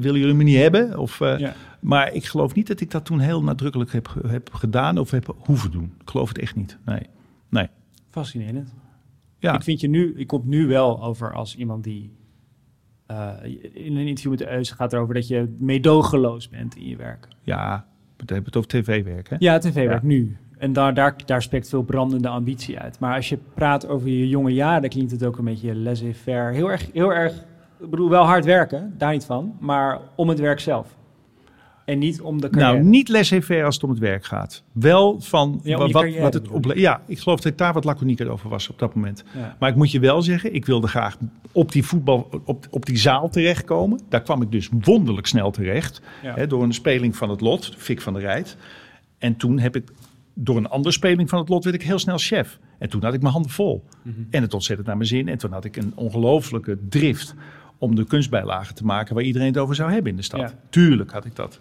[0.00, 0.98] willen jullie me niet hebben?
[0.98, 1.54] Of, Ja.
[1.80, 5.34] Maar ik geloof niet dat ik dat toen heel nadrukkelijk heb, heb gedaan of heb
[5.38, 5.92] hoeven doen.
[6.00, 6.76] Ik geloof het echt niet.
[6.84, 7.02] Nee.
[7.48, 7.68] nee.
[8.10, 8.74] Fascinerend.
[9.38, 9.54] Ja.
[9.54, 12.16] Ik vind je nu, je komt nu wel over als iemand die
[13.08, 13.28] eh,
[13.72, 17.28] in een interview met de Eus gaat erover dat je meedogenloos bent in je werk.
[17.42, 17.84] ja,
[18.16, 19.28] we hebben het over tv-werk.
[19.28, 19.36] Hè?
[19.38, 20.06] Ja, tv-werk Ja.
[20.08, 20.36] nu.
[20.58, 22.98] En daar, daar, daar spreekt veel brandende ambitie uit.
[22.98, 26.52] Maar als je praat over je jonge jaren, klinkt het ook een beetje laissez-faire.
[26.54, 27.44] Heel erg, heel erg
[27.80, 30.96] Ik bedoel, wel hard werken, daar niet van, maar om het werk zelf.
[31.88, 32.72] En niet om de carrière.
[32.72, 34.62] Nou, niet laissez-faire als het om het werk gaat.
[34.72, 38.28] Wel van Ja, wat, carrière wat het Ja, ik geloof dat ik daar wat laconieker
[38.28, 39.24] over was op dat moment.
[39.34, 39.56] Ja.
[39.58, 41.16] Maar ik moet je wel zeggen, ik wilde graag
[41.52, 44.00] op die voetbal, op, op die zaal terechtkomen.
[44.08, 46.00] Daar kwam ik dus wonderlijk snel terecht.
[46.22, 46.34] Ja.
[46.34, 48.56] Hè, door een speling van het lot, Fik van der Rijt.
[49.18, 49.88] En toen heb ik,
[50.34, 52.58] door een andere speling van het lot, werd ik heel snel chef.
[52.78, 53.84] En toen had ik mijn handen vol.
[54.02, 54.14] Mhm.
[54.30, 55.28] En het ontzettend naar mijn zin.
[55.28, 57.34] En toen had ik een ongelofelijke drift
[57.78, 60.40] om de kunstbijlagen te maken waar iedereen het over zou hebben in de stad.
[60.40, 60.54] Ja.
[60.70, 61.60] Tuurlijk had ik dat.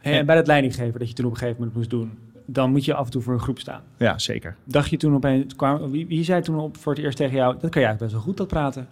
[0.00, 2.84] En bij dat leidinggeven dat je toen op een gegeven moment moest doen, dan moet
[2.84, 3.82] je af en toe voor een groep staan.
[3.96, 4.56] Ja, zeker.
[4.64, 7.52] Dacht je toen opeens, kwam, wie, wie zei toen op, voor het eerst tegen jou,
[7.60, 8.88] dat kan je eigenlijk best wel goed, dat praten?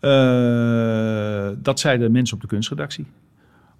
[0.00, 3.06] Eh, dat zeiden mensen op de kunstredactie.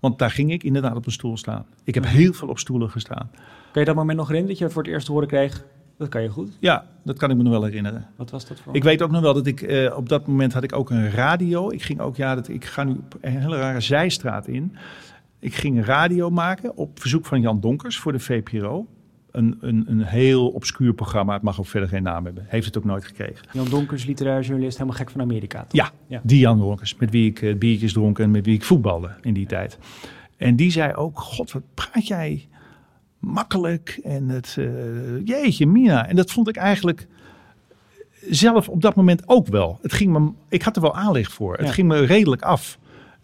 [0.00, 1.66] Want daar ging ik inderdaad op een stoel staan.
[1.84, 3.30] Ik heb heel veel op stoelen gestaan.
[3.72, 5.64] Kan je dat moment nog herinneren dat je voor het eerst te horen kreeg,
[5.98, 6.56] dat kan je goed?
[6.58, 8.06] Ja, dat kan ik me nog wel herinneren.
[8.16, 8.74] Wat was dat voor?
[8.74, 11.10] Ik weet ook nog wel dat ik eh, op dat moment had ik ook een
[11.10, 11.70] radio.
[11.70, 14.76] Ik ging ook, ja, dat, ik ga nu op een hele rare zijstraat in.
[15.40, 18.86] Ik ging radio maken op verzoek van Jan Donkers voor de VPRO.
[19.30, 21.32] Een, een, een heel obscuur programma.
[21.34, 22.44] Het mag ook verder geen naam hebben.
[22.48, 23.46] Heeft het ook nooit gekregen.
[23.52, 25.58] Jan Donkers, literair journalist, helemaal gek van Amerika.
[25.60, 25.72] toch?
[25.72, 26.20] Ja, Ja.
[26.24, 26.94] die Jan Donkers.
[26.96, 29.78] Met wie ik eh, biertjes dronk en met wie ik voetbalde in die tijd.
[30.36, 32.48] En die zei ook, god, wat praat jij
[33.18, 34.00] makkelijk.
[34.02, 34.66] En het, eh,
[35.26, 36.06] jeetje, Mina.
[36.08, 37.06] En dat vond ik eigenlijk
[38.30, 39.78] zelf op dat moment ook wel.
[39.82, 41.56] Het ging me, ik had er wel aanleg voor.
[41.56, 42.78] Het ging me redelijk af.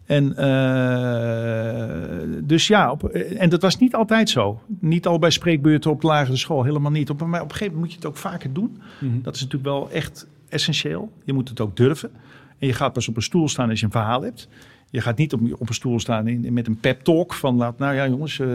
[0.06, 1.96] En eh,
[2.42, 4.60] dus ja, op, en dat was niet altijd zo.
[4.80, 7.10] Niet al bij spreekbeurten op de lagere school, helemaal niet.
[7.10, 8.80] Op, maar op een gegeven moment moet je het ook vaker doen.
[9.00, 9.22] Mhm.
[9.22, 11.12] Dat is natuurlijk wel echt essentieel.
[11.24, 12.10] Je moet het ook durven.
[12.58, 14.48] En je gaat pas op een stoel staan als je een verhaal hebt.
[14.90, 17.78] Je gaat niet op, op een stoel staan in, met een pep talk van laat,
[17.78, 18.48] nou ja jongens, eh,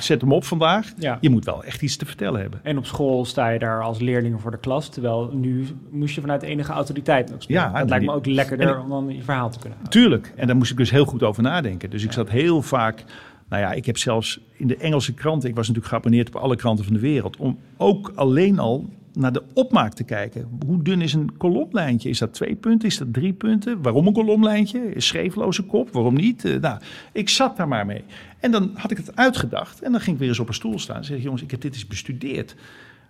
[0.00, 0.92] zet hem op vandaag.
[0.98, 1.18] Ja.
[1.20, 2.60] Je moet wel echt iets te vertellen hebben.
[2.62, 6.20] En op school sta je daar als leerling voor de klas, terwijl nu moest je
[6.20, 7.62] vanuit enige autoriteit ook spelen.
[7.62, 10.00] Ja, dat lijkt me ook lekkerder ik- om dan je verhaal te kunnen houden.
[10.00, 10.32] Tuurlijk.
[10.36, 11.90] En daar moest ik dus heel goed over nadenken.
[11.90, 13.04] Dus ik zat heel vaak.
[13.48, 15.48] Nou ja, ik heb zelfs in de Engelse kranten.
[15.48, 17.36] Ik was natuurlijk geabonneerd op alle kranten van de wereld.
[17.36, 20.48] Om ook alleen al naar de opmaak te kijken.
[20.66, 22.08] Hoe dun is een kolomlijntje?
[22.08, 22.88] Is dat twee punten?
[22.88, 23.82] Is dat drie punten?
[23.82, 24.92] Waarom een kolomlijntje?
[24.96, 25.90] Schreefloze kop?
[25.90, 26.44] Waarom niet?
[26.44, 26.80] Eh, nou,
[27.12, 28.04] ik zat daar maar mee.
[28.40, 29.82] En dan had ik het uitgedacht.
[29.82, 30.96] En dan ging ik weer eens op een stoel staan.
[30.96, 32.56] En zeg ik, jongens, ik heb dit eens bestudeerd.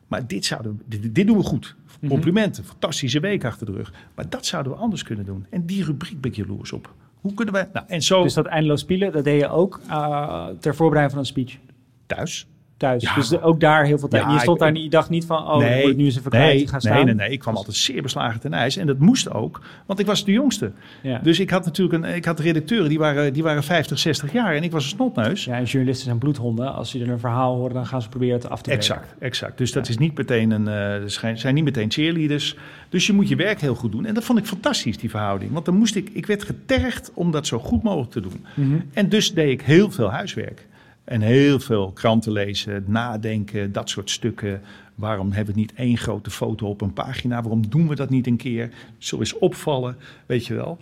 [0.06, 1.76] Maar dit, zouden we, dit, dit doen we goed.
[2.08, 3.92] Complimenten, fantastische week achter de rug.
[4.14, 5.46] Maar dat zouden we anders kunnen doen.
[5.50, 6.94] En die rubriek ben ik jaloers op.
[7.20, 7.68] Hoe kunnen wij...
[7.72, 11.20] Nou, en zo Dus dat eindeloos spelen, dat deed je ook uh, ter voorbereiding van
[11.20, 11.58] een speech
[12.06, 12.46] thuis.
[12.82, 13.02] Thuis.
[13.02, 14.22] Ja, dus ook daar heel veel tijd.
[14.22, 16.04] Ja, je stond ik- daar niet, je dacht niet van, oh, nee, moet ik nu
[16.04, 17.04] eens even nee, gaan nee, staan.
[17.04, 17.30] nee, nee.
[17.30, 18.76] Ik kwam altijd zeer beslagen ten ijs.
[18.76, 20.72] En dat moest ook, want ik was de jongste.
[21.02, 21.18] Ja.
[21.18, 24.54] Dus ik had natuurlijk een, ik had redacteuren die waren, die waren 50, 60 jaar.
[24.54, 25.44] En ik was een snotneus.
[25.44, 26.74] ja, en journalisten zijn bloedhonden.
[26.74, 28.78] Als ze er een verhaal horen, dan gaan ze proberen het af te breken.
[28.80, 29.58] Exact, exact.
[29.58, 32.56] Dus dat is niet meteen een, zijn, zijn niet meteen cheerleaders.
[32.88, 34.06] Dus je moet je werk heel goed doen.
[34.06, 35.52] En dat vond ik fantastisch, die verhouding.
[35.52, 38.46] Want dan moest ik, ik werd getergd om dat zo goed mogelijk te doen.
[38.54, 38.76] Mhm.
[38.92, 40.66] En dus deed ik heel veel huiswerk.
[41.12, 44.60] En heel veel kranten lezen, nadenken, dat soort stukken.
[44.94, 47.42] Waarom hebben we niet één grote foto op een pagina?
[47.42, 48.70] Waarom doen we dat niet een keer?
[48.98, 49.96] Zo eens opvallen,
[50.26, 50.78] weet je wel.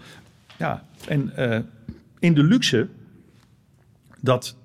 [0.57, 1.59] Ja, en eh,
[2.18, 2.89] in de luxe
[4.20, 4.57] dat,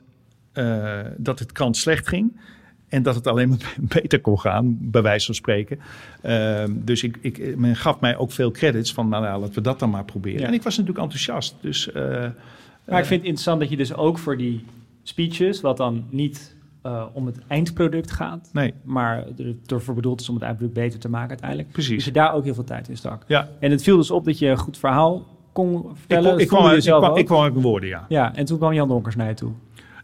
[0.51, 2.39] eh, dat het krant slecht ging.
[2.87, 5.79] En dat het alleen maar beter kon gaan, bij wijze van spreken.
[6.21, 9.61] Ehm, dus ik, ik, men gaf mij ook veel credits van, nou ja, laten we
[9.61, 10.39] dat dan maar proberen.
[10.39, 10.47] Ja.
[10.47, 11.55] En ik was natuurlijk enthousiast.
[11.61, 12.03] Dus, eh,
[12.85, 14.65] Maar ik vind het interessant dat je dus ook voor die
[15.07, 20.29] speeches, wat dan niet eh, om het eindproduct gaat, nee, maar er ervoor bedoeld is
[20.29, 21.71] om het eindproduct beter te maken uiteindelijk.
[21.71, 21.95] precies.
[21.95, 23.23] Dus je daar ook heel veel tijd in stak.
[23.27, 26.39] Ja, En het viel dus op dat je een goed verhaal kon vertellen.
[26.39, 28.05] ik, kwam, ik, kwam, ik kwam uit mijn woorden, ja.
[28.09, 29.51] Ja, en toen kwam Jan Donkers naar je toe.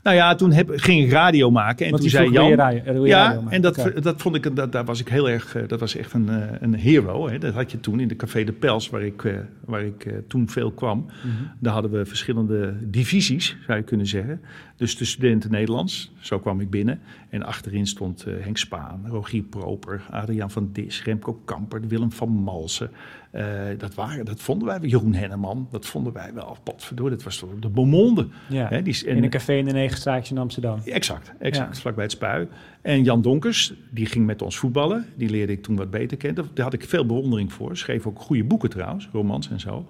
[0.03, 1.85] Nou ja, toen heb, ging ik radio maken.
[1.85, 2.53] En Want toen zei Jan...
[2.53, 5.67] radio- ja, radio en dat, dat vond ik, dat, daar was ik heel erg, eh,
[5.67, 7.29] dat was echt een, eh, een hero.
[7.29, 7.37] Hè.
[7.37, 9.33] Dat had je toen in de Café de Pels, waar ik, eh,
[9.65, 11.05] waar ik toen veel kwam.
[11.05, 11.43] Mhm.
[11.59, 14.41] Daar hadden we verschillende divisies, zou je kunnen zeggen.
[14.75, 16.99] Dus de studenten Nederlands, zo kwam ik binnen.
[17.29, 22.91] En achterin stond Henk Spaan, Rogier Proper, Adriaan van Dis, Remco Kamper, Willem van Malsen.
[23.31, 23.43] Eh,
[23.77, 27.69] dat, waren, dat vonden wij, Jeroen Henneman, dat vonden wij wel, potverdorie, dat was de
[27.69, 28.27] Beaumonde.
[28.49, 30.79] Ja, Hè, die, en- in een café in de Negenstraatjes in Amsterdam.
[30.85, 31.75] Exact, exact.
[31.75, 31.81] Ja.
[31.81, 32.47] Vlakbij het Spui.
[32.81, 35.05] En Jan Donkers, die ging met ons voetballen.
[35.15, 36.47] Die leerde ik toen wat beter kennen.
[36.53, 37.77] Daar had ik veel bewondering voor.
[37.77, 39.85] Schreef ook goede boeken trouwens, romans en zo.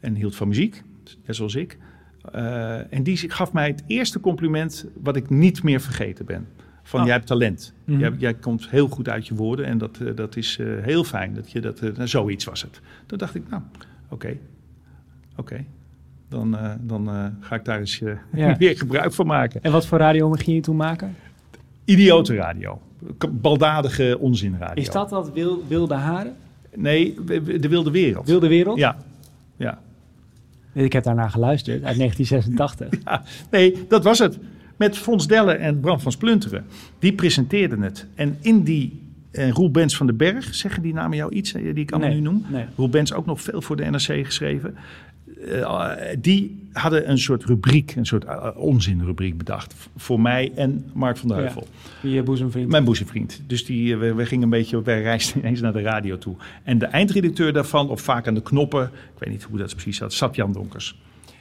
[0.00, 0.82] En hield van muziek,
[1.26, 1.78] net zoals ik.
[2.32, 6.46] Eh, en die gaf mij het eerste compliment wat ik niet meer vergeten ben.
[6.86, 7.06] Van Oh.
[7.06, 7.72] jij hebt talent.
[7.84, 7.98] Mhm.
[7.98, 9.66] jij, jij komt heel goed uit je woorden.
[9.66, 11.34] En dat, eh, dat is eh, heel fijn.
[11.34, 12.80] Dat je dat, eh, nou, zoiets was het.
[13.06, 13.62] Toen dacht ik, nou,
[14.08, 14.36] oké.
[15.36, 15.64] Oké.
[16.28, 18.56] Dan, dan ga ik daar eens Ja.
[18.58, 19.62] weer gebruik van maken.
[19.62, 21.16] En wat voor radio ging je toen maken?
[21.84, 22.80] Idiote radio.
[23.30, 24.82] Baldadige onzinradio.
[24.82, 26.36] Is dat dat wil, wilde haren?
[26.74, 27.14] Nee,
[27.60, 28.26] de wilde wereld.
[28.26, 28.78] Wilde wereld?
[28.78, 28.96] Ja.
[29.56, 29.78] ja.
[30.72, 33.00] Ik heb daarna geluisterd uit 1986.
[33.04, 34.38] Ja, nee, dat was het.
[34.76, 36.64] Met Fons Delle en Bram van Splunteren.
[36.98, 38.06] Die presenteerden het.
[38.14, 39.00] En in die...
[39.30, 42.10] En Roel Bens van den Berg, zeggen die namen jou iets, eh, die ik allemaal
[42.10, 42.44] Nee, nu noem?
[42.50, 42.64] nee.
[42.76, 44.74] Roel Bens ook nog veel voor de NRC geschreven.
[45.50, 49.74] Eh, die hadden een soort rubriek, een soort eh, onzinrubriek bedacht.
[49.96, 51.42] Voor mij en Mark van der Ja.
[51.44, 51.66] Heuvel.
[52.02, 52.68] Je boezemvriend.
[52.70, 53.42] Mijn boezemvriend.
[53.46, 56.36] Dus die, eh, we, we gingen een beetje, wij reisden ineens naar de radio toe.
[56.62, 59.96] En de eindredacteur daarvan, of vaak aan de knoppen, ik weet niet hoe dat precies
[59.96, 60.98] zat, zat Jan Donkers.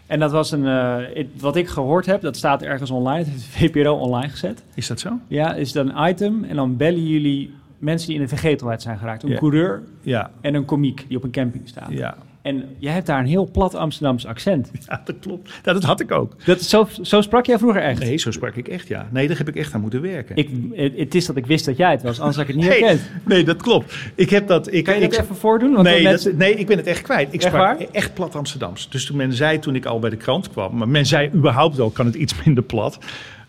[0.07, 3.17] En dat was een, eh, wat ik gehoord heb, dat staat ergens online.
[3.19, 4.63] Het heeft VPRO online gezet.
[4.73, 5.19] Is dat zo?
[5.27, 8.97] Ja, is dan een item en dan bellen jullie mensen die in de vergetelheid zijn
[8.97, 9.23] geraakt.
[9.23, 11.91] Een coureur Ja, en een komiek die op een camping staat.
[11.91, 12.15] ja.
[12.45, 14.71] En jij hebt daar een heel plat Amsterdams accent.
[14.87, 15.51] ja dat klopt.
[15.63, 16.35] Ja, dat had ik ook.
[16.45, 17.99] Dat zo, zo sprak jij vroeger echt.
[17.99, 19.07] Nee, zo sprak ik echt, ja.
[19.11, 20.35] Nee, daar heb ik echt aan moeten werken.
[20.35, 20.49] Ik,
[20.97, 22.83] het, is dat ik wist dat jij het was, anders had ik het niet nee,
[22.83, 23.09] herkend.
[23.23, 23.95] nee, dat klopt.
[24.15, 24.73] Ik heb dat...
[24.73, 25.71] Ik, Kan je ik, dat even voordoen?
[25.73, 27.27] Want nee, dat- nee, ik ben het echt kwijt.
[27.33, 27.87] Ik Echt sprak waar?
[27.91, 28.89] echt plat Amsterdams.
[28.89, 30.77] Dus toen men zei, toen ik al bij de krant kwam...
[30.77, 32.97] maar men zei überhaupt al, kan het iets minder plat.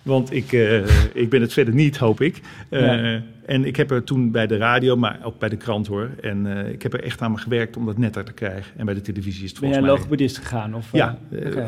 [0.06, 2.40] Want ik, eh, ik ben het verder niet, hoop ik.
[2.70, 3.22] Eh, Ja.
[3.46, 6.10] En ik heb er toen bij de radio, maar ook bij de krant hoor...
[6.20, 8.72] en eh, ik heb er echt aan me gewerkt om dat netter te krijgen.
[8.78, 9.92] En bij de televisie is het ben jij volgens een mij...
[9.92, 10.74] logopedist gegaan?
[10.74, 11.18] Of, Ja,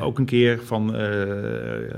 [0.00, 0.94] ook een keer van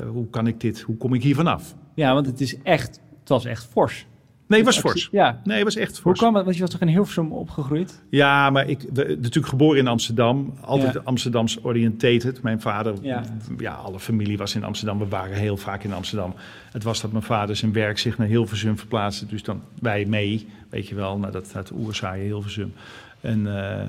[0.07, 1.75] hoe kan ik dit, hoe kom ik hier vanaf?
[1.95, 4.07] ja, want het is echt, het was echt fors.
[4.51, 5.09] Nee, het was fors.
[5.13, 5.41] Ja.
[5.45, 6.19] Nee, het was echt Hoe fors.
[6.19, 6.45] kwam het?
[6.45, 8.03] Want je was toch in Hilversum opgegroeid?
[8.11, 10.55] Ja, maar ik we- natuurlijk geboren in Amsterdam.
[10.61, 11.01] Altijd Ja.
[11.05, 12.43] Amsterdams oriëntated.
[12.43, 13.23] Mijn vader, Ja.
[13.59, 13.73] ja.
[13.75, 14.99] alle familie was in Amsterdam.
[14.99, 16.35] We waren heel vaak in Amsterdam.
[16.73, 19.27] Het was dat mijn vader zijn werk zich naar Hilversum verplaatste.
[19.27, 22.73] Dus dan wij mee, weet je wel, naar dat, dat oerzaaie Hilversum.
[23.21, 23.47] En,
[23.81, 23.87] eh,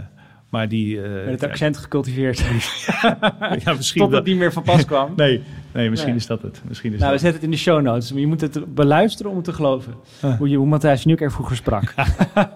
[0.52, 1.02] maar die...
[1.02, 2.40] eh, Met het accent gecultiveerd.
[3.66, 4.20] ja, misschien Tot wel.
[4.20, 5.14] het niet meer van pas kwam.
[5.16, 5.42] Nee,
[5.74, 6.20] nee, misschien Nee.
[6.20, 6.62] is dat het.
[6.68, 8.12] Misschien is Nou, we dat zetten het in de show notes.
[8.12, 9.94] Maar je moet het beluisteren om het te geloven.
[10.22, 10.38] Ah.
[10.38, 11.94] Hoe, je, hoe Matthijs nu even vroeger sprak.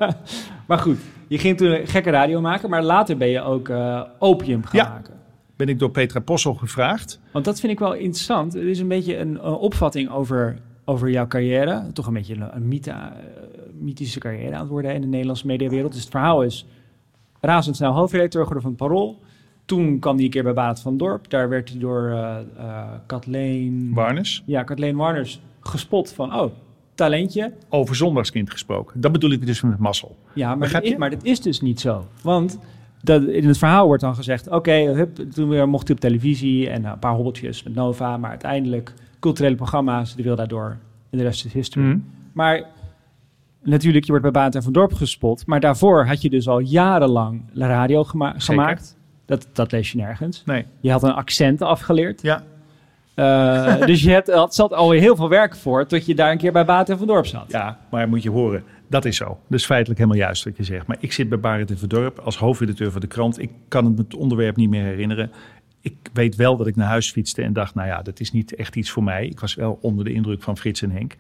[0.68, 2.70] maar goed, je ging toen een gekke radio maken.
[2.70, 4.90] Maar later ben je ook eh, opium gaan Ja.
[4.90, 5.14] maken.
[5.56, 7.20] ben ik door Petra Possel gevraagd.
[7.32, 8.56] Want dat vind ik wel interessant.
[8.56, 11.90] Er is een beetje een, een opvatting over, over jouw carrière.
[11.94, 12.98] Toch een beetje een, mythe, eh,
[13.80, 15.92] mythische carrière aan het worden in de Nederlandse mediawereld.
[15.92, 16.66] Dus het verhaal is
[17.46, 19.20] razendsnel hoofdredacteur geworden van het Parool.
[19.66, 21.30] Toen kwam hij een keer bij Baat van Dorp.
[21.30, 23.92] Daar werd hij door eh eh, Kathleen...
[23.94, 24.44] Warnes.
[24.46, 26.36] Ja, Kathleen Warners gespot van...
[26.36, 26.52] Oh,
[26.96, 27.52] talentje.
[27.70, 29.02] Over zondagskind gesproken.
[29.02, 30.16] Dat bedoel ik dus met mazzel.
[30.34, 32.08] Ja, maar, dat is, maar dat is dus niet zo.
[32.22, 32.60] Want
[33.02, 34.50] dat, in het verhaal wordt dan gezegd...
[34.50, 38.18] Oké, toen weer mocht hij op televisie en een paar hobbeltjes met Nova...
[38.18, 40.78] maar uiteindelijk culturele programma's, die wil daardoor...
[41.10, 41.86] en de rest is history.
[41.86, 42.00] Mhm.
[42.32, 42.66] Maar
[43.66, 45.46] natuurlijk, je wordt bij Baat en van Dorp gespot...
[45.48, 48.42] maar daarvoor had je dus al jarenlang radio gema- Zeker.
[48.46, 48.98] gemaakt.
[49.26, 50.44] Dat, dat lees je nergens.
[50.46, 50.66] Nee.
[50.80, 52.22] Je had een accent afgeleerd.
[52.22, 52.44] Ja,
[53.16, 55.86] Eh, dus je hebt, had, zat alweer heel veel werk voor...
[55.86, 57.52] tot je daar een keer bij Baat en van Dorp zat.
[57.52, 59.26] Ja, maar moet je horen, dat is zo.
[59.26, 60.88] Dat is feitelijk helemaal juist wat je zegt.
[60.88, 63.42] Maar ik zit bij Barend in Verdorp als hoofdredacteur van de krant.
[63.42, 65.32] Ik kan het, het onderwerp niet meer herinneren.
[65.82, 68.56] Ik weet wel dat ik naar huis fietste en dacht, nou ja, dat is niet
[68.56, 69.26] echt iets voor mij.
[69.28, 71.16] Ik was wel onder de indruk van Frits en Henk.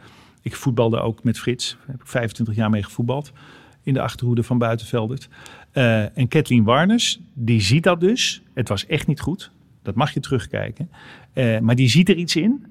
[0.45, 1.77] Ik voetbalde ook met Frits.
[1.79, 3.31] Daar heb ik 25 jaar mee gevoetbald.
[3.83, 5.29] In de achterhoede van Buitenveldert.
[5.71, 8.41] Eh, en Kathleen Warners, die ziet dat dus.
[8.53, 9.51] Het was echt niet goed.
[9.81, 10.89] Dat mag je terugkijken.
[11.33, 12.65] Eh, maar die ziet er iets in.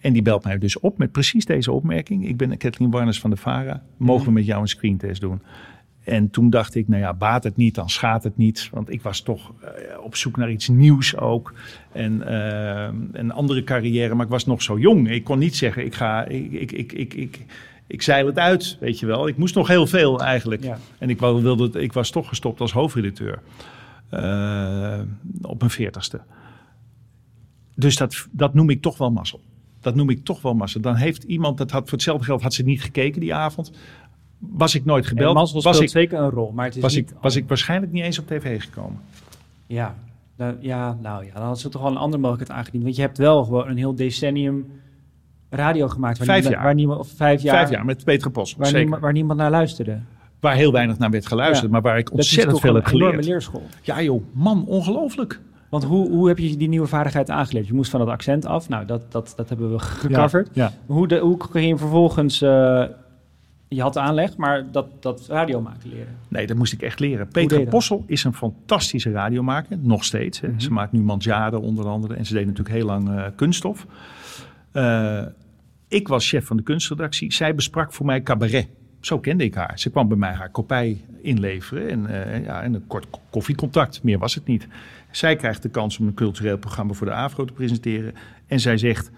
[0.00, 2.28] En die belt mij dus op met precies deze opmerking.
[2.28, 3.82] Ik ben Kathleen Warners van de VARA.
[3.96, 5.42] Mogen we met jou een screentest doen?
[6.06, 8.68] En toen dacht ik, nou ja, baat het niet, dan schaadt het niet.
[8.72, 9.70] Want ik was toch eh,
[10.02, 11.54] op zoek naar iets nieuws ook.
[11.92, 15.10] En eh, een andere carrière, maar ik was nog zo jong.
[15.10, 17.44] Ik kon niet zeggen, ik ga, ik, ik, ik, ik, ik,
[17.86, 19.28] ik zeil het uit, weet je wel.
[19.28, 20.62] Ik moest nog heel veel eigenlijk.
[20.62, 20.78] Ja.
[20.98, 23.38] En ik, wilde, ik was toch gestopt als hoofdredacteur.
[24.08, 25.00] Eh,
[25.42, 26.20] op mijn veertigste.
[27.74, 29.40] Dus dat, dat noem ik toch wel mazzel.
[29.80, 30.80] Dat noem ik toch wel mazzel.
[30.80, 33.72] Dan heeft iemand, dat had voor hetzelfde geld had ze niet gekeken die avond.
[34.52, 35.52] Was ik nooit En gebeld.
[35.62, 37.10] was ik, zeker een rol, maar het is was, niet...
[37.10, 39.00] ik, was ik waarschijnlijk niet eens op tv gekomen.
[39.66, 39.94] Ja,
[40.36, 42.82] nou, ja, nou ja, dan had ze toch wel een andere mogelijkheid aangediend.
[42.84, 44.66] Want je hebt wel gewoon een heel decennium
[45.50, 46.18] radio gemaakt.
[46.18, 46.64] Waar Vijf niemand, jaar.
[46.64, 47.56] Waar niemand, of vijf jaar.
[47.56, 48.54] Vijf jaar met Peter Pos.
[48.56, 49.98] Waar, waar niemand naar luisterde.
[50.40, 51.70] Waar heel weinig naar werd geluisterd, Ja.
[51.72, 53.24] maar waar ik Dat is ontzettend veel heb geleerd.
[53.24, 53.62] leerschool.
[53.82, 55.40] Ja joh, man, ongelooflijk.
[55.70, 57.66] Want hoe, hoe heb je die nieuwe vaardigheid aangeleerd?
[57.66, 58.68] Je moest van dat accent af.
[58.68, 60.48] Nou, dat, dat, dat hebben we gecoverd.
[60.52, 60.72] Ja.
[60.86, 62.42] Hoe, de, hoe ging je vervolgens...
[62.42, 62.84] eh,
[63.68, 66.16] je had de aanleg, maar dat, dat radio maken leren.
[66.28, 67.28] Nee, dat moest ik echt leren.
[67.28, 67.68] Petra dat?
[67.68, 70.40] Possel is een fantastische radiomaker, nog steeds.
[70.40, 70.48] Hè.
[70.48, 70.58] Mhm.
[70.58, 73.86] Ze maakt nu Mandjaren onder andere en ze deed natuurlijk heel lang eh, kunststof.
[74.72, 75.22] Eh,
[75.88, 77.32] ik was chef van de kunstredactie.
[77.32, 78.68] Zij besprak voor mij cabaret.
[79.00, 79.78] Zo kende ik haar.
[79.78, 84.02] Ze kwam bij mij haar kopij inleveren en, eh, ja, en een kort koffiecontact.
[84.02, 84.68] Meer was het niet.
[85.10, 88.14] Zij krijgt de kans om een cultureel programma voor de AVRO te presenteren.
[88.46, 89.10] En zij zegt,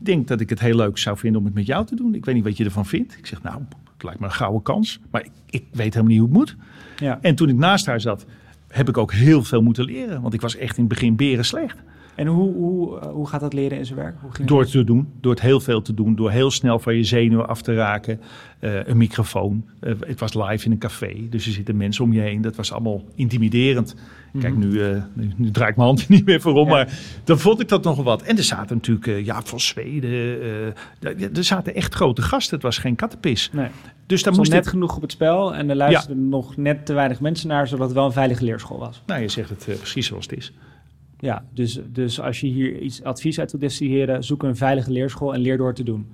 [0.00, 2.14] denk dat ik het heel leuk zou vinden om het met jou te doen.
[2.14, 3.18] Ik weet niet wat je ervan vindt.
[3.18, 5.00] Ik zeg, nou, het lijkt me een gouden kans.
[5.10, 6.56] Maar ik, ik weet helemaal niet hoe het moet.
[6.96, 7.18] Ja.
[7.20, 8.26] En toen ik naast haar zat,
[8.68, 10.22] heb ik ook heel veel moeten leren.
[10.22, 11.76] Want ik was echt in het begin beren slecht.
[12.14, 14.16] En hoe, hoe, eh, hoe gaat dat leren in zijn werk?
[14.20, 16.78] Hoe ging Door het te doen, door het heel veel te doen, door heel snel
[16.78, 18.20] van je zenuwen af te raken.
[18.58, 19.64] Eh, een microfoon.
[19.80, 22.40] Eh, het was live in een café, dus er zitten mensen om je heen.
[22.40, 23.94] Dat was allemaal intimiderend.
[24.40, 26.72] Kijk, nu, eh, nu, nu draai ik mijn hand niet meer voor om, Ja.
[26.74, 28.22] maar dan vond ik dat nog wat.
[28.22, 30.10] En er zaten natuurlijk uh, Jaap van Zweden.
[30.10, 32.54] eh, er- zaten echt grote gasten.
[32.54, 33.50] Het was geen kattenpis.
[33.52, 33.68] Nee.
[34.06, 34.70] Dus daar moest net ik...
[34.70, 37.94] genoeg op het spel en er luisterden nog net te weinig mensen naar, zodat het
[37.96, 39.02] wel een veilige leerschool was.
[39.06, 40.52] Nou, je zegt het eh, precies zoals het is.
[41.18, 45.34] Ja, dus, dus als je hier iets advies uit wil destilleren, zoek een veilige leerschool
[45.34, 46.06] en leer door te doen.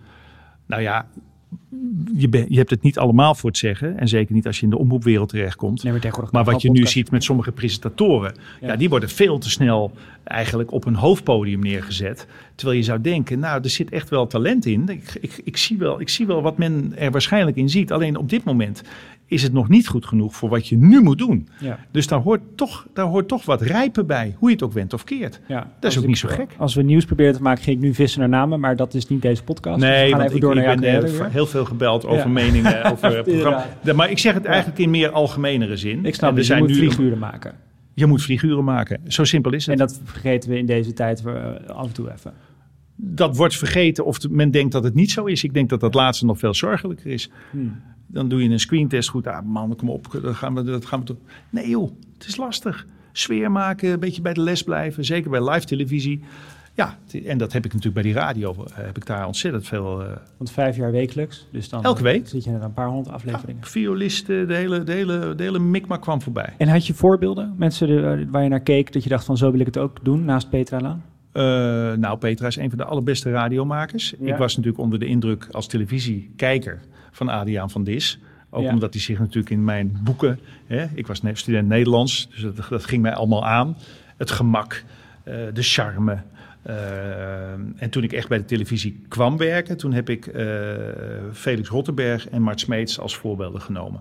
[0.66, 1.07] Nou ja,
[2.14, 3.98] je, ben- je hebt het niet allemaal voor het zeggen.
[3.98, 5.82] En zeker niet als je in de omroepwereld terechtkomt.
[5.82, 5.92] Nee,
[6.30, 8.68] maar wat je nu ziet met sommige presentatoren, Ja.
[8.68, 8.76] ja.
[8.76, 9.92] die worden veel te snel
[10.24, 12.26] eigenlijk op een hoofdpodium neergezet.
[12.55, 14.88] Terwijl je zou denken, nou, er zit echt wel talent in.
[14.88, 17.92] Ik, ik, ik, zie wel, ik zie wel wat men er waarschijnlijk in ziet.
[17.92, 18.82] Alleen op dit moment
[19.31, 21.49] is het nog niet goed genoeg voor wat je nu moet doen.
[21.61, 21.78] Ja.
[21.91, 24.93] Dus daar hoort toch, daar hoort toch wat rijpen bij, hoe je het ook went
[24.93, 25.41] of keert.
[25.49, 26.55] Ja, Dat is ook ik- niet zo gek.
[26.59, 29.07] Als we nieuws proberen te maken, ging ik nu vissen naar namen, maar dat is
[29.07, 29.81] niet deze podcast.
[29.81, 31.28] Dus we Nee, gaan want even ik, door ik naar ben eh, weer.
[31.31, 32.28] heel veel gebeld over Ja.
[32.28, 33.66] meningen, over programma.
[33.95, 36.05] Maar ik zeg het eigenlijk in meer algemenere zin.
[36.05, 37.55] Ik snap En er het, je zijn moet nu- vlieguren maken.
[37.95, 39.01] Je moet vlieguren maken.
[39.07, 39.72] Zo simpel is het.
[39.81, 41.35] En dat vergeten we in deze tijd eh,
[41.66, 42.33] af en toe even.
[43.03, 45.44] Dat wordt vergeten of men denkt dat het niet zo is.
[45.44, 47.30] Ik denk dat dat laatste nog veel zorgelijker is.
[47.51, 47.80] Hmm.
[48.07, 49.26] Dan doe je een screentest goed.
[49.26, 51.16] Ah man, kom op, dan gaan we, dat gaan we toch.
[51.51, 52.86] Nee joh, het is lastig.
[53.12, 55.05] Sfeer maken, een beetje bij de les blijven.
[55.05, 56.20] Zeker bij live televisie.
[56.74, 58.53] Ja, en dat heb ik natuurlijk bij die radio.
[58.55, 60.03] eh, heb ik daar ontzettend veel...
[60.03, 62.28] eh Want vijf jaar wekelijks, dus dan Elke eh, week.
[62.28, 63.64] zit je naar een paar honderd afleveringen.
[63.64, 66.55] violisten, de hele, de, hele, de hele mikmak kwam voorbij.
[66.59, 69.51] En had je voorbeelden, mensen er- waar je naar keek, dat je dacht van zo
[69.51, 71.05] wil ik het ook doen, naast Petra Laan?
[71.33, 71.43] Eh,
[71.93, 74.14] nou, Petra is een van de allerbeste radiomakers.
[74.20, 74.33] Ja.
[74.33, 78.18] Ik was natuurlijk onder de indruk als televisiekijker van Adriaan van Dis.
[78.51, 78.70] Ook Ja.
[78.72, 80.39] omdat hij zich natuurlijk in mijn boeken...
[80.66, 83.76] Hè, ik was student Nederlands, dus dat, dat ging mij allemaal aan.
[84.16, 84.85] Het gemak,
[85.22, 86.18] eh, de charme.
[86.62, 89.76] eh, en toen ik echt bij de televisie kwam werken...
[89.76, 90.31] toen heb ik
[91.33, 94.01] Felix Rottenberg en Mart Smeets als voorbeelden genomen.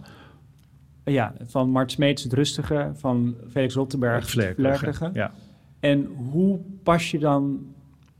[1.05, 5.09] Ja, van Mart Smeets het rustige, van Felix Rottenberg het vlerkerige.
[5.13, 5.31] Ja.
[5.79, 7.59] En hoe pas je dan,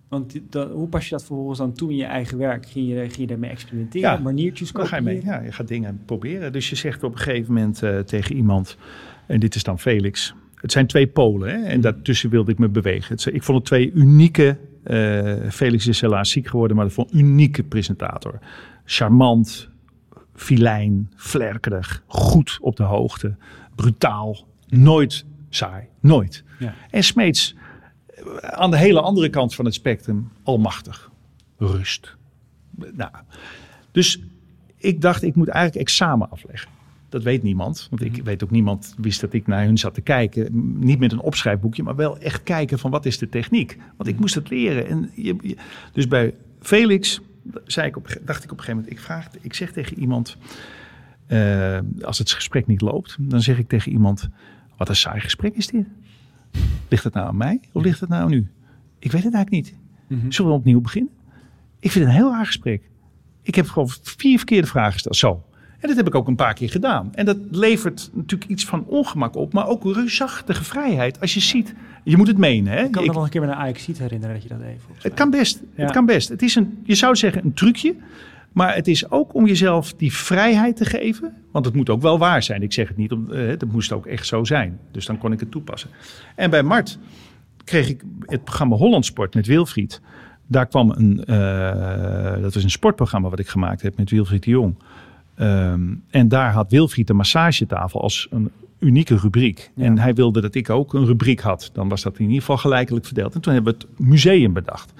[0.07, 2.65] want dat, hoe pas je dat vervolgens dan toe in je eigen werk?
[2.65, 5.15] Ging je, ging je daarmee experimenteren, Ja, maniertjes Dan ga je mee.
[5.15, 5.39] kopiëren?
[5.39, 6.51] Ja, je gaat dingen proberen.
[6.51, 8.77] Dus je zegt op een gegeven moment eh, tegen iemand,
[9.27, 10.33] en dit is dan Felix.
[10.55, 13.15] Het zijn twee polen hè, en daartussen wilde ik me bewegen.
[13.15, 17.11] Het, ik vond het twee unieke, eh, Felix is helaas ziek geworden, maar dat vond
[17.11, 18.39] een unieke presentator.
[18.85, 19.69] Charmant,
[20.33, 23.35] filijn, vlerkerig, goed op de hoogte,
[23.75, 26.43] brutaal, nooit saai, nooit.
[26.59, 26.73] Ja.
[26.89, 27.55] En Smeets,
[28.07, 31.11] eh, aan de hele andere kant van het spectrum, almachtig,
[31.57, 32.15] rust.
[32.93, 33.11] Nou,
[33.91, 34.19] dus
[34.77, 36.69] ik dacht, ik moet eigenlijk examen afleggen.
[37.09, 37.87] Dat weet niemand.
[37.89, 40.49] Want ik weet ook niemand wist dat ik naar hun zat te kijken.
[40.85, 43.77] Niet met een opschrijfboekje, maar wel echt kijken van wat is de techniek.
[43.97, 44.87] Want ik moest het leren.
[44.87, 45.55] En je, je-
[45.93, 47.21] dus bij Felix
[47.65, 50.37] zei ik op, dacht ik op een gegeven moment, ik, vraag, ik zeg tegen iemand,
[51.27, 54.29] eh, als het gesprek niet loopt, dan zeg ik tegen iemand,
[54.79, 55.85] wat een saai gesprek is dit.
[56.87, 58.47] Ligt het nou aan mij of ligt het nou aan u?
[58.99, 59.75] Ik weet het eigenlijk niet.
[60.07, 60.31] Mhm.
[60.31, 61.11] Zullen we opnieuw beginnen?
[61.79, 62.89] Ik vind het een heel raar gesprek.
[63.41, 65.15] Ik heb gewoon vier verkeerde vragen gesteld.
[65.15, 65.43] Zo.
[65.79, 67.15] En dat heb ik ook een paar keer gedaan.
[67.15, 71.21] En dat levert natuurlijk iets van ongemak op, maar ook reusachtige vrijheid.
[71.21, 71.73] Als je ziet,
[72.03, 72.73] je moet het menen.
[72.73, 72.83] Hè?
[72.83, 75.03] Ik kan me Ik- nog een keer met een ajax herinneren dat je dat volgens
[75.03, 75.61] het kan best.
[75.75, 75.83] Ja.
[75.83, 76.29] Het kan best.
[76.29, 77.95] Het is een, je zou zeggen een trucje.
[78.51, 81.33] Maar het is ook om jezelf die vrijheid te geven.
[81.51, 82.61] Want het moet ook wel waar zijn.
[82.61, 84.79] Ik zeg het niet, om, eh, het moest ook echt zo zijn.
[84.91, 85.89] Dus dan kon ik het toepassen.
[86.35, 86.99] En bij Mart
[87.63, 90.01] kreeg ik het programma Hollandsport met Wilfried.
[90.47, 94.49] Daar kwam een, eh, dat was een sportprogramma wat ik gemaakt heb met Wilfried de
[94.49, 94.75] Jong.
[95.35, 99.71] Ehm, en daar had Wilfried de massagetafel als een unieke rubriek.
[99.75, 99.85] Ja.
[99.85, 101.69] En hij wilde dat ik ook een rubriek had.
[101.73, 103.35] Dan was dat in ieder geval gelijkelijk verdeeld.
[103.35, 104.93] En toen hebben we het museum bedacht.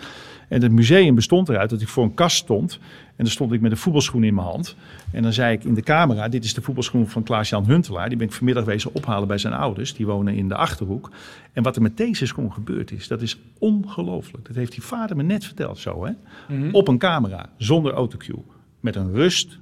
[0.48, 2.80] En het museum bestond eruit dat ik voor een kast stond.
[3.20, 4.76] En dan stond ik met een voetbalschoen in mijn hand.
[5.12, 8.10] En dan zei ik in de camera, dit is de voetbalschoen van Klaas-Jan Huntelaar.
[8.10, 9.94] Die ben ik vanmiddag wezen ophalen bij zijn ouders.
[9.94, 11.12] Die wonen in de Achterhoek.
[11.54, 14.48] En wat er met deze schoen gebeurd is, dat is ongelooflijk.
[14.48, 16.06] Dat heeft die vader me net verteld zo.
[16.06, 16.12] Hè?
[16.56, 16.70] Mhm.
[16.72, 18.44] Op een camera, zonder autocue.
[18.80, 19.60] Met een rust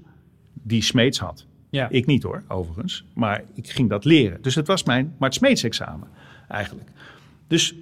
[0.54, 1.46] die Smeets had.
[1.70, 1.90] Ja.
[1.90, 3.06] Ik niet hoor, overigens.
[3.14, 4.42] Maar ik ging dat leren.
[4.42, 6.08] Dus het was mijn Mart Smeets examen
[6.48, 6.90] eigenlijk.
[7.48, 7.76] Dus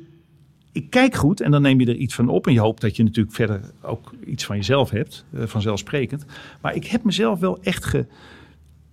[0.75, 2.47] ik kijk goed en dan neem je er iets van op.
[2.47, 6.25] En je hoopt dat je natuurlijk verder ook iets van jezelf hebt, eh, vanzelfsprekend.
[6.61, 8.05] Maar ik heb mezelf wel echt ge,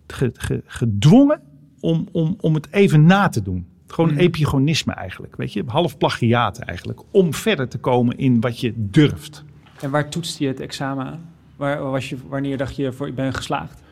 [0.07, 1.41] ge- ge- gedwongen
[1.81, 3.67] om, om, om het even na te doen.
[3.87, 4.19] Gewoon Mhm.
[4.21, 5.63] epigonisme eigenlijk, weet je.
[5.67, 7.01] Half plagiaat eigenlijk.
[7.11, 9.45] Om verder te komen in wat je durft.
[9.81, 11.21] En waar toetste je het examen aan?
[11.57, 13.83] Waar, was je, wanneer dacht je, voor, ik ben geslaagd?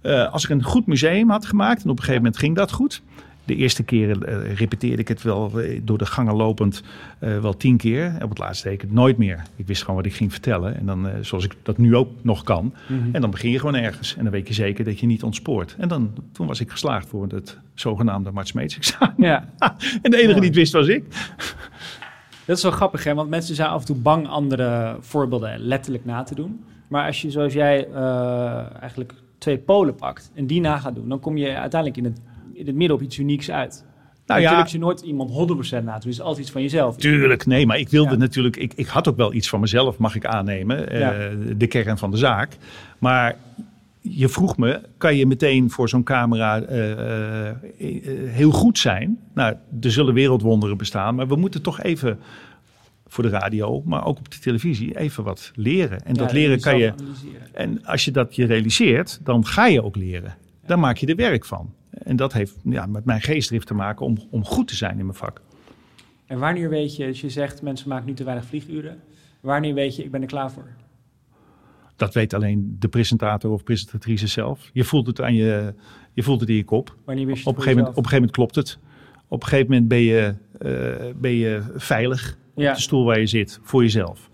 [0.00, 2.72] Eh, als ik een goed museum had gemaakt, en op een gegeven moment ging dat
[2.72, 3.02] goed.
[3.50, 6.82] De eerste keren uh, repeteerde ik het wel door de gangen lopend
[7.18, 8.14] wel tien keer.
[8.22, 9.42] Op het laatste deed ik het nooit meer.
[9.56, 10.76] Ik wist gewoon wat ik ging vertellen.
[10.76, 12.74] En dan, zoals ik dat nu ook nog kan.
[12.86, 13.08] Mhm.
[13.12, 14.16] En dan begin je gewoon ergens.
[14.16, 15.76] En dan weet je zeker dat je niet ontspoort.
[15.78, 19.14] En dan, toen was ik geslaagd voor het zogenaamde Mart Smeets examen.
[19.16, 19.48] Ja.
[20.02, 21.04] en de enige die het wist was ik.
[22.44, 23.14] Dat is wel grappig, hè?
[23.14, 26.64] want mensen zijn af en toe bang andere voorbeelden letterlijk na te doen.
[26.88, 31.08] Maar als je, zoals jij, uh, eigenlijk twee polen pakt en die na gaat doen,
[31.08, 32.20] dan kom je uiteindelijk in het,
[32.60, 33.84] in het midden op iets unieks uit.
[34.26, 35.30] Nou natuurlijk ja, je nooit iemand
[35.80, 36.96] 100% na doen, is altijd iets van jezelf.
[36.96, 40.14] Tuurlijk, nee, maar ik wilde natuurlijk, ik, ik had ook wel iets van mezelf, mag
[40.14, 41.08] ik aannemen, uh,
[41.56, 42.56] de kern van de zaak.
[42.98, 43.36] Maar
[44.00, 47.50] je vroeg me, kan je meteen voor zo'n camera uh,
[48.26, 49.18] heel goed zijn?
[49.34, 52.18] Nou, er zullen wereldwonderen bestaan, maar we moeten toch even
[53.06, 56.04] voor de radio, maar ook op de televisie, even wat leren.
[56.04, 56.92] En dat leren kan je.
[57.52, 60.34] En als je dat je realiseert, dan ga je ook leren.
[60.66, 61.72] Dan maak je er werk van.
[62.02, 65.04] En dat heeft ja, met mijn geestdrift te maken om, om goed te zijn in
[65.04, 65.40] mijn vak.
[66.26, 69.00] En wanneer weet je, als je zegt mensen maken nu te weinig vlieguren,
[69.40, 70.68] wanneer weet je ik ben er klaar voor?
[71.96, 74.70] Dat weet alleen de presentator of presentatrice zelf.
[74.72, 75.74] Je voelt het aan je,
[76.12, 76.96] je voelt het in je kop.
[77.04, 78.78] Wanneer wist je op, een gegeven moment, op een gegeven moment klopt het.
[79.28, 82.72] Op een gegeven moment ben je, uh, ben je veilig ja.
[82.74, 84.30] de stoel waar je zit, voor jezelf.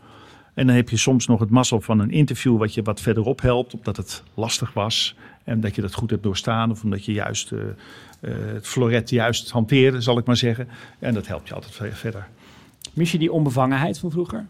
[0.54, 3.40] En dan heb je soms nog het mazzel van een interview wat je wat verderop
[3.40, 5.16] helpt, omdat het lastig was.
[5.46, 7.60] En dat je dat goed hebt doorstaan, of omdat je juist uh,
[8.20, 10.68] het floret juist hanteerde, zal ik maar zeggen.
[10.98, 12.28] En dat helpt je altijd verder.
[12.92, 14.46] Mis je die onbevangenheid van vroeger?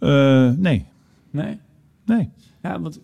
[0.00, 0.86] Uh, nee.
[1.30, 1.60] Nee?
[2.04, 2.30] Nee.
[2.62, 3.00] Ja, want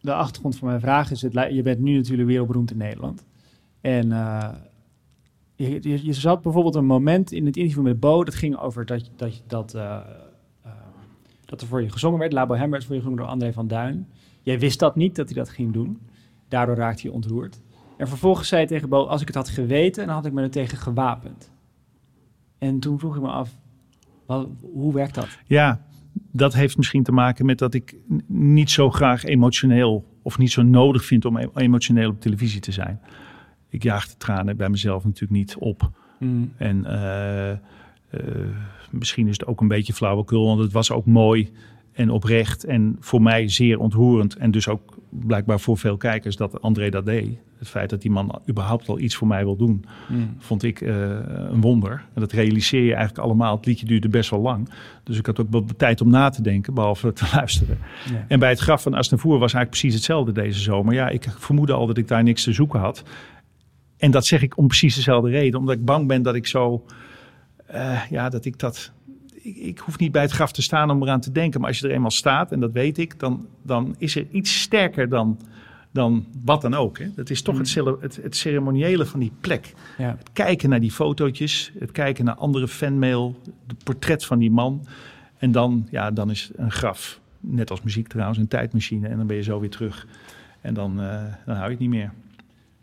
[0.00, 3.24] de achtergrond van mijn vraag is, het, je bent nu natuurlijk wereldberoemd in Nederland.
[3.80, 4.48] En uh,
[5.54, 9.10] je, je, zat bijvoorbeeld een moment in het interview met Bo, dat ging over dat,
[9.16, 9.98] dat, dat, uh,
[11.44, 12.32] dat er voor je gezongen werd.
[12.32, 14.08] La Bohème werd voor je gezongen door André van Duin.
[14.42, 15.98] Jij wist dat niet, dat hij dat ging doen.
[16.52, 17.60] Daardoor raakte je ontroerd.
[17.96, 20.42] En vervolgens zei hij tegen Bo, als ik het had geweten, dan had ik me
[20.42, 21.50] er tegen gewapend.
[22.58, 23.56] En toen vroeg ik me af,
[24.26, 25.28] wat, hoe werkt dat?
[25.46, 27.96] Ja, dat heeft misschien te maken met dat ik
[28.26, 33.00] niet zo graag emotioneel of niet zo nodig vind om emotioneel op televisie te zijn
[33.72, 35.90] ik jaag de tranen bij mezelf natuurlijk niet op.
[36.18, 36.52] Mm.
[36.56, 37.56] En uh, uh,
[38.90, 41.50] misschien is het ook een beetje flauwekul, want het was ook mooi
[41.92, 44.36] en oprecht en voor mij zeer ontroerend.
[44.36, 47.38] En dus ook blijkbaar voor veel kijkers dat André dat deed.
[47.58, 50.34] Het feit dat die man überhaupt al iets voor mij wil doen, mm.
[50.38, 50.94] vond ik uh,
[51.50, 51.92] een wonder.
[52.14, 53.56] En dat realiseer je eigenlijk allemaal.
[53.56, 54.68] Het liedje duurde best wel lang.
[55.02, 57.78] Dus ik had ook wel de tijd om na te denken, behalve te luisteren.
[58.28, 60.94] En bij het graf van Asnavoer was eigenlijk precies hetzelfde deze zomer.
[60.94, 63.02] Ja, ik vermoedde al dat ik daar niks te zoeken had.
[63.96, 65.60] En dat zeg ik om precies dezelfde reden.
[65.60, 66.84] Omdat ik bang ben dat ik zo.
[67.74, 68.92] Uh, ja, dat ik dat.
[69.42, 71.60] Ik, ik, hoef niet bij het graf te staan om eraan te denken.
[71.60, 74.60] Maar als je er eenmaal staat, en dat weet ik, dan, dan is er iets
[74.60, 75.38] sterker dan,
[75.90, 76.98] dan wat dan ook.
[76.98, 77.14] Hè.
[77.14, 77.96] Dat is toch het, mm.
[78.00, 79.74] het, het, ceremoniële van die plek.
[79.98, 80.16] Ja.
[80.18, 84.86] Het kijken naar die fotootjes, het kijken naar andere fanmail, het portret van die man.
[85.38, 89.08] En dan, ja, dan is een graf, net als muziek trouwens, een tijdmachine.
[89.08, 90.06] En dan ben je zo weer terug.
[90.60, 92.12] En dan, uh, dan hou je het niet meer.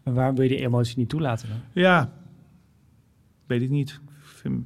[0.03, 1.57] Maar waarom wil je die emotie niet toelaten dan?
[1.71, 2.11] Ja,
[3.45, 3.99] weet ik niet.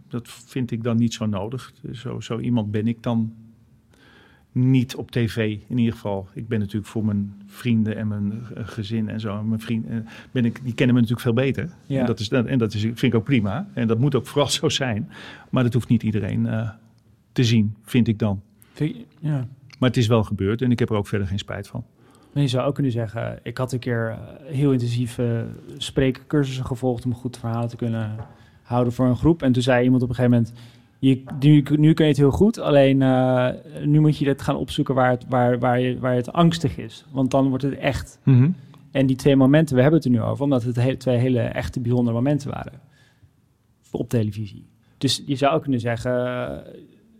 [0.07, 1.73] Dat vind ik dan niet zo nodig.
[1.91, 3.33] Zo, zo iemand ben ik dan
[4.51, 6.27] niet op tv in ieder geval.
[6.33, 9.43] Ik ben natuurlijk voor mijn vrienden en mijn eh, gezin en zo.
[9.43, 11.69] mijn vrienden, eh, ben ik, die kennen me natuurlijk veel beter.
[11.85, 11.99] Ja.
[11.99, 13.69] En, dat is, en dat is, vind ik ook prima.
[13.73, 15.09] En dat moet ook vooral zo zijn.
[15.49, 16.69] Maar dat hoeft niet iedereen uh,
[17.31, 18.41] te zien, vind ik dan.
[19.19, 19.47] Ja.
[19.79, 21.85] Maar het is wel gebeurd en ik heb er ook verder geen spijt van.
[22.33, 24.17] Maar je zou ook kunnen zeggen, ik had een keer eh,
[24.53, 25.41] heel intensief uh,
[25.77, 28.15] spreekcursussen gevolgd om goed verhalen te kunnen
[28.63, 29.41] houden voor een groep.
[29.41, 30.53] En toen zei iemand op een gegeven moment,
[30.99, 33.49] je, nu, nu kun je het heel goed, alleen uh,
[33.85, 37.05] nu moet je het gaan opzoeken waar het, waar, waar, je, waar het angstig is.
[37.11, 38.19] Want dan wordt het echt.
[38.23, 38.49] Mhm.
[38.91, 41.39] En die twee momenten, we hebben het er nu over, omdat het he twee hele
[41.39, 42.79] echte bijzondere momenten waren.
[43.91, 44.65] Op televisie.
[44.97, 46.63] Dus je zou ook kunnen zeggen,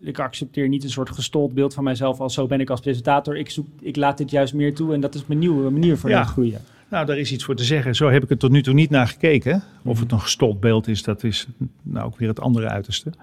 [0.01, 3.37] ik accepteer niet een soort gestold beeld van mijzelf als zo ben ik als presentator.
[3.37, 6.09] Ik, zoek, ik laat dit juist meer toe en dat is mijn nieuwe manier voor
[6.09, 6.23] ja.
[6.23, 6.61] groeien.
[6.93, 7.95] Nou, daar is iets voor te zeggen.
[7.95, 9.63] Zo heb ik er tot nu toe niet naar gekeken.
[9.83, 10.15] Of het mhm.
[10.15, 11.47] een gestold beeld is, dat is
[11.81, 13.13] nou ook weer het andere uiterste.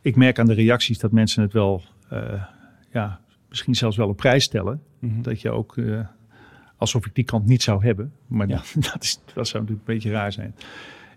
[0.00, 2.42] Ik merk aan de reacties dat mensen het wel, uh,
[2.92, 4.82] ja, misschien zelfs wel op prijs stellen.
[4.98, 5.22] Mhm.
[5.22, 6.00] Dat je ook, uh,
[6.76, 8.12] alsof ik die kant niet zou hebben.
[8.26, 8.62] Maar ja.
[8.92, 10.54] dat, is, dat zou natuurlijk een beetje raar zijn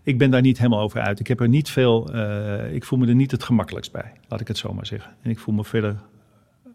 [0.04, 1.20] ik ben daar niet helemaal over uit.
[1.20, 4.42] Ik heb er niet veel, uh, ik voel me er niet het gemakkelijkst bij, laat
[4.42, 5.16] ik het zo maar zeggen.
[5.22, 5.96] En ik voel me verder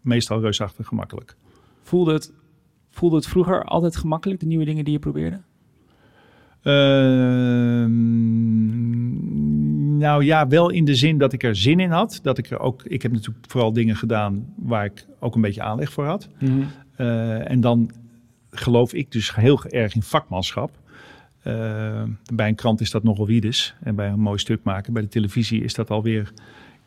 [0.01, 1.37] meestal reusachtig gemakkelijk.
[1.83, 2.33] Voelde het,
[2.95, 5.41] voelde het vroeger altijd gemakkelijk, de nieuwe dingen die je probeerde?
[6.63, 7.87] Uh,
[9.99, 12.21] nou ja, wel in de zin dat ik er zin in had.
[12.23, 15.63] Dat ik er ook, ik heb natuurlijk vooral dingen gedaan waar ik ook een beetje
[15.63, 16.29] aanleg voor had.
[16.39, 16.67] Mm
[17.45, 17.91] en dan
[18.51, 20.71] geloof ik dus heel erg in vakmanschap.
[21.47, 22.03] Uh,
[22.35, 23.75] bij een krant is dat nogal wiedes.
[23.83, 24.93] En bij een mooi stuk maken.
[24.93, 26.33] Bij de televisie is dat alweer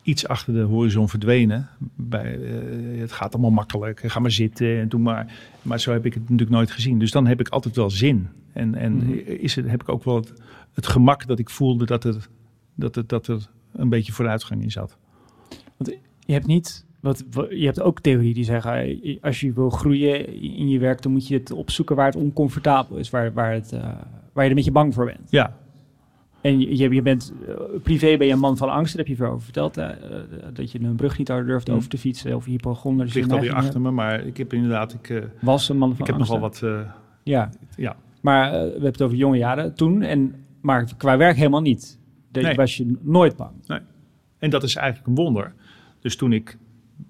[0.07, 1.69] iets achter de horizon verdwenen.
[1.95, 4.01] Bij, uh, het gaat allemaal makkelijk.
[4.05, 5.33] Ga maar zitten en doe maar.
[5.61, 6.99] Maar zo heb ik het natuurlijk nooit gezien.
[6.99, 8.27] Dus dan heb ik altijd wel zin.
[8.53, 9.19] En, en mm -hmm.
[9.25, 10.33] is het, heb ik ook wel het,
[10.73, 12.29] het, gemak dat ik voelde dat, het,
[12.75, 14.97] dat, het, dat er een beetje vooruitgang in zat.
[15.77, 16.85] Want je hebt niet.
[16.99, 21.11] Wat, je hebt ook theorie die zeggen, als je wil groeien in je werk, dan
[21.11, 23.99] moet je het opzoeken waar het oncomfortabel is, waar, waar, het, uh, waar
[24.33, 25.29] je er een beetje bang voor bent.
[25.29, 25.57] Ja,
[26.47, 29.23] en je, je bent uh, privé ben je een man van angst, daar heb je
[29.23, 29.77] veel over verteld.
[29.77, 29.89] Uh,
[30.53, 31.75] dat je een brug niet harder durft mm.
[31.75, 33.05] over te fietsen of hypochonder.
[33.05, 34.93] Het ligt alweer achter me, maar ik heb inderdaad...
[34.93, 36.31] Ik, uh, was een man van ik angst.
[36.31, 36.85] heb nogal wat...
[37.23, 37.49] ja.
[37.75, 40.01] ja, maar we hebben het over jonge jaren toen.
[40.01, 41.99] En, maar qua werk helemaal niet.
[42.31, 42.55] Daar nee.
[42.55, 43.51] was je nooit bang.
[43.67, 43.79] Nee.
[44.39, 45.53] En dat is eigenlijk een wonder.
[45.99, 46.57] Dus toen ik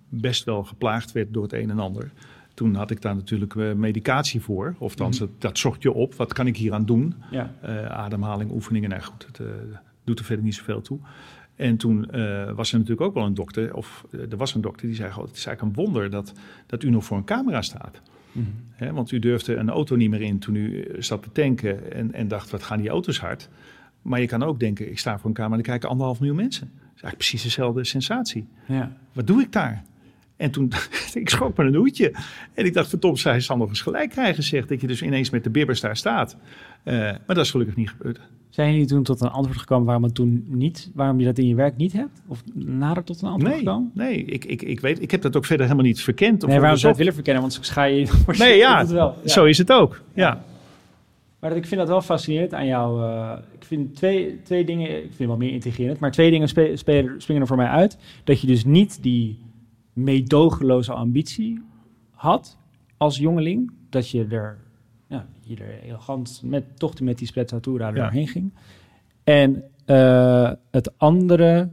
[0.09, 2.11] best wel geplaagd werd door het een en ander
[2.57, 4.75] toen had ik daar natuurlijk uh, medicatie voor.
[4.77, 5.17] Of dan, mm.
[5.17, 6.15] dat, dat zocht je op.
[6.15, 7.13] Wat kan ik hier aan doen?
[7.31, 7.53] Ja.
[7.63, 8.89] Uh, ademhaling, oefeningen.
[8.89, 9.47] Nou goed, het uh,
[10.03, 10.99] doet er verder niet zoveel toe.
[11.55, 12.05] En toen
[12.55, 13.75] was er natuurlijk ook wel een dokter.
[13.75, 16.33] Of er was een dokter die zei: Het is eigenlijk een wonder dat,
[16.65, 18.01] dat u nog voor een camera staat.
[18.31, 18.53] Mm.
[18.71, 21.93] He, want u durfde een auto niet meer in toen u zat te tanken.
[21.93, 23.49] En, en dacht: Wat gaan die auto's hard?
[24.01, 26.37] Maar je kan ook denken: Ik sta voor een camera en er kijken anderhalf miljoen
[26.37, 26.67] mensen.
[26.73, 28.47] Dat is eigenlijk precies dezelfde sensatie.
[28.67, 28.91] Ja.
[29.13, 29.83] Wat doe ik daar?
[30.38, 30.71] En toen,
[31.13, 32.13] ik schrok me een hoedje.
[32.53, 35.29] En ik dacht, verdomd, zij zal nog eens gelijk krijgen, zegt dat je dus ineens
[35.29, 36.38] met de bibbers daar staat.
[36.83, 38.19] Uh, maar dat is gelukkig niet gebeurd.
[38.49, 41.47] Zijn jullie toen tot een antwoord gekomen waarom het toen niet, waarom je dat in
[41.47, 42.21] je werk niet hebt?
[42.27, 43.91] Of nader tot een antwoord nee, gekomen?
[43.93, 46.43] Nee, ik, ik, ik weet, ik heb dat ook verder helemaal niet verkend.
[46.43, 47.41] Of nee, waarom zou je het willen verkennen?
[47.41, 48.07] Want ga je.
[48.38, 49.15] Nee, ja, het wel.
[49.23, 50.01] ja, zo is het ook.
[50.13, 50.27] Ja.
[50.27, 50.43] ja.
[51.39, 53.01] Maar ik vind dat wel fascinerend aan jou.
[53.01, 56.71] Uh, ik vind twee, twee dingen, ik vind wel meer intrigerend, maar twee dingen spe,
[56.75, 57.97] spelen, springen er voor mij uit.
[58.23, 59.38] Dat je dus niet die
[59.97, 61.61] meedogenloze ambitie
[62.11, 62.57] had
[62.97, 63.71] als jongeling.
[63.89, 64.57] Dat je er,
[65.07, 68.27] ja, je er elegant met, toch met die sprezzatura doorheen ja.
[68.27, 68.53] ging.
[69.23, 71.69] En uh, het andere,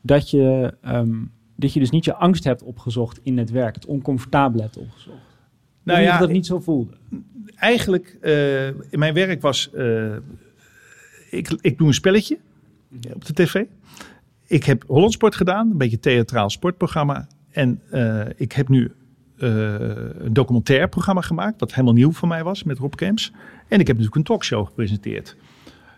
[0.00, 3.74] dat je, um, dat je dus niet je angst hebt opgezocht in het werk.
[3.74, 5.32] Het oncomfortabele hebt opgezocht.
[5.82, 6.92] Nou ja, dat niet zo voelde.
[7.54, 10.16] Eigenlijk, uh, in mijn werk was, uh,
[11.30, 12.38] ik, ik doe een spelletje
[13.12, 13.64] op de tv.
[14.46, 17.26] Ik heb Hollandsport gedaan, een beetje theatraal sportprogramma.
[17.54, 18.92] En uh, ik heb nu
[19.36, 19.74] uh,
[20.18, 23.32] een documentaire programma gemaakt, wat helemaal nieuw voor mij was met Rob Kemps.
[23.68, 25.36] En ik heb natuurlijk een talkshow gepresenteerd.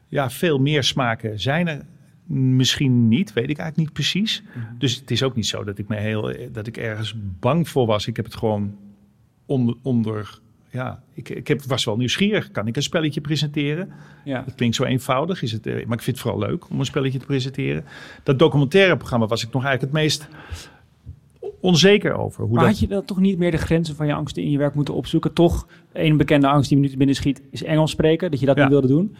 [0.06, 1.84] Ja, veel meer smaken zijn er
[2.26, 4.42] misschien niet, weet ik eigenlijk niet precies.
[4.52, 4.78] -hmm.
[4.78, 7.86] Dus het is ook niet zo dat ik, me heel, dat ik ergens bang voor
[7.86, 8.06] was.
[8.06, 8.76] Ik heb het gewoon
[9.46, 10.40] onder, onder
[10.70, 12.50] ja, ik, ik heb, was wel nieuwsgierig.
[12.50, 13.92] Kan ik een spelletje presenteren?
[14.24, 14.44] Ja.
[14.44, 17.18] Het klinkt zo eenvoudig, is het, maar ik vind het vooral leuk om een spelletje
[17.18, 17.84] te presenteren.
[18.22, 20.28] Dat documentaire programma was ik nog eigenlijk het meest
[21.60, 22.44] onzeker over.
[22.44, 22.72] Hoe maar dat...
[22.72, 24.94] had je dan toch niet meer de grenzen van je angsten in je werk moeten
[24.94, 25.32] opzoeken?
[25.32, 28.30] Toch, een bekende angst die me nu binnen schiet, is Engels spreken.
[28.30, 28.62] Dat je dat ja.
[28.62, 29.16] niet wilde doen.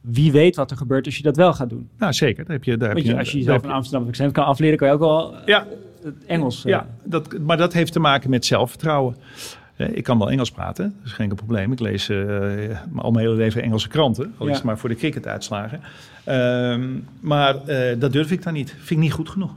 [0.00, 1.88] Wie weet wat er gebeurt als je dat wel gaat doen.
[1.98, 2.44] Nou, zeker.
[2.44, 4.78] Daar heb je, daar heb je, je, als je jezelf in Amsterdam accent kan afleren,
[4.78, 5.66] kan je ook wel ja.
[6.02, 6.62] het Engels...
[6.62, 9.16] Ja, dat, maar dat heeft te maken met zelfvertrouwen.
[9.76, 11.72] Ik kan wel Engels praten, dat is geen probleem.
[11.72, 14.94] Ik lees uh, al mijn hele leven Engelse kranten, al is het maar voor de
[14.94, 15.80] cricketuitslagen.
[16.28, 17.56] Um, maar
[17.98, 18.70] dat durf ik dan niet.
[18.70, 19.54] Vind ik niet goed genoeg.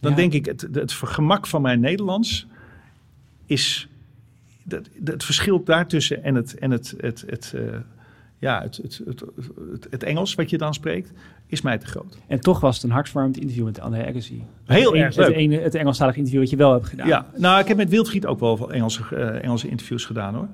[0.00, 0.16] Dan ja.
[0.16, 2.46] denk ik, het, het gemak van mijn Nederlands
[3.46, 3.88] is.
[4.68, 7.62] Het, het verschil daartussen en het, en het, het, het, uh,
[8.38, 9.22] ja, het, het, het,
[9.90, 11.12] het, Engels wat je dan spreekt,
[11.46, 12.18] is mij te groot.
[12.26, 14.44] En toch was het een hartverwarmend interview met André Agassi.
[14.64, 15.26] Heel het erg leuk.
[15.26, 17.08] Het, ene, het Engelstalig interview wat je wel hebt gedaan.
[17.08, 20.48] Ja, nou, ik heb met Wildvriet ook wel Engelse, uh, Engelse interviews gedaan hoor.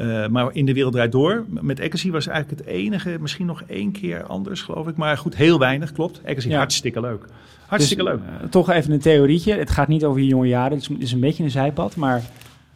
[0.00, 1.44] Uh, maar in de wereld draait door.
[1.48, 4.96] Met Agassi was eigenlijk het enige, misschien nog één keer anders, geloof ik.
[4.96, 6.20] Maar goed, heel weinig, klopt.
[6.38, 6.56] Ja.
[6.56, 7.24] hartstikke leuk.
[7.66, 8.20] Hartstikke dus, leuk.
[8.42, 9.54] Uh, toch even een theorietje.
[9.54, 10.78] Het gaat niet over je jonge jaren.
[10.78, 11.96] Het is een beetje een zijpad.
[11.96, 12.22] Maar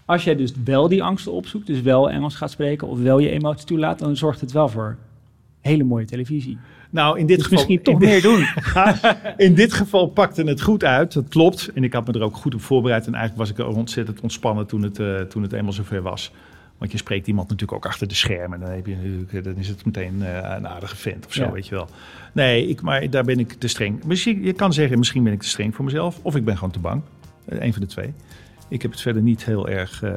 [0.05, 3.31] als jij dus wel die angsten opzoekt, dus wel Engels gaat spreken of wel je
[3.31, 4.97] emoties toelaat, dan zorgt het wel voor
[5.61, 6.59] hele mooie televisie.
[6.91, 8.47] Nou, in dit dus geval misschien toch meer doen.
[9.47, 11.13] in dit geval pakte het goed uit.
[11.13, 11.71] Dat klopt.
[11.75, 13.07] En ik had me er ook goed op voorbereid.
[13.07, 16.33] En eigenlijk was ik ook ontzettend ontspannen toen het, uh, toen het eenmaal zover was.
[16.83, 18.61] Want je spreekt iemand natuurlijk ook achter de schermen.
[18.61, 21.51] Dan, heb je natuurlijk, dan is het meteen uh, een aardige vent of zo, ja.
[21.51, 21.89] weet je wel.
[22.33, 24.05] Nee, ik, maar daar ben ik te streng.
[24.05, 26.19] Misschien, je kan zeggen, misschien ben ik te streng voor mezelf.
[26.23, 27.03] Of ik ben gewoon te bang.
[27.49, 28.13] Uh, een van de twee.
[28.69, 30.03] Ik heb het verder niet heel erg...
[30.03, 30.13] Uh,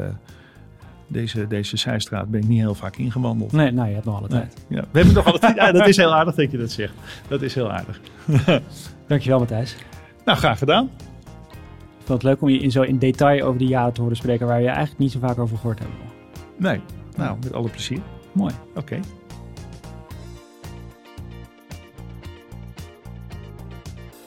[1.07, 3.51] deze, deze zijstraat ben ik niet heel vaak ingewandeld.
[3.51, 4.55] Nee, nou, je hebt nog alle tijd.
[4.68, 5.55] Nee, ja, we hebben nog alle tijd.
[5.55, 6.93] Ja, dat is heel aardig dat je dat zegt.
[7.28, 7.99] Dat is heel aardig.
[9.07, 9.76] Dankjewel, Matthijs.
[10.26, 10.89] Nou, graag gedaan.
[11.99, 14.18] Ik vond het leuk om je in zo in detail over die jaren te horen
[14.18, 14.47] spreken...
[14.47, 16.05] waar je eigenlijk niet zo vaak over gehoord hebt.
[16.58, 16.82] Nee,
[17.16, 18.01] nou, met alle plezier.
[18.32, 18.53] Mooi.
[18.76, 18.99] Oké.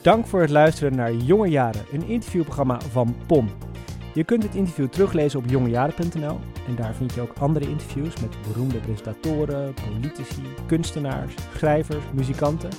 [0.01, 3.49] Dank voor het luisteren naar Jonge Jaren, een interviewprogramma van POM.
[4.13, 8.37] Je kunt het interview teruglezen op jongejaren.nl en daar vind je ook andere interviews met
[8.47, 12.69] beroemde presentatoren, politici, kunstenaars, schrijvers, muzikanten.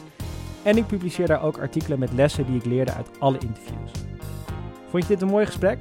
[0.63, 3.91] En ik publiceer daar ook artikelen met lessen die ik leerde uit alle interviews.
[4.89, 5.79] Vond je dit een mooi gesprek?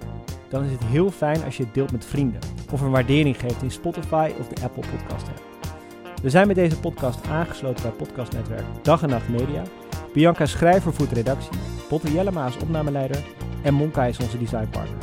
[0.50, 2.40] Dan is het heel fijn als je het deelt met vrienden
[2.72, 5.42] of een waardering geeft in Spotify of de Apple Podcast app.
[6.22, 9.64] We zijn met deze podcast aangesloten bij podcastnetwerk Dag en Nacht Media.
[10.14, 11.58] Bianca Schrijver voert de redactie,
[11.90, 13.24] Botte Jellema is opnameleider
[13.62, 14.98] en Monka is onze designpartner.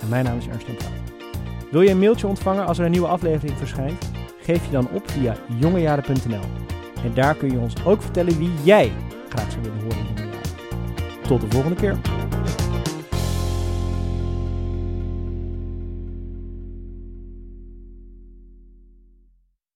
[0.00, 0.92] En mijn naam is Ernst Fout.
[1.70, 4.10] Wil je een mailtje ontvangen als er een nieuwe aflevering verschijnt?
[4.40, 6.44] Geef je dan op via jongejaren.nl.
[7.04, 8.92] En daar kun je ons ook vertellen wie jij
[9.28, 10.40] graag zou willen horen in Jaren.
[11.22, 11.96] Tot de volgende keer.